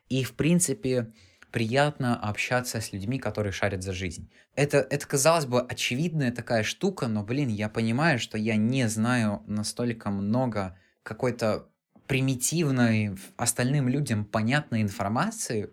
И, 0.08 0.24
в 0.24 0.34
принципе, 0.34 1.12
приятно 1.52 2.18
общаться 2.18 2.80
с 2.80 2.92
людьми, 2.92 3.18
которые 3.18 3.52
шарят 3.52 3.82
за 3.82 3.92
жизнь. 3.92 4.30
Это, 4.54 4.78
это 4.78 5.06
казалось 5.06 5.46
бы, 5.46 5.60
очевидная 5.60 6.32
такая 6.32 6.62
штука, 6.62 7.06
но, 7.08 7.22
блин, 7.22 7.48
я 7.48 7.68
понимаю, 7.68 8.18
что 8.18 8.36
я 8.38 8.56
не 8.56 8.88
знаю 8.88 9.42
настолько 9.46 10.10
много 10.10 10.78
какой-то 11.02 11.68
примитивной, 12.06 13.16
остальным 13.36 13.88
людям 13.88 14.24
понятной 14.24 14.82
информации, 14.82 15.70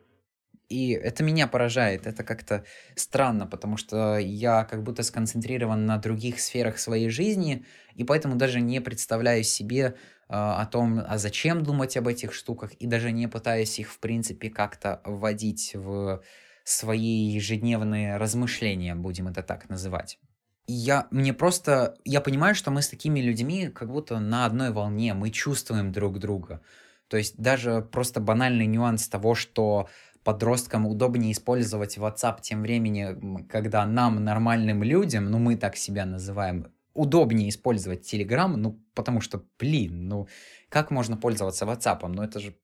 и 0.69 0.91
это 0.91 1.23
меня 1.23 1.47
поражает, 1.47 2.07
это 2.07 2.23
как-то 2.23 2.65
странно, 2.95 3.45
потому 3.45 3.77
что 3.77 4.17
я 4.17 4.63
как 4.65 4.83
будто 4.83 5.03
сконцентрирован 5.03 5.85
на 5.85 5.97
других 5.97 6.39
сферах 6.39 6.79
своей 6.79 7.09
жизни, 7.09 7.65
и 7.95 8.03
поэтому 8.03 8.35
даже 8.35 8.59
не 8.61 8.81
представляю 8.81 9.43
себе 9.43 9.95
а, 10.29 10.61
о 10.61 10.65
том, 10.65 10.99
а 11.05 11.17
зачем 11.17 11.63
думать 11.63 11.95
об 11.97 12.07
этих 12.07 12.33
штуках, 12.33 12.73
и 12.73 12.87
даже 12.87 13.11
не 13.11 13.27
пытаюсь 13.27 13.77
их, 13.79 13.91
в 13.91 13.99
принципе, 13.99 14.49
как-то 14.49 15.01
вводить 15.05 15.71
в 15.75 16.23
свои 16.63 17.29
ежедневные 17.29 18.17
размышления, 18.17 18.95
будем 18.95 19.27
это 19.27 19.43
так 19.43 19.69
называть. 19.69 20.17
Я, 20.65 21.07
мне 21.11 21.33
просто, 21.33 21.97
я 22.05 22.21
понимаю, 22.21 22.55
что 22.55 22.71
мы 22.71 22.81
с 22.81 22.89
такими 22.89 23.19
людьми 23.19 23.69
как 23.69 23.91
будто 23.91 24.19
на 24.19 24.45
одной 24.45 24.71
волне, 24.71 25.13
мы 25.13 25.29
чувствуем 25.29 25.91
друг 25.91 26.19
друга. 26.19 26.61
То 27.09 27.17
есть 27.17 27.37
даже 27.37 27.81
просто 27.81 28.21
банальный 28.21 28.65
нюанс 28.65 29.07
того, 29.09 29.35
что 29.35 29.89
подросткам 30.23 30.87
удобнее 30.87 31.33
использовать 31.33 31.97
WhatsApp 31.97 32.37
тем 32.41 32.61
временем, 32.61 33.45
когда 33.49 33.85
нам, 33.85 34.23
нормальным 34.23 34.83
людям, 34.83 35.29
ну 35.29 35.37
мы 35.37 35.57
так 35.57 35.75
себя 35.75 36.05
называем, 36.05 36.71
удобнее 36.93 37.49
использовать 37.49 38.11
Telegram, 38.11 38.55
ну, 38.55 38.79
потому 38.93 39.19
что, 39.19 39.43
блин, 39.59 40.07
ну, 40.07 40.27
как 40.69 40.91
можно 40.91 41.17
пользоваться 41.17 41.65
WhatsApp? 41.65 42.07
Ну, 42.07 42.23
это 42.23 42.39
же... 42.39 42.55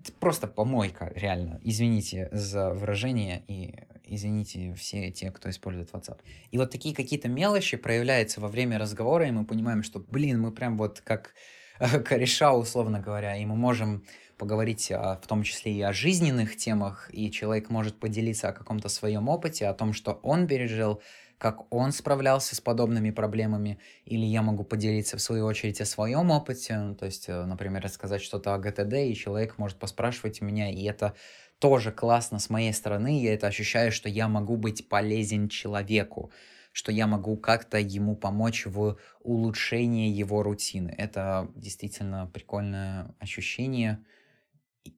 Это 0.00 0.12
просто 0.12 0.46
помойка, 0.46 1.12
реально. 1.14 1.60
Извините 1.62 2.28
за 2.30 2.70
выражение 2.70 3.42
и 3.48 3.74
извините 4.04 4.74
все 4.74 5.10
те, 5.10 5.30
кто 5.30 5.50
использует 5.50 5.90
WhatsApp. 5.90 6.18
И 6.50 6.58
вот 6.58 6.70
такие 6.70 6.94
какие-то 6.94 7.28
мелочи 7.28 7.76
проявляются 7.76 8.40
во 8.40 8.48
время 8.48 8.78
разговора, 8.78 9.26
и 9.26 9.30
мы 9.30 9.44
понимаем, 9.44 9.82
что, 9.82 10.00
блин, 10.00 10.40
мы 10.40 10.52
прям 10.52 10.78
вот 10.78 11.00
как 11.00 11.34
кореша, 12.04 12.52
условно 12.52 13.00
говоря, 13.00 13.36
и 13.36 13.44
мы 13.44 13.56
можем 13.56 14.04
поговорить 14.38 14.90
о, 14.92 15.16
в 15.22 15.26
том 15.26 15.42
числе 15.42 15.72
и 15.72 15.82
о 15.82 15.92
жизненных 15.92 16.56
темах, 16.56 17.10
и 17.12 17.30
человек 17.30 17.70
может 17.70 17.98
поделиться 17.98 18.48
о 18.48 18.52
каком-то 18.52 18.88
своем 18.88 19.28
опыте, 19.28 19.66
о 19.66 19.74
том, 19.74 19.92
что 19.92 20.12
он 20.22 20.46
пережил, 20.46 21.02
как 21.38 21.72
он 21.72 21.92
справлялся 21.92 22.56
с 22.56 22.60
подобными 22.60 23.10
проблемами, 23.10 23.78
или 24.04 24.26
я 24.26 24.42
могу 24.42 24.64
поделиться 24.64 25.16
в 25.16 25.20
свою 25.20 25.46
очередь 25.46 25.80
о 25.80 25.86
своем 25.86 26.30
опыте, 26.30 26.96
то 26.98 27.06
есть, 27.06 27.28
э, 27.28 27.44
например, 27.44 27.82
рассказать 27.82 28.22
что-то 28.22 28.54
о 28.54 28.58
ГТД, 28.58 28.94
и 28.94 29.14
человек 29.14 29.56
может 29.56 29.78
поспрашивать 29.78 30.40
меня, 30.40 30.70
и 30.70 30.82
это 30.84 31.14
тоже 31.60 31.92
классно 31.92 32.40
с 32.40 32.50
моей 32.50 32.72
стороны, 32.72 33.22
я 33.22 33.34
это 33.34 33.46
ощущаю, 33.46 33.92
что 33.92 34.08
я 34.08 34.28
могу 34.28 34.56
быть 34.56 34.88
полезен 34.88 35.48
человеку, 35.48 36.32
что 36.72 36.90
я 36.92 37.06
могу 37.06 37.36
как-то 37.36 37.78
ему 37.78 38.16
помочь 38.16 38.66
в 38.66 38.98
улучшении 39.20 40.10
его 40.10 40.42
рутины. 40.42 40.94
Это 40.96 41.50
действительно 41.54 42.26
прикольное 42.26 43.14
ощущение 43.18 44.04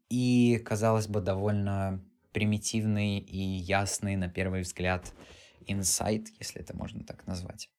и, 0.08 0.60
казалось 0.64 1.06
бы, 1.06 1.20
довольно 1.20 2.02
примитивный 2.32 3.18
и 3.18 3.38
ясный 3.38 4.16
на 4.16 4.28
первый 4.28 4.62
взгляд 4.62 5.12
инсайт, 5.70 6.28
если 6.38 6.60
это 6.60 6.76
можно 6.76 7.04
так 7.04 7.26
назвать. 7.26 7.70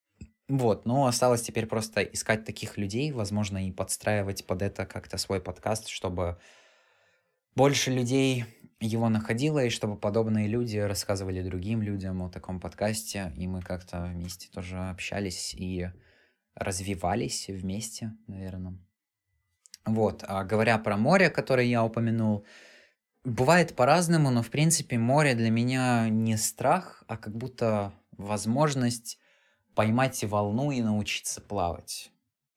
Вот, 0.48 0.86
но 0.86 1.06
осталось 1.06 1.42
теперь 1.42 1.66
просто 1.66 2.02
искать 2.02 2.44
таких 2.44 2.78
людей, 2.78 3.12
возможно, 3.12 3.66
и 3.66 3.72
подстраивать 3.72 4.46
под 4.46 4.62
это 4.62 4.86
как-то 4.86 5.18
свой 5.18 5.40
подкаст, 5.40 5.88
чтобы 5.88 6.40
больше 7.56 7.92
людей 7.92 8.46
его 8.82 9.10
находило, 9.10 9.64
и 9.64 9.70
чтобы 9.70 9.96
подобные 9.96 10.48
люди 10.48 10.78
рассказывали 10.78 11.42
другим 11.42 11.82
людям 11.82 12.22
о 12.24 12.30
таком 12.30 12.60
подкасте, 12.60 13.32
и 13.38 13.48
мы 13.48 13.62
как-то 13.62 14.12
вместе 14.14 14.50
тоже 14.52 14.78
общались 14.78 15.54
и 15.54 15.90
развивались 16.56 17.48
вместе, 17.48 18.12
наверное. 18.28 18.78
Вот, 19.86 20.24
а 20.28 20.44
говоря 20.44 20.78
про 20.78 20.98
море, 20.98 21.30
которое 21.30 21.66
я 21.66 21.84
упомянул, 21.84 22.46
Бывает 23.24 23.76
по-разному, 23.76 24.32
но 24.32 24.42
в 24.42 24.50
принципе 24.50 24.98
море 24.98 25.36
для 25.36 25.52
меня 25.52 26.10
не 26.10 26.38
страх, 26.38 27.04
а 27.08 27.18
как 27.18 27.36
будто 27.36 27.94
возможность 28.18 29.20
поймать 29.76 30.24
волну 30.24 30.72
и 30.72 30.82
научиться 30.82 31.40
плавать. 31.40 32.12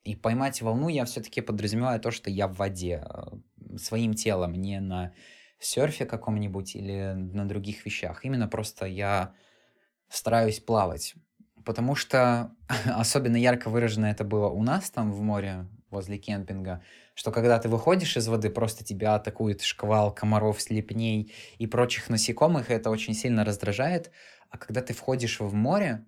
И 0.04 0.16
поймать 0.16 0.62
волну 0.62 0.88
я 0.88 1.04
все-таки 1.04 1.40
подразумеваю 1.40 2.00
то, 2.00 2.10
что 2.10 2.30
я 2.30 2.48
в 2.48 2.56
воде. 2.56 3.04
своим 3.76 4.14
телом, 4.14 4.54
не 4.54 4.80
на 4.80 5.12
серфе 5.58 6.06
каком-нибудь 6.06 6.76
или 6.76 7.12
на 7.14 7.48
других 7.48 7.84
вещах. 7.84 8.24
Именно 8.24 8.48
просто 8.48 8.86
я 8.86 9.34
стараюсь 10.08 10.60
плавать. 10.60 11.14
Потому 11.64 11.94
что 11.94 12.54
особенно 12.86 13.36
ярко 13.36 13.70
выражено 13.70 14.06
это 14.06 14.24
было 14.24 14.48
у 14.48 14.62
нас 14.62 14.90
там 14.90 15.12
в 15.12 15.20
море, 15.22 15.66
возле 15.90 16.18
кемпинга, 16.18 16.82
что 17.14 17.30
когда 17.32 17.58
ты 17.58 17.68
выходишь 17.68 18.16
из 18.16 18.28
воды, 18.28 18.50
просто 18.50 18.84
тебя 18.84 19.14
атакует 19.14 19.62
шквал 19.62 20.14
комаров, 20.14 20.60
слепней 20.60 21.32
и 21.58 21.66
прочих 21.66 22.08
насекомых, 22.10 22.70
и 22.70 22.74
это 22.74 22.90
очень 22.90 23.14
сильно 23.14 23.44
раздражает. 23.44 24.10
А 24.50 24.58
когда 24.58 24.82
ты 24.82 24.92
входишь 24.94 25.40
в 25.40 25.52
море, 25.54 26.06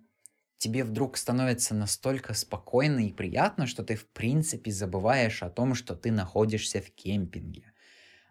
тебе 0.57 0.83
вдруг 0.83 1.17
становится 1.17 1.75
настолько 1.75 2.33
спокойно 2.33 3.07
и 3.07 3.13
приятно, 3.13 3.67
что 3.67 3.83
ты 3.83 3.95
в 3.95 4.07
принципе 4.11 4.71
забываешь 4.71 5.43
о 5.43 5.49
том, 5.49 5.75
что 5.75 5.95
ты 5.95 6.11
находишься 6.11 6.81
в 6.81 6.91
кемпинге 6.91 7.73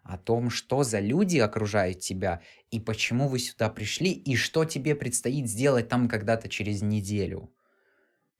о 0.03 0.17
том, 0.17 0.49
что 0.49 0.83
за 0.83 0.99
люди 0.99 1.37
окружают 1.37 1.99
тебя, 1.99 2.41
и 2.71 2.79
почему 2.79 3.27
вы 3.27 3.39
сюда 3.39 3.69
пришли, 3.69 4.11
и 4.11 4.35
что 4.35 4.65
тебе 4.65 4.95
предстоит 4.95 5.47
сделать 5.49 5.89
там 5.89 6.07
когда-то 6.07 6.49
через 6.49 6.81
неделю. 6.81 7.53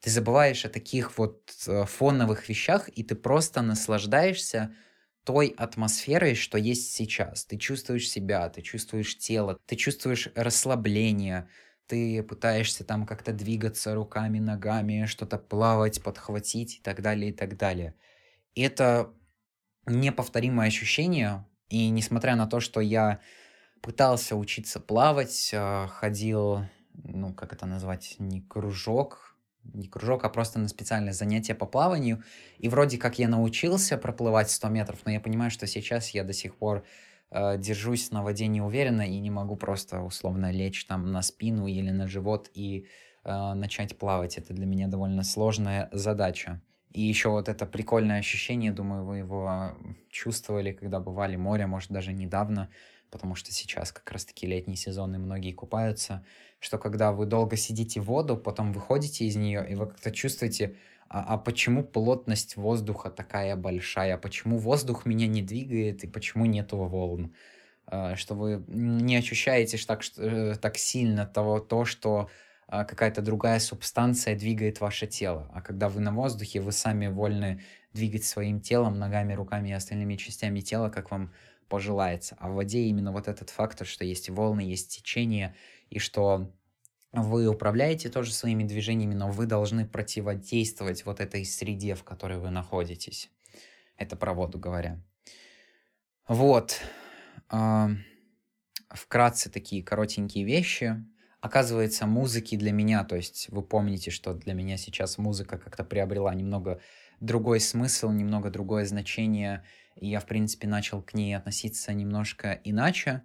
Ты 0.02 0.10
забываешь 0.12 0.66
о 0.66 0.70
таких 0.70 1.18
вот 1.18 1.52
э, 1.68 1.86
фоновых 1.86 2.50
вещах, 2.50 2.90
и 2.90 3.04
ты 3.04 3.16
просто 3.16 3.62
наслаждаешься 3.62 4.76
той 5.24 5.54
атмосферой, 5.58 6.36
что 6.36 6.58
есть 6.58 6.94
сейчас. 6.94 7.46
Ты 7.46 7.58
чувствуешь 7.58 8.10
себя, 8.10 8.50
ты 8.50 8.62
чувствуешь 8.62 9.18
тело, 9.18 9.60
ты 9.66 9.76
чувствуешь 9.76 10.30
расслабление, 10.36 11.50
ты 11.88 12.22
пытаешься 12.24 12.84
там 12.86 13.06
как-то 13.06 13.34
двигаться 13.34 13.96
руками, 13.96 14.40
ногами, 14.40 15.06
что-то 15.06 15.38
плавать, 15.38 16.02
подхватить 16.04 16.78
и 16.78 16.82
так 16.82 17.02
далее, 17.02 17.32
и 17.32 17.34
так 17.34 17.58
далее. 17.58 17.96
И 18.56 18.62
это 18.62 19.14
неповторимое 19.86 20.68
ощущение, 20.68 21.46
и 21.70 21.90
несмотря 21.90 22.36
на 22.36 22.48
то, 22.48 22.60
что 22.60 22.82
я 22.82 23.22
пытался 23.82 24.36
учиться 24.36 24.80
плавать, 24.80 25.50
э, 25.54 25.88
ходил, 25.90 26.62
ну, 26.94 27.34
как 27.34 27.54
это 27.54 27.66
назвать, 27.66 28.16
не 28.20 28.42
кружок, 28.42 29.27
не 29.74 29.88
кружок, 29.88 30.24
а 30.24 30.30
просто 30.30 30.60
на 30.60 30.68
специальное 30.68 31.14
занятие 31.14 31.56
по 31.56 31.66
плаванию. 31.66 32.24
И 32.60 32.70
вроде 32.70 32.98
как 32.98 33.20
я 33.20 33.28
научился 33.28 33.98
проплывать 33.98 34.50
100 34.52 34.70
метров, 34.70 35.00
но 35.06 35.12
я 35.12 35.20
понимаю, 35.20 35.52
что 35.52 35.68
сейчас 35.68 36.10
я 36.10 36.24
до 36.24 36.34
сих 36.34 36.56
пор 36.56 36.86
э, 37.32 37.58
держусь 37.58 38.12
на 38.12 38.24
воде 38.24 38.48
неуверенно 38.48 39.02
и 39.02 39.20
не 39.20 39.32
могу 39.32 39.56
просто 39.56 40.02
условно 40.02 40.52
лечь 40.52 40.86
там 40.86 41.12
на 41.12 41.22
спину 41.22 41.68
или 41.68 41.92
на 41.92 42.08
живот 42.08 42.50
и 42.54 42.88
э, 43.24 43.54
начать 43.54 43.98
плавать. 43.98 44.38
Это 44.38 44.54
для 44.54 44.66
меня 44.66 44.88
довольно 44.88 45.24
сложная 45.24 45.90
задача. 45.92 46.62
И 46.92 47.02
еще 47.02 47.30
вот 47.30 47.50
это 47.50 47.66
прикольное 47.66 48.20
ощущение, 48.20 48.72
думаю, 48.72 49.06
вы 49.06 49.18
его 49.18 49.74
чувствовали, 50.10 50.72
когда 50.72 51.00
бывали 51.00 51.36
море, 51.36 51.68
может, 51.68 51.92
даже 51.92 52.14
недавно, 52.14 52.70
потому 53.12 53.36
что 53.36 53.52
сейчас 53.52 53.92
как 53.92 54.12
раз-таки 54.12 54.48
летний 54.48 54.76
сезон, 54.76 55.14
и 55.16 55.18
многие 55.18 55.52
купаются, 55.52 56.26
что 56.60 56.78
когда 56.78 57.12
вы 57.12 57.26
долго 57.26 57.56
сидите 57.56 58.02
в 58.02 58.06
воду, 58.06 58.38
потом 58.38 58.74
выходите 58.74 59.26
из 59.26 59.36
нее, 59.36 59.66
и 59.70 59.76
вы 59.76 59.88
как-то 59.88 60.12
чувствуете, 60.12 60.76
а, 61.10 61.36
а 61.36 61.38
почему 61.38 61.84
плотность 61.84 62.56
воздуха 62.58 63.10
такая 63.10 63.56
большая, 63.56 64.18
почему 64.18 64.58
воздух 64.58 65.06
меня 65.06 65.28
не 65.28 65.42
двигает, 65.42 66.04
и 66.04 66.08
почему 66.08 66.46
нету 66.46 66.78
волн, 66.78 67.34
а, 67.86 68.16
что 68.16 68.36
вы 68.36 68.64
не 68.68 69.16
ощущаете 69.16 69.78
так, 69.86 70.02
э, 70.18 70.56
так 70.60 70.78
сильно 70.78 71.26
того, 71.26 71.60
то, 71.60 71.86
что 71.86 72.30
а, 72.68 72.84
какая-то 72.84 73.22
другая 73.22 73.60
субстанция 73.60 74.36
двигает 74.36 74.82
ваше 74.82 75.08
тело. 75.08 75.50
А 75.54 75.62
когда 75.62 75.88
вы 75.88 76.02
на 76.02 76.12
воздухе, 76.12 76.60
вы 76.60 76.74
сами 76.74 77.08
вольны 77.08 77.62
двигать 77.94 78.26
своим 78.26 78.60
телом, 78.60 79.00
ногами, 79.00 79.34
руками 79.34 79.70
и 79.70 79.74
остальными 79.74 80.16
частями 80.16 80.60
тела, 80.60 80.90
как 80.90 81.10
вам 81.12 81.32
пожелается. 81.70 82.36
А 82.40 82.50
в 82.50 82.56
воде 82.56 82.82
именно 82.84 83.12
вот 83.14 83.28
этот 83.30 83.50
фактор, 83.50 83.88
что 83.88 84.04
есть 84.04 84.30
волны, 84.30 84.62
есть 84.62 84.98
течение, 84.98 85.56
и 85.90 86.00
что 86.00 86.54
вы 87.12 87.48
управляете 87.48 88.10
тоже 88.10 88.34
своими 88.34 88.64
движениями, 88.64 89.14
но 89.14 89.30
вы 89.30 89.46
должны 89.46 89.88
противодействовать 89.88 91.06
вот 91.06 91.20
этой 91.20 91.46
среде, 91.46 91.96
в 91.96 92.04
которой 92.04 92.38
вы 92.40 92.50
находитесь. 92.50 93.32
Это 93.96 94.16
про 94.16 94.34
воду 94.34 94.60
говоря. 94.60 95.02
Вот. 96.28 96.82
Вкратце 98.90 99.50
такие 99.50 99.84
коротенькие 99.84 100.44
вещи 100.44 101.06
оказывается, 101.48 102.06
музыки 102.08 102.56
для 102.56 102.72
меня, 102.72 103.04
то 103.04 103.16
есть 103.16 103.48
вы 103.50 103.62
помните, 103.62 104.12
что 104.12 104.34
для 104.34 104.54
меня 104.54 104.78
сейчас 104.78 105.18
музыка 105.18 105.58
как-то 105.58 105.84
приобрела 105.84 106.34
немного 106.34 106.82
другой 107.20 107.60
смысл, 107.60 108.10
немного 108.12 108.50
другое 108.50 108.86
значение, 108.86 109.64
и 109.96 110.08
я, 110.08 110.20
в 110.20 110.26
принципе, 110.26 110.68
начал 110.68 111.02
к 111.02 111.14
ней 111.14 111.36
относиться 111.36 111.94
немножко 111.94 112.60
иначе. 112.64 113.24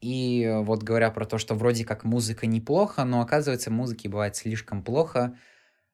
И 0.00 0.50
вот 0.62 0.82
говоря 0.82 1.10
про 1.10 1.24
то, 1.26 1.38
что 1.38 1.54
вроде 1.54 1.84
как 1.84 2.04
музыка 2.04 2.46
неплохо, 2.46 3.04
но 3.04 3.20
оказывается, 3.20 3.70
музыки 3.70 4.08
бывает 4.08 4.36
слишком 4.36 4.82
плохо, 4.82 5.38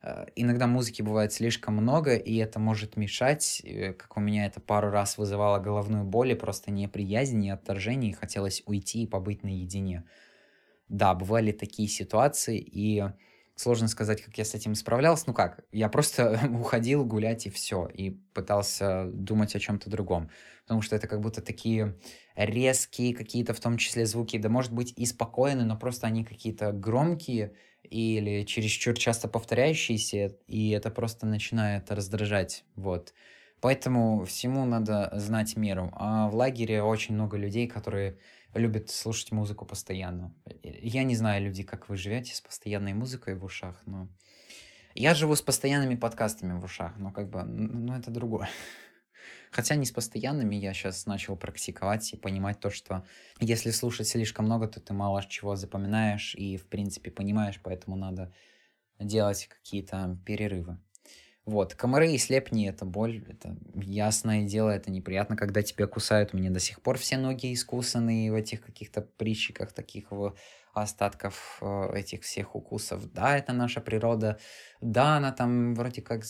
э, 0.03 0.27
Иногда 0.37 0.67
музыки 0.67 1.03
бывает 1.03 1.33
слишком 1.33 1.77
много, 1.77 2.17
и 2.17 2.37
это 2.37 2.61
может 2.61 2.97
мешать. 2.97 3.62
Э, 3.65 3.95
как 3.95 4.17
у 4.17 4.21
меня 4.21 4.47
это 4.47 4.61
пару 4.61 4.91
раз 4.91 5.19
вызывало 5.19 5.59
головную 5.61 6.05
боль, 6.05 6.33
и 6.33 6.37
просто 6.37 6.71
неприязнь, 6.73 7.45
и 7.45 7.51
отторжение, 7.51 8.12
и 8.12 8.15
хотелось 8.15 8.62
уйти 8.67 9.05
и 9.05 9.09
побыть 9.09 9.45
наедине 9.45 10.05
да, 10.88 11.15
бывали 11.15 11.53
такие 11.53 11.88
ситуации, 11.88 12.59
и 12.59 13.03
сложно 13.55 13.88
сказать, 13.88 14.23
как 14.23 14.37
я 14.38 14.45
с 14.45 14.55
этим 14.55 14.75
справлялся. 14.75 15.25
Ну 15.27 15.35
как, 15.35 15.65
я 15.73 15.88
просто 15.88 16.41
уходил 16.53 17.05
гулять 17.05 17.47
и 17.47 17.51
все, 17.51 17.87
и 17.87 18.11
пытался 18.11 19.07
думать 19.12 19.55
о 19.55 19.61
чем-то 19.61 19.91
другом. 19.91 20.31
Потому 20.65 20.83
что 20.83 20.97
это 20.97 21.07
как 21.09 21.21
будто 21.21 21.43
такие 21.43 21.99
резкие 22.37 23.14
какие-то 23.14 23.55
в 23.55 23.61
том 23.61 23.77
числе 23.77 24.07
звуки, 24.07 24.38
да 24.38 24.49
может 24.49 24.73
быть 24.73 24.92
и 24.97 25.07
спокойные, 25.07 25.66
но 25.66 25.77
просто 25.77 26.07
они 26.07 26.25
какие-то 26.25 26.73
громкие 26.73 27.55
или 27.83 28.45
чересчур 28.45 28.97
часто 28.97 29.29
повторяющиеся, 29.29 30.37
и 30.47 30.71
это 30.71 30.90
просто 30.90 31.27
начинает 31.27 31.90
раздражать, 31.90 32.64
вот. 32.77 33.12
Поэтому 33.61 34.25
всему 34.25 34.64
надо 34.64 35.12
знать 35.14 35.57
меру. 35.57 35.92
А 35.95 36.29
в 36.29 36.35
лагере 36.35 36.83
очень 36.83 37.14
много 37.14 37.37
людей, 37.37 37.68
которые 37.68 38.18
любит 38.55 38.90
слушать 38.90 39.31
музыку 39.31 39.64
постоянно. 39.64 40.35
Я 40.62 41.05
не 41.05 41.14
знаю, 41.14 41.45
люди, 41.45 41.62
как 41.62 41.88
вы 41.88 41.97
живете 41.97 42.35
с 42.35 42.40
постоянной 42.40 42.92
музыкой 42.92 43.37
в 43.37 43.45
ушах, 43.45 43.81
но... 43.87 44.09
Я 44.95 45.14
живу 45.14 45.35
с 45.35 45.40
постоянными 45.40 45.95
подкастами 45.95 46.59
в 46.59 46.64
ушах, 46.64 46.99
но 46.99 47.12
как 47.12 47.31
бы, 47.31 47.42
ну 47.45 47.95
это 47.95 48.11
другое. 48.11 48.51
Хотя 49.53 49.75
не 49.75 49.85
с 49.85 49.93
постоянными, 49.93 50.57
я 50.57 50.73
сейчас 50.73 51.05
начал 51.05 51.37
практиковать 51.37 52.15
и 52.15 52.17
понимать 52.17 52.59
то, 52.59 52.71
что 52.71 53.05
если 53.38 53.71
слушать 53.71 54.09
слишком 54.09 54.47
много, 54.47 54.67
то 54.67 54.81
ты 54.81 54.95
мало 54.95 55.23
чего 55.29 55.57
запоминаешь 55.57 56.35
и, 56.35 56.57
в 56.57 56.67
принципе, 56.67 57.11
понимаешь, 57.11 57.61
поэтому 57.62 57.97
надо 57.97 58.33
делать 58.99 59.49
какие-то 59.49 60.19
перерывы. 60.25 60.79
Вот, 61.45 61.75
комары 61.75 62.12
и 62.12 62.19
слепни— 62.19 62.67
это 62.69 62.87
боль, 62.87 63.25
это 63.29 63.55
ясное 63.75 64.47
дело, 64.47 64.71
это 64.71 64.91
неприятно, 64.91 65.37
когда 65.37 65.61
тебя 65.61 65.87
кусают. 65.87 66.33
У 66.33 66.38
меня 66.38 66.51
до 66.51 66.61
сих 66.61 66.81
пор 66.81 66.97
все 66.97 67.19
ноги 67.19 67.53
искусаны 67.53 68.33
в 68.33 68.35
этих 68.35 68.62
каких-то 68.62 69.03
прищиках, 69.03 69.73
таких 69.73 70.12
вот 70.12 70.38
остатков 70.73 71.59
э, 71.61 71.91
этих 71.95 72.23
всех 72.23 72.55
укусов. 72.55 73.13
Да, 73.13 73.37
это 73.37 73.53
наша 73.53 73.81
природа. 73.81 74.39
Да, 74.81 75.17
она 75.17 75.33
там 75.33 75.75
вроде 75.75 76.03
как 76.03 76.23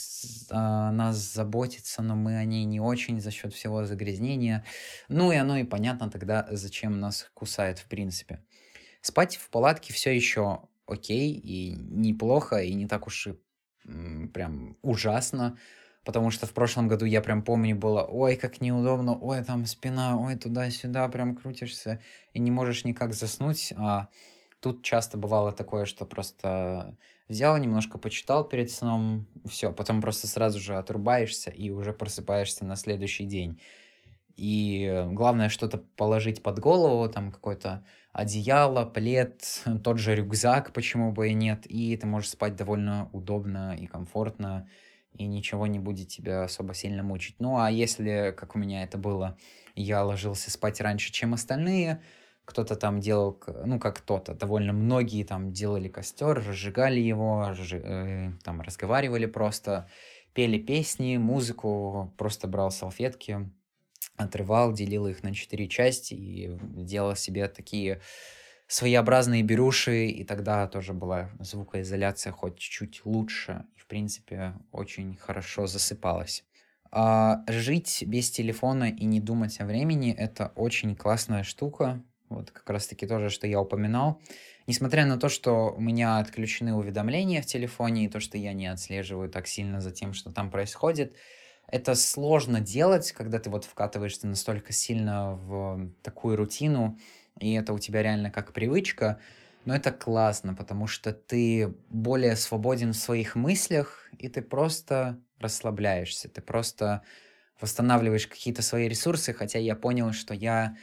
о 0.50 0.90
нас 0.92 1.16
заботится, 1.16 2.02
но 2.02 2.16
мы 2.16 2.37
о 2.37 2.44
ней 2.44 2.64
не 2.64 2.81
очень 2.81 3.20
за 3.20 3.31
счет 3.31 3.55
всего 3.55 3.85
загрязнения. 3.85 4.64
Ну 5.09 5.33
и 5.33 5.37
оно 5.37 5.57
и 5.57 5.64
понятно 5.64 6.11
тогда, 6.11 6.46
зачем 6.50 7.00
нас 7.00 7.31
кусает 7.35 7.78
в 7.78 7.87
принципе. 7.87 8.44
Спать 9.00 9.37
в 9.37 9.50
палатке 9.50 9.92
все 9.92 10.14
еще 10.14 10.68
окей 10.87 11.33
и 11.33 11.72
неплохо, 11.72 12.57
и 12.59 12.74
не 12.74 12.87
так 12.87 13.07
уж 13.07 13.28
и 13.28 13.35
прям 14.33 14.76
ужасно, 14.83 15.59
потому 16.05 16.31
что 16.31 16.46
в 16.46 16.52
прошлом 16.52 16.88
году 16.88 17.05
я 17.05 17.20
прям 17.20 17.42
помню 17.42 17.76
было, 17.76 18.02
ой, 18.05 18.37
как 18.37 18.61
неудобно, 18.61 19.16
ой, 19.18 19.42
там 19.44 19.66
спина, 19.66 20.18
ой, 20.18 20.37
туда-сюда 20.37 21.09
прям 21.09 21.37
крутишься 21.37 22.00
и 22.33 22.38
не 22.38 22.50
можешь 22.50 22.85
никак 22.85 23.14
заснуть, 23.14 23.73
а 23.77 24.08
тут 24.63 24.85
часто 24.85 25.19
бывало 25.19 25.52
такое, 25.52 25.85
что 25.85 26.06
просто 26.06 26.96
взял, 27.29 27.58
немножко 27.58 27.98
почитал 27.98 28.48
перед 28.48 28.71
сном, 28.71 29.27
все, 29.48 29.73
потом 29.73 30.00
просто 30.00 30.29
сразу 30.29 30.60
же 30.60 30.77
отрубаешься 30.77 31.50
и 31.50 31.71
уже 31.71 31.92
просыпаешься 31.92 32.65
на 32.65 32.77
следующий 32.77 33.25
день. 33.25 33.60
И 34.37 35.04
главное 35.10 35.48
что-то 35.48 35.79
положить 35.79 36.42
под 36.42 36.60
голову, 36.60 37.08
там 37.08 37.33
какой-то 37.33 37.85
одеяло, 38.13 38.85
плед, 38.85 39.42
тот 39.85 39.98
же 39.98 40.15
рюкзак, 40.15 40.73
почему 40.73 41.13
бы 41.13 41.31
и 41.31 41.35
нет, 41.35 41.67
и 41.67 41.96
ты 41.96 42.06
можешь 42.06 42.31
спать 42.31 42.54
довольно 42.54 43.10
удобно 43.13 43.77
и 43.77 43.87
комфортно, 43.87 44.69
и 45.13 45.27
ничего 45.27 45.67
не 45.67 45.81
будет 45.81 46.08
тебя 46.08 46.44
особо 46.44 46.73
сильно 46.73 47.02
мучить. 47.02 47.37
Ну 47.40 47.58
а 47.58 47.71
если, 47.71 48.33
как 48.37 48.54
у 48.54 48.58
меня 48.58 48.85
это 48.85 48.96
было, 48.96 49.37
я 49.75 50.04
ложился 50.04 50.50
спать 50.52 50.81
раньше, 50.81 51.10
чем 51.10 51.35
остальные, 51.35 52.00
кто-то 52.44 52.76
там 52.76 53.00
делал, 53.00 53.40
ну 53.64 53.78
как 53.78 53.98
кто-то, 53.98 54.34
довольно 54.34 54.72
многие 54.72 55.24
там 55.24 55.52
делали 55.52 55.88
костер, 55.88 56.38
разжигали 56.38 57.00
его, 57.00 57.46
разжи, 57.48 57.80
э, 57.82 58.32
там 58.42 58.60
разговаривали 58.60 59.26
просто, 59.26 59.88
пели 60.34 60.58
песни, 60.58 61.16
музыку, 61.18 62.12
просто 62.18 62.48
брал 62.48 62.70
салфетки, 62.70 63.50
отрывал, 64.16 64.72
делил 64.72 65.06
их 65.06 65.22
на 65.22 65.34
четыре 65.34 65.68
части 65.68 66.14
и 66.14 66.58
делал 66.60 67.16
себе 67.16 67.48
такие 67.48 68.00
своеобразные 68.66 69.42
беруши, 69.42 70.06
и 70.06 70.24
тогда 70.24 70.66
тоже 70.66 70.94
была 70.94 71.30
звукоизоляция 71.40 72.32
хоть 72.32 72.58
чуть-чуть 72.58 73.04
лучше, 73.04 73.66
и, 73.76 73.80
в 73.80 73.86
принципе, 73.86 74.54
очень 74.70 75.16
хорошо 75.16 75.66
засыпалась. 75.66 76.44
А 76.90 77.42
жить 77.48 78.02
без 78.06 78.30
телефона 78.30 78.90
и 78.90 79.04
не 79.04 79.20
думать 79.20 79.60
о 79.60 79.66
времени— 79.66 80.12
это 80.18 80.52
очень 80.56 80.96
классная 80.96 81.42
штука, 81.42 82.02
вот 82.35 82.50
как 82.50 82.68
раз-таки 82.70 83.06
тоже, 83.06 83.30
что 83.30 83.46
я 83.46 83.60
упоминал. 83.60 84.20
Несмотря 84.66 85.06
на 85.06 85.18
то, 85.18 85.28
что 85.28 85.74
у 85.76 85.80
меня 85.80 86.18
отключены 86.18 86.74
уведомления 86.74 87.42
в 87.42 87.46
телефоне, 87.46 88.04
и 88.04 88.08
то, 88.08 88.20
что 88.20 88.38
я 88.38 88.52
не 88.52 88.68
отслеживаю 88.68 89.28
так 89.28 89.46
сильно 89.46 89.80
за 89.80 89.90
тем, 89.90 90.12
что 90.12 90.33
там 90.33 90.50
происходит, 90.50 91.16
это 91.66 91.94
сложно 91.94 92.60
делать, 92.60 93.12
когда 93.12 93.38
ты 93.38 93.50
вот 93.50 93.64
вкатываешься 93.64 94.26
настолько 94.26 94.72
сильно 94.72 95.35
в 95.35 95.90
такую 96.02 96.37
рутину, 96.37 96.98
и 97.40 97.54
это 97.54 97.72
у 97.72 97.78
тебя 97.78 98.02
реально 98.02 98.30
как 98.30 98.52
привычка, 98.52 99.18
но 99.64 99.74
это 99.74 99.90
классно, 99.90 100.54
потому 100.54 100.87
что 100.87 101.12
ты 101.12 101.74
более 101.88 102.37
свободен 102.37 102.92
в 102.92 102.96
своих 102.96 103.37
мыслях, 103.37 104.10
и 104.18 104.28
ты 104.28 104.42
просто 104.42 105.18
расслабляешься, 105.38 106.28
ты 106.28 106.40
просто 106.40 107.02
восстанавливаешь 107.60 108.26
какие-то 108.26 108.62
свои 108.62 108.88
ресурсы, 108.88 109.33
хотя 109.33 109.58
я 109.58 109.76
понял, 109.76 110.12
что 110.12 110.35
я 110.35 110.76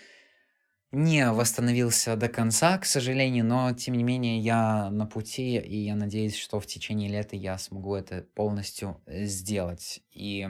не 0.92 1.32
восстановился 1.32 2.16
до 2.16 2.30
конца, 2.30 2.78
к 2.78 2.86
сожалению, 2.86 3.46
но 3.46 3.74
тем 3.74 3.96
не 3.96 4.04
менее 4.04 4.40
я 4.40 4.90
на 4.90 5.06
пути, 5.06 5.58
и 5.58 5.78
я 5.86 5.96
надеюсь, 5.96 6.36
что 6.36 6.60
в 6.60 6.66
течение 6.66 7.10
лета 7.10 7.36
я 7.36 7.58
смогу 7.58 7.96
это 7.96 8.26
полностью 8.34 9.02
э, 9.06 9.26
сделать. 9.26 10.02
И 10.12 10.48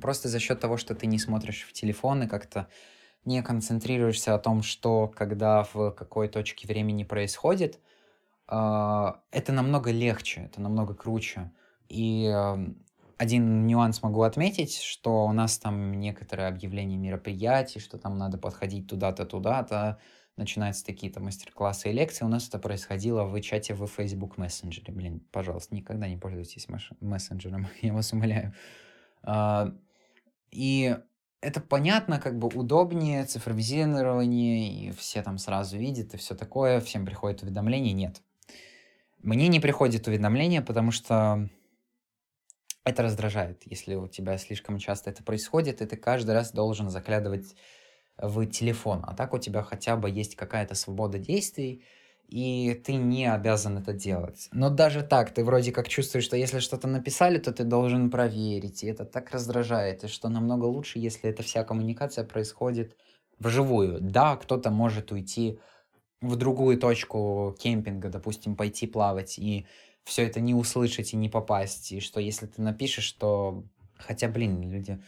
просто 0.00 0.28
за 0.28 0.38
счет 0.38 0.60
того, 0.60 0.76
что 0.76 0.94
ты 0.94 1.06
не 1.06 1.18
смотришь 1.18 1.66
в 1.68 1.72
телефон 1.72 2.22
и 2.22 2.28
как-то 2.28 2.68
не 3.24 3.42
концентрируешься 3.42 4.34
о 4.34 4.38
том, 4.38 4.62
что 4.62 5.08
когда 5.08 5.64
в 5.64 5.90
какой 5.92 6.28
точке 6.28 6.68
времени 6.68 7.04
происходит, 7.04 7.80
а, 8.46 9.22
это 9.30 9.52
намного 9.52 9.90
легче, 9.90 10.42
это 10.42 10.60
намного 10.60 10.94
круче. 10.94 11.52
И 11.88 12.32
один 13.20 13.66
нюанс 13.66 14.02
могу 14.02 14.22
отметить, 14.22 14.80
что 14.80 15.26
у 15.26 15.32
нас 15.32 15.58
там 15.58 15.92
некоторые 16.00 16.48
объявления 16.48 16.96
мероприятий, 16.96 17.78
что 17.78 17.98
там 17.98 18.16
надо 18.16 18.38
подходить 18.38 18.86
туда-то, 18.86 19.26
туда-то, 19.26 19.98
начинаются 20.38 20.86
такие-то 20.86 21.20
мастер-классы 21.20 21.90
и 21.90 21.92
лекции. 21.92 22.24
У 22.24 22.28
нас 22.28 22.48
это 22.48 22.58
происходило 22.58 23.24
в 23.24 23.38
чате 23.42 23.74
в 23.74 23.86
Facebook 23.86 24.38
Messenger. 24.38 24.90
Блин, 24.92 25.20
пожалуйста, 25.32 25.74
никогда 25.74 26.08
не 26.08 26.16
пользуйтесь 26.16 26.66
мессенджером, 27.00 27.68
я 27.82 27.92
вас 27.92 28.10
умоляю. 28.14 28.54
А, 29.22 29.70
и 30.50 30.96
это 31.42 31.60
понятно, 31.60 32.20
как 32.20 32.38
бы 32.38 32.48
удобнее, 32.48 33.26
цифровизирование, 33.26 34.72
и 34.72 34.92
все 34.92 35.20
там 35.20 35.36
сразу 35.36 35.76
видят, 35.76 36.14
и 36.14 36.16
все 36.16 36.34
такое, 36.34 36.80
всем 36.80 37.04
приходит 37.04 37.42
уведомление. 37.42 37.92
Нет. 37.92 38.22
Мне 39.18 39.48
не 39.48 39.60
приходит 39.60 40.08
уведомление, 40.08 40.62
потому 40.62 40.90
что 40.90 41.50
это 42.84 43.02
раздражает, 43.02 43.62
если 43.66 43.94
у 43.94 44.08
тебя 44.08 44.38
слишком 44.38 44.78
часто 44.78 45.10
это 45.10 45.22
происходит, 45.22 45.82
и 45.82 45.86
ты 45.86 45.96
каждый 45.96 46.32
раз 46.32 46.52
должен 46.52 46.90
заглядывать 46.90 47.54
в 48.18 48.46
телефон. 48.46 49.04
А 49.06 49.14
так 49.14 49.34
у 49.34 49.38
тебя 49.38 49.62
хотя 49.62 49.96
бы 49.96 50.10
есть 50.10 50.36
какая-то 50.36 50.74
свобода 50.74 51.18
действий, 51.18 51.84
и 52.28 52.74
ты 52.84 52.94
не 52.94 53.26
обязан 53.32 53.78
это 53.78 53.92
делать. 53.92 54.48
Но 54.52 54.70
даже 54.70 55.02
так, 55.02 55.32
ты 55.34 55.44
вроде 55.44 55.72
как 55.72 55.88
чувствуешь, 55.88 56.24
что 56.24 56.36
если 56.36 56.60
что-то 56.60 56.86
написали, 56.88 57.38
то 57.38 57.52
ты 57.52 57.64
должен 57.64 58.10
проверить, 58.10 58.84
и 58.84 58.86
это 58.88 59.04
так 59.04 59.30
раздражает, 59.32 60.04
и 60.04 60.08
что 60.08 60.28
намного 60.28 60.64
лучше, 60.66 60.98
если 60.98 61.30
эта 61.30 61.42
вся 61.42 61.64
коммуникация 61.64 62.24
происходит 62.24 62.96
вживую. 63.38 64.00
Да, 64.00 64.36
кто-то 64.36 64.70
может 64.70 65.12
уйти 65.12 65.58
в 66.20 66.36
другую 66.36 66.78
точку 66.78 67.56
кемпинга, 67.58 68.08
допустим, 68.10 68.56
пойти 68.56 68.86
плавать, 68.86 69.38
и 69.38 69.66
все 70.04 70.26
это 70.26 70.40
не 70.40 70.54
услышать 70.54 71.12
и 71.12 71.16
не 71.16 71.28
попасть. 71.28 71.92
И 71.92 72.00
что 72.00 72.20
если 72.20 72.46
ты 72.46 72.62
напишешь, 72.62 73.04
что... 73.04 73.64
Хотя, 73.96 74.28
блин, 74.28 74.70
люди... 74.70 75.00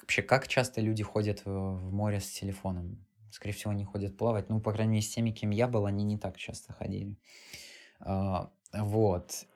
Вообще, 0.00 0.22
как 0.22 0.48
часто 0.48 0.80
люди 0.80 1.02
ходят 1.02 1.42
в 1.44 1.92
море 1.92 2.20
с 2.20 2.30
телефоном? 2.30 3.04
Скорее 3.30 3.54
всего, 3.54 3.70
они 3.72 3.84
ходят 3.84 4.16
плавать. 4.16 4.48
Ну, 4.48 4.60
по 4.60 4.72
крайней 4.72 4.92
мере, 4.92 5.02
с 5.02 5.08
теми, 5.08 5.30
кем 5.30 5.50
я 5.50 5.66
был, 5.66 5.86
они 5.86 6.04
не 6.04 6.18
так 6.18 6.36
часто 6.36 6.72
ходили. 6.72 7.16
А, 8.00 8.50
вот. 8.72 9.46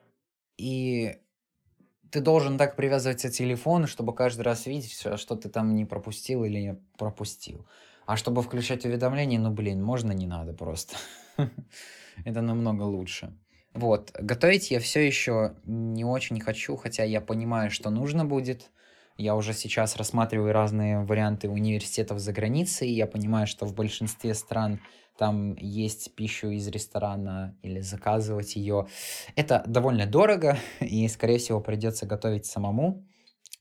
И 0.57 1.17
ты 2.11 2.21
должен 2.21 2.57
так 2.57 2.75
привязываться 2.75 3.29
к 3.29 3.33
телефону, 3.33 3.87
чтобы 3.87 4.13
каждый 4.13 4.41
раз 4.41 4.65
видеть, 4.65 4.91
что 4.91 5.35
ты 5.35 5.49
там 5.49 5.75
не 5.75 5.85
пропустил 5.85 6.43
или 6.43 6.81
пропустил. 6.97 7.67
А 8.05 8.17
чтобы 8.17 8.41
включать 8.41 8.85
уведомления, 8.85 9.39
ну, 9.39 9.51
блин, 9.51 9.83
можно, 9.83 10.11
не 10.11 10.25
надо 10.25 10.53
просто. 10.53 10.95
Это 12.25 12.41
намного 12.41 12.83
лучше. 12.83 13.37
Вот, 13.73 14.11
готовить 14.19 14.71
я 14.71 14.79
все 14.79 15.05
еще 15.05 15.55
не 15.65 16.03
очень 16.03 16.39
хочу, 16.39 16.75
хотя 16.75 17.03
я 17.03 17.21
понимаю, 17.21 17.69
что 17.69 17.89
нужно 17.89 18.25
будет. 18.25 18.71
Я 19.17 19.35
уже 19.35 19.53
сейчас 19.53 19.95
рассматриваю 19.97 20.53
разные 20.53 21.03
варианты 21.03 21.49
университетов 21.49 22.19
за 22.19 22.31
границей. 22.31 22.89
Я 22.89 23.05
понимаю, 23.05 23.47
что 23.47 23.65
в 23.65 23.75
большинстве 23.75 24.33
стран 24.33 24.79
там 25.17 25.55
есть 25.55 26.15
пищу 26.15 26.49
из 26.49 26.67
ресторана 26.69 27.57
или 27.61 27.81
заказывать 27.81 28.55
ее. 28.55 28.87
Это 29.35 29.63
довольно 29.67 30.05
дорого, 30.05 30.57
и, 30.79 31.07
скорее 31.09 31.37
всего, 31.37 31.59
придется 31.59 32.05
готовить 32.05 32.45
самому 32.45 33.05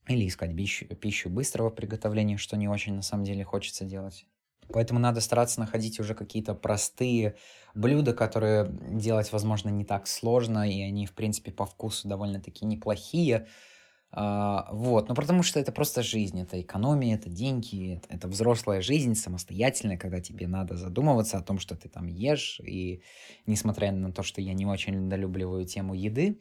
или 0.06 0.26
искать 0.26 0.56
пищу, 0.56 0.86
пищу 0.86 1.28
быстрого 1.28 1.70
приготовления, 1.70 2.36
что 2.36 2.56
не 2.56 2.68
очень 2.68 2.94
на 2.94 3.02
самом 3.02 3.24
деле 3.24 3.44
хочется 3.44 3.84
делать. 3.84 4.26
Поэтому 4.72 5.00
надо 5.00 5.20
стараться 5.20 5.60
находить 5.60 6.00
уже 6.00 6.14
какие-то 6.14 6.54
простые 6.54 7.36
блюда, 7.74 8.12
которые 8.12 8.66
делать, 8.90 9.32
возможно, 9.32 9.68
не 9.68 9.84
так 9.84 10.06
сложно, 10.06 10.70
и 10.70 10.80
они, 10.82 11.06
в 11.06 11.12
принципе, 11.12 11.52
по 11.52 11.66
вкусу 11.66 12.08
довольно-таки 12.08 12.64
неплохие. 12.64 13.46
А, 14.10 14.68
вот, 14.72 15.08
ну 15.08 15.14
потому 15.14 15.42
что 15.42 15.60
это 15.60 15.70
просто 15.70 16.02
жизнь, 16.02 16.40
это 16.40 16.60
экономия, 16.60 17.16
это 17.16 17.28
деньги, 17.28 17.96
это, 17.96 18.14
это 18.14 18.28
взрослая 18.28 18.80
жизнь 18.80 19.14
самостоятельная, 19.14 19.98
когда 19.98 20.20
тебе 20.20 20.48
надо 20.48 20.76
задумываться 20.76 21.36
о 21.36 21.42
том, 21.42 21.58
что 21.58 21.76
ты 21.76 21.90
там 21.90 22.06
ешь, 22.06 22.58
и 22.64 23.02
несмотря 23.44 23.92
на 23.92 24.10
то, 24.10 24.22
что 24.22 24.40
я 24.40 24.54
не 24.54 24.64
очень 24.64 25.04
недолюбливаю 25.04 25.66
тему 25.66 25.92
еды, 25.92 26.40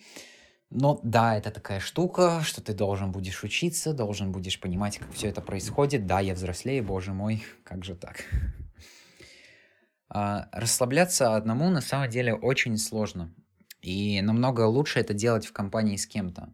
но 0.69 0.99
да, 1.03 1.37
это 1.37 1.49
такая 1.49 1.79
штука, 1.79 2.41
что 2.43 2.61
ты 2.61 2.73
должен 2.73 3.11
будешь 3.11 3.43
учиться, 3.43 3.93
должен 3.93 4.31
будешь 4.31 4.59
понимать, 4.59 4.97
как 4.97 5.11
все 5.13 5.29
это 5.29 5.41
происходит. 5.41 6.05
Да, 6.05 6.19
я 6.19 6.33
взрослею, 6.33 6.83
боже 6.83 7.13
мой, 7.13 7.43
как 7.63 7.83
же 7.83 7.95
так? 7.95 8.23
А, 10.09 10.47
расслабляться 10.53 11.35
одному 11.35 11.69
на 11.69 11.81
самом 11.81 12.09
деле 12.09 12.33
очень 12.33 12.77
сложно. 12.77 13.35
И 13.81 14.21
намного 14.21 14.61
лучше 14.61 15.01
это 15.01 15.13
делать 15.13 15.45
в 15.45 15.51
компании 15.51 15.97
с 15.97 16.07
кем-то. 16.07 16.53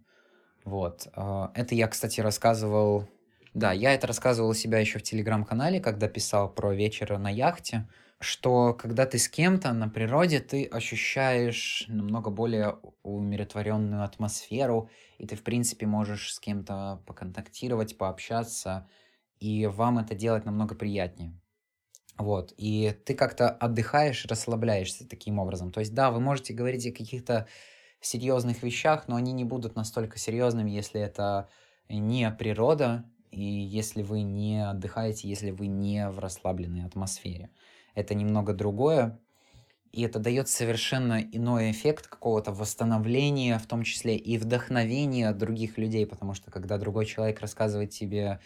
Вот. 0.66 1.08
А, 1.14 1.52
это 1.54 1.76
я, 1.76 1.88
кстати, 1.88 2.20
рассказывал... 2.20 3.08
Да, 3.54 3.72
я 3.72 3.94
это 3.94 4.08
рассказывал 4.08 4.50
у 4.50 4.54
себя 4.56 4.80
еще 4.80 4.98
в 4.98 5.04
телеграм-канале, 5.04 5.80
когда 5.80 6.08
писал 6.08 6.52
про 6.52 6.74
вечер 6.74 7.16
на 7.20 7.30
яхте 7.30 7.88
что 8.24 8.74
когда 8.74 9.06
ты 9.06 9.18
с 9.20 9.30
кем-то 9.30 9.74
на 9.74 9.90
природе, 9.90 10.40
ты 10.40 10.66
ощущаешь 10.66 11.86
намного 11.88 12.32
более 12.32 12.80
умиротворенную 13.04 14.04
атмосферу, 14.04 14.90
и 15.18 15.28
ты, 15.28 15.36
в 15.36 15.44
принципе, 15.44 15.86
можешь 15.86 16.34
с 16.34 16.40
кем-то 16.40 17.04
поконтактировать, 17.06 17.98
пообщаться, 17.98 18.88
и 19.40 19.68
вам 19.68 20.00
это 20.00 20.16
делать 20.16 20.46
намного 20.46 20.76
приятнее. 20.76 21.40
Вот, 22.18 22.54
и 22.58 22.96
ты 23.06 23.16
как-то 23.16 23.50
отдыхаешь, 23.50 24.26
расслабляешься 24.26 25.08
таким 25.08 25.40
образом. 25.40 25.72
То 25.72 25.80
есть, 25.80 25.94
да, 25.94 26.12
вы 26.12 26.20
можете 26.20 26.54
говорить 26.54 26.86
о 26.88 26.92
каких-то 26.92 27.48
серьезных 28.02 28.64
вещах, 28.64 29.08
но 29.08 29.16
они 29.16 29.34
не 29.34 29.44
будут 29.44 29.76
настолько 29.76 30.20
серьезными, 30.20 30.72
если 30.72 31.02
это 31.02 31.50
не 31.90 32.30
природа, 32.32 33.06
и 33.32 33.44
если 33.44 34.04
вы 34.04 34.22
не 34.22 34.68
отдыхаете, 34.70 35.28
если 35.28 35.52
вы 35.52 35.68
не 35.68 36.08
в 36.10 36.20
расслабленной 36.20 36.86
атмосфере 36.86 37.50
это 37.96 38.14
немного 38.16 38.54
другое. 38.54 39.20
И 39.92 40.02
это 40.02 40.18
дает 40.18 40.50
совершенно 40.50 41.22
иной 41.22 41.70
эффект 41.72 42.08
какого-то 42.08 42.52
восстановления, 42.52 43.60
в 43.60 43.68
том 43.68 43.84
числе 43.84 44.16
и 44.18 44.40
вдохновения 44.40 45.32
других 45.34 45.78
людей, 45.78 46.08
потому 46.08 46.34
что 46.34 46.50
когда 46.50 46.80
другой 46.80 47.06
человек 47.06 47.40
рассказывает 47.42 47.92
тебе 47.92 48.40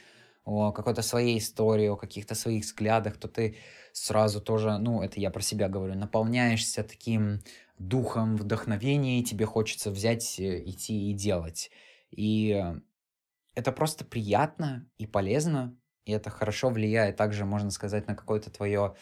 о 0.43 0.72
какой-то 0.74 1.02
своей 1.02 1.38
истории, 1.38 1.88
о 1.88 1.95
каких-то 1.95 2.36
своих 2.36 2.66
взглядах, 2.66 3.18
то 3.18 3.30
ты 3.30 3.56
сразу 3.93 4.41
тоже, 4.41 4.78
ну, 4.78 5.02
это 5.02 5.20
я 5.20 5.30
про 5.32 5.41
себя 5.41 5.70
говорю, 5.70 5.95
наполняешься 5.95 6.84
таким 6.84 7.39
духом 7.80 8.36
вдохновения, 8.36 9.20
и 9.20 9.24
тебе 9.24 9.45
хочется 9.45 9.89
взять, 9.91 10.39
э, 10.39 10.64
идти 10.66 11.12
и 11.12 11.14
делать. 11.14 11.72
И 12.12 12.64
это 13.56 13.72
просто 13.72 14.06
приятно 14.06 14.86
и 14.98 15.08
полезно, 15.08 15.76
и 16.06 16.12
это 16.12 16.30
хорошо 16.30 16.70
влияет 16.70 17.16
также, 17.16 17.43
можно 17.45 17.72
сказать, 17.72 18.08
на 18.08 18.16
какое-то 18.16 18.50
твое 18.52 18.95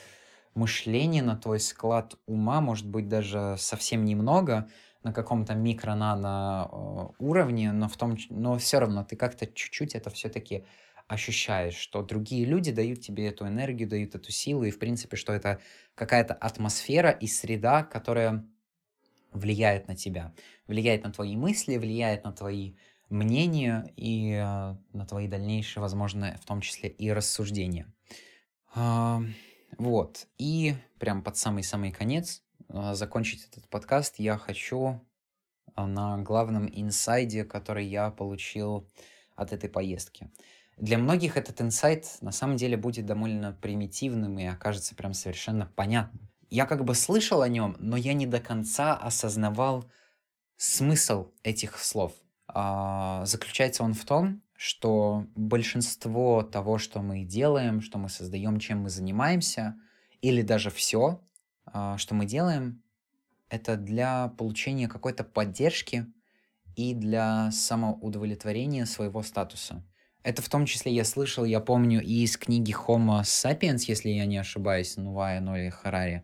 мышления, 0.56 1.22
на 1.22 1.36
твой 1.36 1.60
склад 1.60 2.18
ума, 2.26 2.62
может 2.62 2.88
быть, 2.88 3.08
даже 3.08 3.56
совсем 3.60 4.06
немного, 4.06 4.70
на 5.03 5.14
каком-то 5.14 5.53
микро-нано 5.53 6.68
э, 6.72 7.14
уровне, 7.20 7.72
но 7.72 7.88
в 7.88 7.95
том, 7.95 8.18
но 8.30 8.58
все 8.58 8.80
равно 8.80 9.03
ты 9.03 9.16
как-то 9.16 9.45
чуть-чуть 9.45 9.93
это 9.93 10.10
все-таки 10.10 10.66
ощущаешь, 11.08 11.76
что 11.76 12.01
другие 12.01 12.45
люди 12.45 12.72
дают 12.72 13.01
тебе 13.01 13.28
эту 13.28 13.47
энергию, 13.47 13.88
дают 13.88 14.16
эту 14.16 14.32
силу, 14.32 14.64
и 14.64 14.72
в 14.72 14.80
принципе, 14.80 15.18
что 15.18 15.34
это 15.34 15.60
какая-то 15.93 16.34
атмосфера 16.34 17.12
и 17.12 17.28
среда, 17.28 17.84
которая 17.84 18.43
влияет 19.32 19.88
на 19.88 19.95
тебя, 19.95 20.34
влияет 20.66 21.03
на 21.03 21.12
твои 21.12 21.36
мысли, 21.36 21.78
влияет 21.78 22.24
на 22.24 22.32
твои 22.32 22.74
мнения 23.10 23.93
и 23.95 24.32
э, 24.32 24.76
на 24.93 25.06
твои 25.06 25.28
дальнейшие, 25.28 25.82
возможно, 25.82 26.36
в 26.41 26.45
том 26.45 26.62
числе 26.62 26.89
и 26.89 27.12
рассуждения. 27.12 27.93
Вот. 29.78 30.28
И 30.38 30.76
прям 30.99 31.21
под 31.21 31.38
самый-самый 31.38 31.91
конец 31.91 32.43
э, 32.69 32.93
закончить 32.93 33.45
этот 33.45 33.67
подкаст 33.69 34.15
я 34.17 34.38
хочу 34.38 35.01
а, 35.76 35.88
на 35.88 36.17
главном 36.19 36.69
инсайде, 36.71 37.43
который 37.43 37.86
я 37.86 38.09
получил 38.09 38.89
от 39.36 39.51
этой 39.51 39.69
поездки. 39.69 40.32
Для 40.78 40.97
многих 40.97 41.38
этот 41.38 41.61
инсайт 41.61 42.17
на 42.21 42.32
самом 42.32 42.57
деле 42.57 42.78
будет 42.78 43.05
довольно 43.05 43.53
примитивным 43.53 44.39
и 44.39 44.45
окажется 44.45 44.95
прям 44.95 45.13
совершенно 45.13 45.65
понятным. 45.76 46.30
Я 46.49 46.65
как 46.65 46.84
бы 46.84 46.95
слышал 46.95 47.41
о 47.41 47.49
нем, 47.49 47.76
но 47.80 47.97
я 47.97 48.13
не 48.13 48.26
до 48.26 48.39
конца 48.39 48.95
осознавал 48.95 49.86
смысл 50.57 51.32
этих 51.43 51.78
слов. 51.78 52.13
А, 52.47 53.26
заключается 53.26 53.84
он 53.84 53.93
в 53.93 54.05
том, 54.05 54.41
что 54.56 55.28
большинство 55.36 56.43
того, 56.43 56.78
что 56.78 57.01
мы 57.01 57.24
делаем, 57.24 57.82
что 57.82 57.97
мы 57.97 58.10
создаем, 58.10 58.60
чем 58.60 58.82
мы 58.82 58.89
занимаемся, 58.89 59.76
или 60.22 60.41
даже 60.41 60.70
все, 60.70 61.22
а, 61.66 61.97
что 61.97 62.16
мы 62.16 62.26
делаем, 62.26 62.82
это 63.49 63.76
для 63.76 64.30
получения 64.30 64.88
какой-то 64.88 65.24
поддержки 65.24 66.08
и 66.76 66.93
для 66.93 67.51
самоудовлетворения 67.51 68.86
своего 68.86 69.22
статуса. 69.24 69.84
Это 70.24 70.41
в 70.41 70.49
том 70.49 70.66
числе 70.66 70.91
я 70.91 71.06
слышал, 71.06 71.45
я 71.45 71.60
помню, 71.60 72.01
и 72.01 72.24
из 72.24 72.36
книги 72.38 72.74
Homo 72.74 73.22
sapiens, 73.22 73.84
если 73.88 74.10
я 74.10 74.26
не 74.26 74.38
ошибаюсь, 74.38 74.97
Нувая 74.97 75.39
Ноли 75.39 75.70
Харари, 75.70 76.24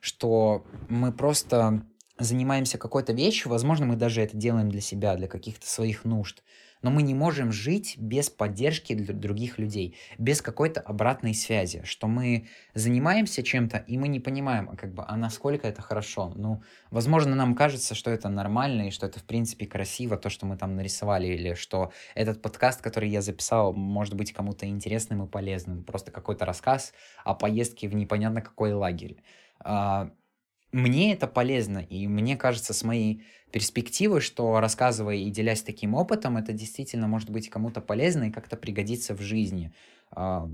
что 0.00 0.64
мы 0.88 1.12
просто 1.12 1.84
занимаемся 2.18 2.78
какой-то 2.78 3.12
вещью, 3.12 3.50
возможно, 3.50 3.86
мы 3.86 3.96
даже 3.96 4.22
это 4.22 4.36
делаем 4.36 4.70
для 4.70 4.80
себя, 4.80 5.16
для 5.16 5.28
каких-то 5.28 5.68
своих 5.68 6.04
нужд, 6.04 6.42
но 6.82 6.90
мы 6.90 7.02
не 7.02 7.14
можем 7.14 7.52
жить 7.52 7.96
без 7.96 8.28
поддержки 8.28 8.94
других 8.94 9.58
людей, 9.58 9.96
без 10.18 10.42
какой-то 10.42 10.80
обратной 10.80 11.34
связи, 11.34 11.82
что 11.84 12.08
мы 12.08 12.48
занимаемся 12.74 13.42
чем-то, 13.42 13.78
и 13.78 13.96
мы 13.96 14.08
не 14.08 14.20
понимаем, 14.20 14.68
а 14.70 14.76
как 14.76 14.92
бы, 14.92 15.04
а 15.06 15.16
насколько 15.16 15.66
это 15.66 15.80
хорошо. 15.80 16.32
Ну, 16.36 16.62
возможно, 16.90 17.34
нам 17.34 17.54
кажется, 17.54 17.94
что 17.94 18.10
это 18.10 18.28
нормально, 18.28 18.88
и 18.88 18.90
что 18.90 19.06
это, 19.06 19.20
в 19.20 19.24
принципе, 19.24 19.66
красиво, 19.66 20.16
то, 20.16 20.28
что 20.28 20.46
мы 20.46 20.56
там 20.56 20.76
нарисовали, 20.76 21.28
или 21.28 21.54
что 21.54 21.92
этот 22.14 22.42
подкаст, 22.42 22.82
который 22.82 23.08
я 23.08 23.22
записал, 23.22 23.72
может 23.72 24.14
быть 24.14 24.32
кому-то 24.32 24.66
интересным 24.66 25.24
и 25.24 25.28
полезным. 25.28 25.84
Просто 25.84 26.10
какой-то 26.10 26.44
рассказ 26.44 26.92
о 27.24 27.34
поездке 27.34 27.88
в 27.88 27.94
непонятно 27.94 28.42
какой 28.42 28.72
лагерь. 28.72 29.22
Мне 30.72 31.12
это 31.12 31.26
полезно, 31.26 31.78
и 31.78 32.06
мне 32.06 32.36
кажется, 32.36 32.72
с 32.72 32.82
моей 32.82 33.22
перспективы, 33.50 34.22
что 34.22 34.58
рассказывая 34.58 35.16
и 35.16 35.30
делясь 35.30 35.62
таким 35.62 35.94
опытом, 35.94 36.38
это 36.38 36.54
действительно 36.54 37.06
может 37.08 37.28
быть 37.28 37.50
кому-то 37.50 37.82
полезно 37.82 38.24
и 38.24 38.30
как-то 38.30 38.56
пригодится 38.56 39.14
в 39.14 39.20
жизни. 39.20 39.74
А, 40.10 40.48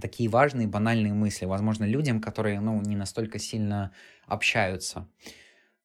такие 0.00 0.28
важные, 0.28 0.66
банальные 0.66 1.14
мысли, 1.14 1.44
возможно, 1.46 1.84
людям, 1.84 2.20
которые, 2.20 2.60
ну, 2.60 2.80
не 2.82 2.96
настолько 2.96 3.38
сильно 3.38 3.92
общаются. 4.26 5.08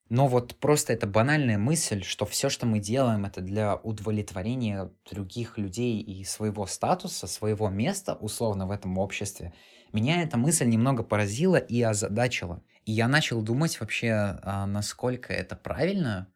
Но 0.10 0.28
вот 0.28 0.56
просто 0.58 0.94
эта 0.94 1.08
банальная 1.08 1.58
мысль, 1.58 2.04
что 2.04 2.26
все, 2.26 2.50
что 2.50 2.66
мы 2.66 2.80
делаем, 2.80 3.26
это 3.26 3.42
для 3.42 3.78
удовлетворения 3.78 4.92
других 5.10 5.58
людей 5.58 6.02
и 6.02 6.26
своего 6.26 6.66
статуса, 6.66 7.28
своего 7.28 7.70
места, 7.70 8.16
условно, 8.16 8.68
в 8.68 8.72
этом 8.72 8.98
обществе, 8.98 9.54
меня 9.94 10.22
эта 10.24 10.38
мысль 10.38 10.68
немного 10.68 11.04
поразила 11.04 11.56
и 11.58 11.82
озадачила. 11.82 12.62
И 12.86 12.92
я 12.92 13.08
начал 13.08 13.42
думать 13.42 13.80
вообще, 13.80 14.12
а, 14.42 14.66
насколько 14.66 15.34
это 15.34 15.56
правильно, 15.56 16.28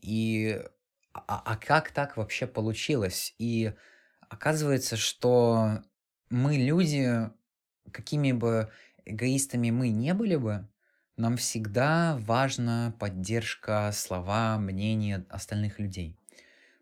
и 0.00 0.62
а, 1.12 1.42
а 1.44 1.56
как 1.56 1.90
так 1.92 2.16
вообще 2.16 2.46
получилось. 2.46 3.34
И 3.38 3.72
оказывается, 4.28 4.96
что 4.96 5.82
мы 6.28 6.56
люди, 6.56 7.30
какими 7.92 8.32
бы 8.32 8.70
эгоистами 9.04 9.70
мы 9.70 9.90
не 9.90 10.14
были 10.14 10.36
бы, 10.36 10.68
нам 11.16 11.36
всегда 11.36 12.16
важна 12.20 12.94
поддержка, 12.98 13.90
слова, 13.92 14.58
мнения 14.58 15.26
остальных 15.28 15.78
людей. 15.78 16.16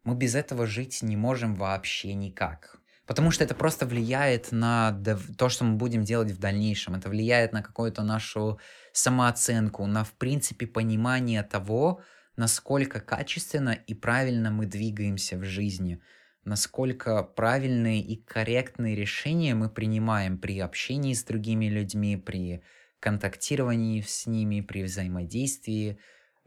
Мы 0.04 0.14
без 0.14 0.34
этого 0.34 0.66
жить 0.66 1.02
не 1.02 1.16
можем 1.16 1.54
вообще 1.54 2.14
никак. 2.14 2.77
Потому 3.08 3.30
что 3.30 3.42
это 3.42 3.54
просто 3.54 3.86
влияет 3.86 4.52
на 4.52 5.02
то, 5.38 5.48
что 5.48 5.64
мы 5.64 5.76
будем 5.76 6.04
делать 6.04 6.30
в 6.30 6.38
дальнейшем. 6.38 6.94
Это 6.94 7.08
влияет 7.08 7.54
на 7.54 7.62
какую-то 7.62 8.02
нашу 8.02 8.60
самооценку, 8.92 9.86
на, 9.86 10.04
в 10.04 10.12
принципе, 10.12 10.66
понимание 10.66 11.42
того, 11.42 12.02
насколько 12.36 13.00
качественно 13.00 13.70
и 13.70 13.94
правильно 13.94 14.50
мы 14.50 14.66
двигаемся 14.66 15.38
в 15.38 15.44
жизни, 15.44 16.02
насколько 16.44 17.22
правильные 17.22 18.02
и 18.02 18.22
корректные 18.22 18.94
решения 18.94 19.54
мы 19.54 19.70
принимаем 19.70 20.36
при 20.36 20.60
общении 20.60 21.14
с 21.14 21.24
другими 21.24 21.64
людьми, 21.64 22.18
при 22.18 22.62
контактировании 23.00 24.02
с 24.02 24.26
ними, 24.26 24.60
при 24.60 24.82
взаимодействии, 24.82 25.98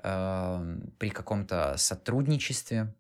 э, 0.03 0.77
при 0.99 1.09
каком-то 1.09 1.73
сотрудничестве 1.77 2.93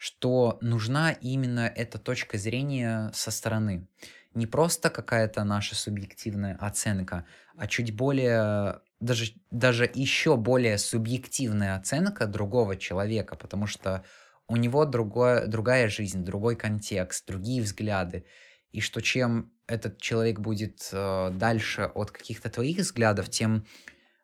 что 0.00 0.56
нужна 0.62 1.12
именно 1.12 1.70
эта 1.76 1.98
точка 1.98 2.38
зрения 2.38 3.10
со 3.12 3.30
стороны. 3.30 3.86
Не 4.32 4.46
просто 4.46 4.88
какая-то 4.88 5.44
наша 5.44 5.74
субъективная 5.74 6.56
оценка, 6.56 7.26
а 7.54 7.66
чуть 7.66 7.94
более, 7.94 8.80
даже, 8.98 9.34
даже 9.50 9.90
еще 9.92 10.38
более 10.38 10.78
субъективная 10.78 11.76
оценка 11.76 12.26
другого 12.26 12.76
человека, 12.76 13.36
потому 13.36 13.66
что 13.66 14.02
у 14.48 14.56
него 14.56 14.86
другое, 14.86 15.46
другая 15.46 15.90
жизнь, 15.90 16.24
другой 16.24 16.56
контекст, 16.56 17.26
другие 17.26 17.60
взгляды. 17.60 18.24
И 18.72 18.80
что 18.80 19.02
чем 19.02 19.52
этот 19.66 20.00
человек 20.00 20.40
будет 20.40 20.88
э, 20.92 21.30
дальше 21.34 21.90
от 21.94 22.10
каких-то 22.10 22.48
твоих 22.48 22.78
взглядов, 22.78 23.28
тем 23.28 23.66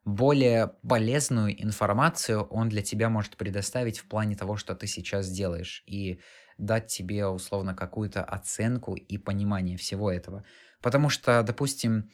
более 0.07 0.69
полезную 0.89 1.61
информацию 1.63 2.45
он 2.45 2.69
для 2.69 2.81
тебя 2.81 3.11
может 3.11 3.37
предоставить 3.37 3.99
в 3.99 4.09
плане 4.09 4.37
того, 4.37 4.57
что 4.57 4.77
ты 4.77 4.87
сейчас 4.87 5.29
делаешь, 5.29 5.83
и 5.87 6.21
дать 6.59 6.87
тебе 6.87 7.27
условно 7.27 7.75
какую-то 7.75 8.23
оценку 8.25 8.95
и 8.95 9.19
понимание 9.19 9.77
всего 9.77 10.11
этого. 10.11 10.45
Потому 10.81 11.09
что, 11.11 11.43
допустим, 11.43 12.09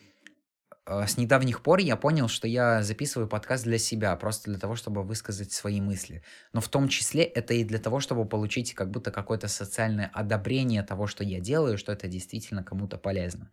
э, 0.87 1.07
с 1.07 1.19
недавних 1.19 1.63
пор 1.63 1.81
я 1.81 1.97
понял, 1.97 2.29
что 2.29 2.49
я 2.49 2.83
записываю 2.83 3.29
подкаст 3.29 3.65
для 3.65 3.79
себя, 3.79 4.17
просто 4.17 4.51
для 4.51 4.59
того, 4.59 4.75
чтобы 4.77 5.03
высказать 5.05 5.53
свои 5.53 5.81
мысли. 5.81 6.25
Но 6.55 6.61
в 6.63 6.69
том 6.69 6.89
числе 6.89 7.25
это 7.25 7.55
и 7.55 7.65
для 7.65 7.79
того, 7.79 8.01
чтобы 8.01 8.27
получить 8.27 8.75
как 8.75 8.91
будто 8.91 9.11
какое-то 9.11 9.49
социальное 9.49 10.11
одобрение 10.15 10.83
того, 10.83 11.07
что 11.07 11.25
я 11.25 11.41
делаю, 11.41 11.79
что 11.79 11.93
это 11.93 12.09
действительно 12.09 12.65
кому-то 12.65 12.99
полезно. 12.99 13.51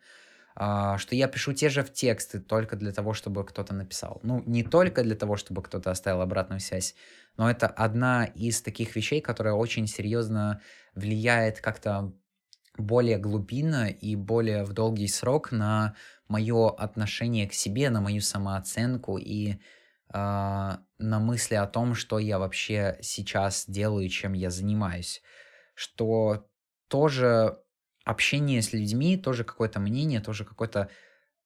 А, 0.55 0.97
что 0.97 1.15
я 1.15 1.27
пишу 1.27 1.53
те 1.53 1.69
же 1.69 1.83
в 1.83 1.93
тексты 1.93 2.39
только 2.39 2.75
для 2.75 2.91
того, 2.91 3.13
чтобы 3.13 3.45
кто-то 3.45 3.73
написал. 3.73 4.19
Ну, 4.23 4.43
не 4.45 4.63
только 4.63 5.03
для 5.03 5.15
того, 5.15 5.37
чтобы 5.37 5.61
кто-то 5.63 5.91
оставил 5.91 6.21
обратную 6.21 6.59
связь, 6.59 6.95
но 7.37 7.49
это 7.49 7.67
одна 7.67 8.25
из 8.25 8.61
таких 8.61 8.95
вещей, 8.95 9.21
которая 9.21 9.53
очень 9.53 9.87
серьезно 9.87 10.61
влияет 10.95 11.61
как-то 11.61 12.13
более 12.77 13.17
глубинно 13.17 13.87
и 13.89 14.15
более 14.15 14.63
в 14.63 14.73
долгий 14.73 15.07
срок 15.07 15.51
на 15.51 15.95
мое 16.27 16.69
отношение 16.69 17.47
к 17.47 17.53
себе, 17.53 17.89
на 17.89 18.01
мою 18.01 18.21
самооценку 18.21 19.17
и 19.17 19.51
э, 19.53 19.57
на 20.13 21.19
мысли 21.19 21.55
о 21.55 21.67
том, 21.67 21.95
что 21.95 22.19
я 22.19 22.39
вообще 22.39 22.97
сейчас 23.01 23.65
делаю, 23.67 24.09
чем 24.09 24.33
я 24.33 24.49
занимаюсь. 24.49 25.21
Что 25.75 26.49
тоже 26.87 27.59
общение 28.09 28.61
с 28.61 28.73
людьми, 28.73 29.17
тоже 29.17 29.43
какое-то 29.43 29.79
мнение, 29.79 30.19
тоже 30.19 30.43
какой-то 30.43 30.89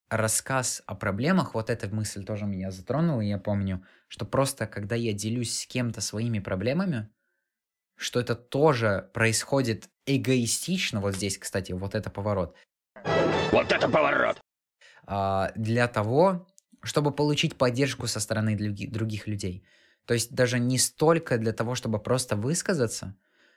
рассказ 0.09 0.81
о 0.85 0.95
проблемах, 0.95 1.55
вот 1.55 1.69
эта 1.69 1.93
мысль 1.93 2.23
тоже 2.23 2.45
меня 2.45 2.71
затронула, 2.71 3.21
я 3.21 3.37
помню, 3.37 3.83
что 4.07 4.25
просто 4.25 4.67
когда 4.67 4.95
я 4.95 5.13
делюсь 5.13 5.59
с 5.59 5.67
кем-то 5.67 6.01
своими 6.01 6.39
проблемами, 6.39 7.09
что 7.95 8.19
это 8.19 8.35
тоже 8.35 9.09
происходит 9.13 9.89
эгоистично, 10.05 11.01
вот 11.01 11.15
здесь, 11.15 11.37
кстати, 11.37 11.73
вот 11.73 11.95
это 11.95 12.09
поворот. 12.09 12.55
Вот 13.51 13.71
это 13.71 13.89
поворот! 13.89 14.39
А, 15.05 15.51
для 15.55 15.87
того, 15.87 16.47
чтобы 16.81 17.11
получить 17.11 17.57
поддержку 17.57 18.07
со 18.07 18.19
стороны 18.19 18.55
других 18.55 19.27
людей. 19.27 19.65
То 20.05 20.13
есть 20.13 20.33
даже 20.33 20.59
не 20.59 20.77
столько 20.77 21.37
для 21.37 21.51
того, 21.53 21.75
чтобы 21.75 21.99
просто 21.99 22.35
высказаться, 22.35 23.15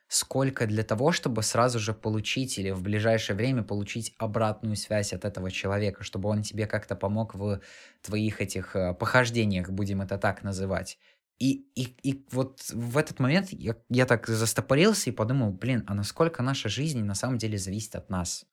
сколько 0.09 0.67
для 0.67 0.85
того, 0.85 1.11
чтобы 1.11 1.43
сразу 1.43 1.79
же 1.79 1.93
получить 1.93 2.59
или 2.59 2.71
в 2.71 2.83
ближайшее 2.83 3.37
время 3.37 3.63
получить 3.63 4.15
обратную 4.19 4.77
связь 4.77 5.13
от 5.13 5.25
этого 5.25 5.51
человека, 5.51 6.05
чтобы 6.05 6.29
он 6.29 6.43
тебе 6.43 6.67
как-то 6.67 6.95
помог 6.95 7.35
в 7.35 7.61
твоих 8.03 8.41
этих 8.41 8.77
э, 8.77 8.95
похождениях, 8.95 9.71
будем 9.71 10.01
это 10.03 10.17
так 10.17 10.45
называть. 10.45 10.99
И, 11.39 11.67
и, 11.75 11.95
и 12.03 12.25
вот 12.31 12.63
в 12.71 12.97
этот 12.97 13.19
момент 13.19 13.49
я, 13.51 13.77
я 13.91 14.07
так 14.07 14.27
застопорился 14.27 15.11
и 15.11 15.13
подумал, 15.13 15.53
блин, 15.53 15.85
а 15.87 15.95
насколько 15.95 16.43
наша 16.43 16.69
жизнь 16.69 17.03
на 17.03 17.15
самом 17.15 17.39
деле 17.39 17.59
зависит 17.59 17.95
от 17.97 18.09
нас? 18.09 18.47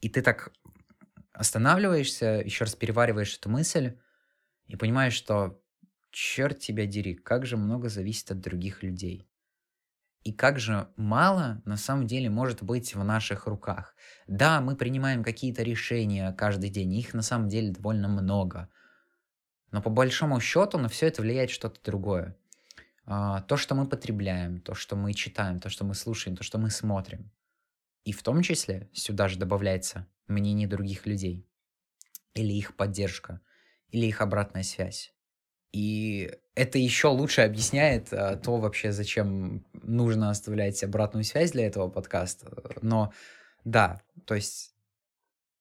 И 0.00 0.08
ты 0.08 0.20
так 0.20 0.52
останавливаешься, 1.32 2.42
еще 2.44 2.64
раз 2.64 2.74
перевариваешь 2.74 3.36
эту 3.36 3.48
мысль 3.48 3.96
и 4.66 4.76
понимаешь, 4.76 5.14
что 5.14 5.62
черт 6.10 6.58
тебя 6.58 6.86
дери, 6.86 7.14
как 7.14 7.46
же 7.46 7.56
много 7.56 7.88
зависит 7.88 8.30
от 8.32 8.40
других 8.40 8.82
людей. 8.82 9.29
И 10.22 10.32
как 10.32 10.58
же 10.58 10.88
мало 10.96 11.62
на 11.64 11.78
самом 11.78 12.06
деле 12.06 12.28
может 12.28 12.62
быть 12.62 12.94
в 12.94 13.02
наших 13.02 13.46
руках. 13.46 13.94
Да, 14.26 14.60
мы 14.60 14.76
принимаем 14.76 15.24
какие-то 15.24 15.62
решения 15.62 16.32
каждый 16.32 16.68
день, 16.68 16.92
их 16.92 17.14
на 17.14 17.22
самом 17.22 17.48
деле 17.48 17.72
довольно 17.72 18.06
много. 18.08 18.68
Но 19.70 19.80
по 19.80 19.88
большому 19.88 20.38
счету 20.40 20.78
на 20.78 20.88
все 20.88 21.06
это 21.06 21.22
влияет 21.22 21.50
что-то 21.50 21.80
другое. 21.82 22.36
А, 23.06 23.40
то, 23.42 23.56
что 23.56 23.74
мы 23.74 23.88
потребляем, 23.88 24.60
то, 24.60 24.74
что 24.74 24.94
мы 24.94 25.14
читаем, 25.14 25.58
то, 25.58 25.70
что 25.70 25.84
мы 25.84 25.94
слушаем, 25.94 26.36
то, 26.36 26.44
что 26.44 26.58
мы 26.58 26.70
смотрим. 26.70 27.32
И 28.04 28.12
в 28.12 28.22
том 28.22 28.42
числе 28.42 28.90
сюда 28.92 29.28
же 29.28 29.38
добавляется 29.38 30.06
мнение 30.26 30.68
других 30.68 31.06
людей. 31.06 31.48
Или 32.34 32.52
их 32.52 32.76
поддержка, 32.76 33.40
или 33.88 34.06
их 34.06 34.20
обратная 34.20 34.62
связь. 34.62 35.14
И 35.72 36.32
это 36.54 36.78
еще 36.78 37.08
лучше 37.08 37.42
объясняет 37.42 38.12
а, 38.12 38.36
то 38.36 38.58
вообще, 38.58 38.92
зачем 38.92 39.64
нужно 39.72 40.30
оставлять 40.30 40.82
обратную 40.82 41.24
связь 41.24 41.52
для 41.52 41.66
этого 41.66 41.88
подкаста. 41.88 42.50
Но 42.82 43.12
да, 43.64 44.02
то 44.24 44.34
есть 44.34 44.74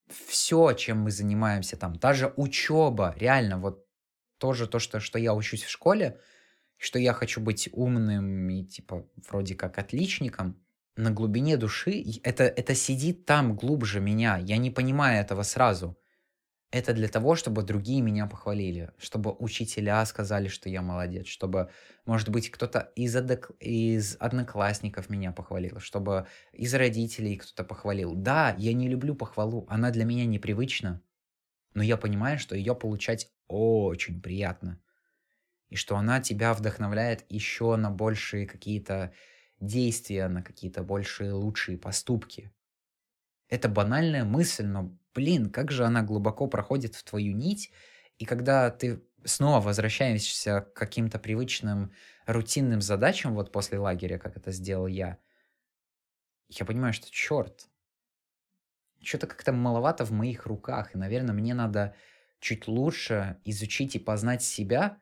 все, 0.07 0.73
чем 0.73 1.01
мы 1.01 1.11
занимаемся 1.11 1.77
там, 1.77 1.95
та 1.95 2.13
же 2.13 2.33
учеба, 2.35 3.13
реально, 3.17 3.59
вот 3.59 3.85
тоже 4.39 4.67
то, 4.67 4.79
что, 4.79 4.99
что 4.99 5.19
я 5.19 5.33
учусь 5.33 5.63
в 5.63 5.69
школе, 5.69 6.19
что 6.77 6.97
я 6.97 7.13
хочу 7.13 7.41
быть 7.41 7.69
умным 7.71 8.49
и 8.49 8.63
типа 8.63 9.05
вроде 9.29 9.55
как 9.55 9.77
отличником, 9.77 10.59
на 10.95 11.11
глубине 11.11 11.55
души 11.55 12.03
это, 12.23 12.43
это 12.43 12.75
сидит 12.75 13.25
там 13.25 13.55
глубже 13.55 13.99
меня. 13.99 14.37
Я 14.37 14.57
не 14.57 14.69
понимаю 14.69 15.21
этого 15.21 15.43
сразу 15.43 15.97
это 16.71 16.93
для 16.93 17.07
того, 17.07 17.35
чтобы 17.35 17.63
другие 17.63 18.01
меня 18.01 18.27
похвалили, 18.27 18.91
чтобы 18.99 19.33
учителя 19.33 20.05
сказали, 20.05 20.47
что 20.47 20.69
я 20.69 20.83
молодец, 20.83 21.25
чтобы, 21.25 21.71
может 22.05 22.29
быть, 22.29 22.51
кто-то 22.51 22.91
из, 22.95 23.15
одок... 23.15 23.51
из 23.59 24.15
одноклассников 24.19 25.09
меня 25.09 25.31
похвалил, 25.31 25.79
чтобы 25.79 26.27
из 26.53 26.73
родителей 26.75 27.37
кто-то 27.37 27.63
похвалил. 27.63 28.13
Да, 28.13 28.55
я 28.59 28.73
не 28.73 28.87
люблю 28.87 29.15
похвалу, 29.15 29.65
она 29.67 29.89
для 29.89 30.05
меня 30.05 30.25
непривычна, 30.25 31.01
но 31.73 31.81
я 31.81 31.97
понимаю, 31.97 32.37
что 32.37 32.55
ее 32.55 32.75
получать 32.75 33.31
очень 33.47 34.21
приятно, 34.21 34.79
и 35.69 35.75
что 35.75 35.97
она 35.97 36.21
тебя 36.21 36.53
вдохновляет 36.53 37.25
еще 37.29 37.75
на 37.77 37.89
большие 37.89 38.45
какие-то 38.45 39.11
действия, 39.59 40.27
на 40.27 40.43
какие-то 40.43 40.83
большие 40.83 41.33
лучшие 41.33 41.79
поступки. 41.79 42.51
Это 43.47 43.67
банальная 43.69 44.23
мысль, 44.23 44.65
но 44.67 44.98
блин, 45.13 45.49
как 45.49 45.71
же 45.71 45.85
она 45.85 46.01
глубоко 46.03 46.47
проходит 46.47 46.95
в 46.95 47.03
твою 47.03 47.33
нить, 47.33 47.71
и 48.17 48.25
когда 48.25 48.69
ты 48.69 49.03
снова 49.25 49.61
возвращаешься 49.61 50.61
к 50.61 50.73
каким-то 50.73 51.19
привычным 51.19 51.91
рутинным 52.25 52.81
задачам, 52.81 53.33
вот 53.35 53.51
после 53.51 53.79
лагеря, 53.79 54.17
как 54.17 54.37
это 54.37 54.51
сделал 54.51 54.87
я, 54.87 55.17
я 56.49 56.65
понимаю, 56.65 56.93
что 56.93 57.09
черт, 57.11 57.69
что-то 59.01 59.27
как-то 59.27 59.51
маловато 59.53 60.05
в 60.05 60.11
моих 60.11 60.45
руках, 60.45 60.95
и, 60.95 60.97
наверное, 60.97 61.33
мне 61.33 61.53
надо 61.53 61.95
чуть 62.39 62.67
лучше 62.67 63.37
изучить 63.45 63.95
и 63.95 63.99
познать 63.99 64.43
себя, 64.43 65.01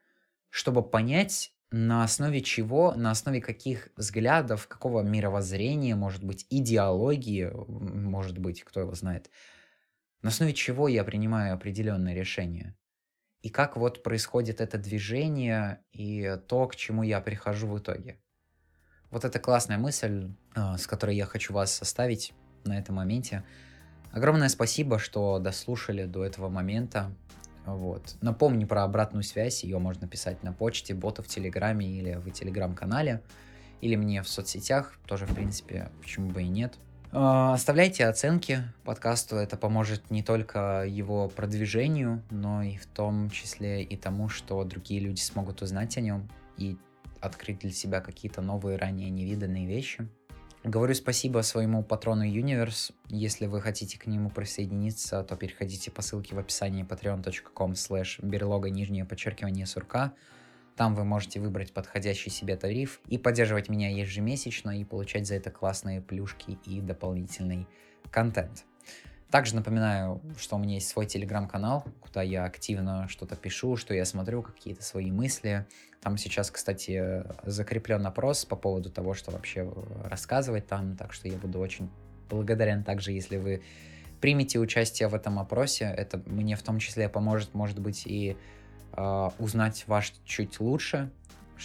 чтобы 0.50 0.88
понять, 0.88 1.54
на 1.70 2.04
основе 2.04 2.42
чего, 2.42 2.94
на 2.94 3.12
основе 3.12 3.42
каких 3.42 3.90
взглядов, 3.98 4.68
какого 4.68 5.02
мировоззрения, 5.02 5.96
может 5.96 6.24
быть, 6.24 6.46
идеологии, 6.50 7.52
может 7.54 8.38
быть, 8.38 8.64
кто 8.64 8.80
его 8.80 8.94
знает, 8.94 9.30
на 10.22 10.30
основе 10.30 10.54
чего 10.54 10.88
я 10.88 11.04
принимаю 11.04 11.54
определенные 11.54 12.16
решения. 12.16 12.76
И 13.42 13.50
как 13.50 13.78
вот 13.78 14.04
происходит 14.04 14.62
это 14.62 14.78
движение 14.78 15.82
и 15.92 16.38
то, 16.48 16.68
к 16.68 16.76
чему 16.76 17.04
я 17.04 17.22
прихожу 17.22 17.68
в 17.68 17.80
итоге. 17.80 18.20
Вот 19.10 19.24
это 19.24 19.40
классная 19.40 19.78
мысль, 19.78 20.32
а, 20.54 20.78
с 20.78 20.88
которой 20.88 21.16
я 21.16 21.26
хочу 21.26 21.54
вас 21.54 21.82
оставить 21.82 22.34
на 22.66 22.78
этом 22.78 22.96
моменте. 22.96 23.44
Огромное 24.12 24.50
спасибо, 24.50 25.00
что 25.00 25.40
дослушали 25.40 26.06
до 26.06 26.26
этого 26.26 26.50
момента. 26.50 27.16
Вот. 27.66 28.16
Напомню 28.22 28.68
про 28.68 28.84
обратную 28.84 29.24
связь, 29.24 29.64
ее 29.64 29.78
можно 29.80 30.08
писать 30.08 30.42
на 30.44 30.54
почте, 30.54 30.94
бота 30.94 31.22
в 31.22 31.28
Телеграме 31.28 31.86
или 32.00 32.16
в 32.16 32.30
Телеграм-канале, 32.32 33.22
или 33.82 33.96
мне 33.96 34.24
в 34.24 34.30
соцсетях, 34.30 34.98
тоже, 35.06 35.26
в 35.26 35.36
принципе, 35.36 35.92
почему 36.02 36.32
бы 36.32 36.44
и 36.44 36.48
нет. 36.48 36.76
А, 37.12 37.54
оставляйте 37.54 38.06
оценки 38.06 38.64
подкасту, 38.84 39.38
это 39.38 39.58
поможет 39.58 40.12
не 40.12 40.24
только 40.24 40.86
его 40.88 41.30
продвижению, 41.30 42.22
но 42.30 42.64
и 42.64 42.78
в 42.78 42.86
том 42.86 43.30
числе 43.30 43.84
и 43.84 43.96
тому, 43.96 44.30
что 44.30 44.64
другие 44.64 45.00
люди 45.00 45.22
смогут 45.22 45.62
узнать 45.62 45.98
о 45.98 46.02
нем 46.02 46.30
и 46.58 46.78
открыть 47.22 47.60
для 47.60 47.72
себя 47.72 48.02
какие-то 48.02 48.42
новые, 48.42 48.78
ранее 48.78 49.10
невиданные 49.10 49.66
вещи. 49.66 50.08
Говорю 50.64 50.96
спасибо 50.96 51.42
своему 51.44 51.82
патрону 51.82 52.26
Universe. 52.26 52.92
Если 53.08 53.46
вы 53.46 53.62
хотите 53.62 53.98
к 53.98 54.06
нему 54.06 54.30
присоединиться, 54.30 55.24
то 55.24 55.36
переходите 55.38 55.92
по 55.92 56.02
ссылке 56.02 56.36
в 56.36 56.40
описании 56.40 56.84
patreon.com 56.84 57.72
slash 57.72 58.20
берлога 58.22 58.70
нижнее 58.70 59.06
подчеркивание 59.06 59.66
сурка. 59.66 60.14
Там 60.78 60.94
вы 60.94 61.04
можете 61.04 61.40
выбрать 61.40 61.74
подходящий 61.74 62.30
себе 62.30 62.56
тариф 62.56 63.02
и 63.08 63.18
поддерживать 63.18 63.68
меня 63.68 63.90
ежемесячно 63.90 64.80
и 64.80 64.84
получать 64.84 65.26
за 65.26 65.34
это 65.34 65.50
классные 65.50 66.02
плюшки 66.02 66.60
и 66.66 66.82
дополнительный 66.82 67.68
контент. 68.12 68.64
Также 69.32 69.56
напоминаю, 69.56 70.22
что 70.38 70.56
у 70.56 70.60
меня 70.60 70.76
есть 70.76 70.88
свой 70.88 71.08
телеграм-канал, 71.08 71.84
куда 72.00 72.22
я 72.22 72.46
активно 72.46 73.08
что-то 73.10 73.36
пишу, 73.36 73.76
что 73.76 73.96
я 73.96 74.06
смотрю, 74.06 74.44
какие-то 74.44 74.84
свои 74.84 75.12
мысли. 75.12 75.66
Там 76.00 76.16
сейчас, 76.16 76.52
кстати, 76.52 77.24
закреплен 77.44 78.06
опрос 78.06 78.46
по 78.46 78.56
поводу 78.56 78.92
того, 78.92 79.16
что 79.16 79.32
вообще 79.32 79.70
рассказывать 80.06 80.68
там, 80.68 80.96
так 80.96 81.12
что 81.12 81.28
я 81.28 81.38
буду 81.38 81.60
очень 81.60 81.90
благодарен 82.30 82.84
также, 82.84 83.12
если 83.12 83.38
вы 83.38 83.64
примете 84.22 84.60
участие 84.60 85.10
в 85.10 85.16
этом 85.16 85.40
опросе. 85.40 85.86
Это 85.86 86.22
мне 86.26 86.56
в 86.56 86.62
том 86.62 86.78
числе 86.80 87.10
поможет, 87.10 87.54
может 87.56 87.80
быть, 87.80 88.06
и 88.06 88.38
э, 88.94 89.30
узнать 89.40 89.84
ваш 89.88 90.14
чуть 90.26 90.60
лучше, 90.60 91.12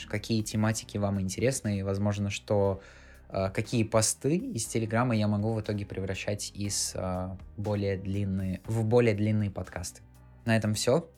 какие 0.08 0.42
тематики 0.42 0.98
вам 0.98 1.20
интересны, 1.20 1.78
и, 1.78 1.82
возможно, 1.82 2.30
что 2.30 2.80
э, 3.28 3.50
какие 3.50 3.84
посты 3.84 4.36
из 4.36 4.66
Телеграма 4.66 5.16
я 5.16 5.28
могу 5.28 5.52
в 5.52 5.60
итоге 5.60 5.86
превращать 5.86 6.52
из 6.54 6.92
э, 6.94 7.36
более 7.56 7.96
длинные, 7.96 8.60
в 8.66 8.84
более 8.84 9.14
длинные 9.14 9.50
подкасты. 9.50 10.02
На 10.44 10.56
этом 10.56 10.74
все. 10.74 11.08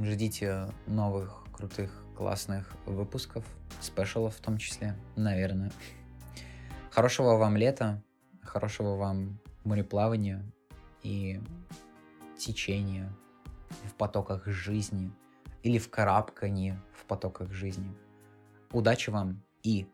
Ждите 0.00 0.68
новых 0.86 1.44
крутых, 1.52 1.90
классных 2.16 2.70
выпусков, 2.86 3.44
спешалов 3.80 4.36
в 4.36 4.40
том 4.40 4.58
числе, 4.58 4.96
наверное. 5.16 5.72
Хорошего 6.90 7.36
вам 7.36 7.56
лета, 7.56 8.02
хорошего 8.42 8.96
вам 8.96 9.40
мореплавания 9.64 10.44
и 11.02 11.40
течения 12.38 13.12
в 13.84 13.94
потоках 13.94 14.46
жизни 14.46 15.10
или 15.62 15.78
в 15.78 15.90
карабкании 15.90 16.78
в 16.92 17.04
потоках 17.04 17.52
жизни. 17.52 17.96
Удачи 18.72 19.10
вам 19.10 19.42
и 19.62 19.86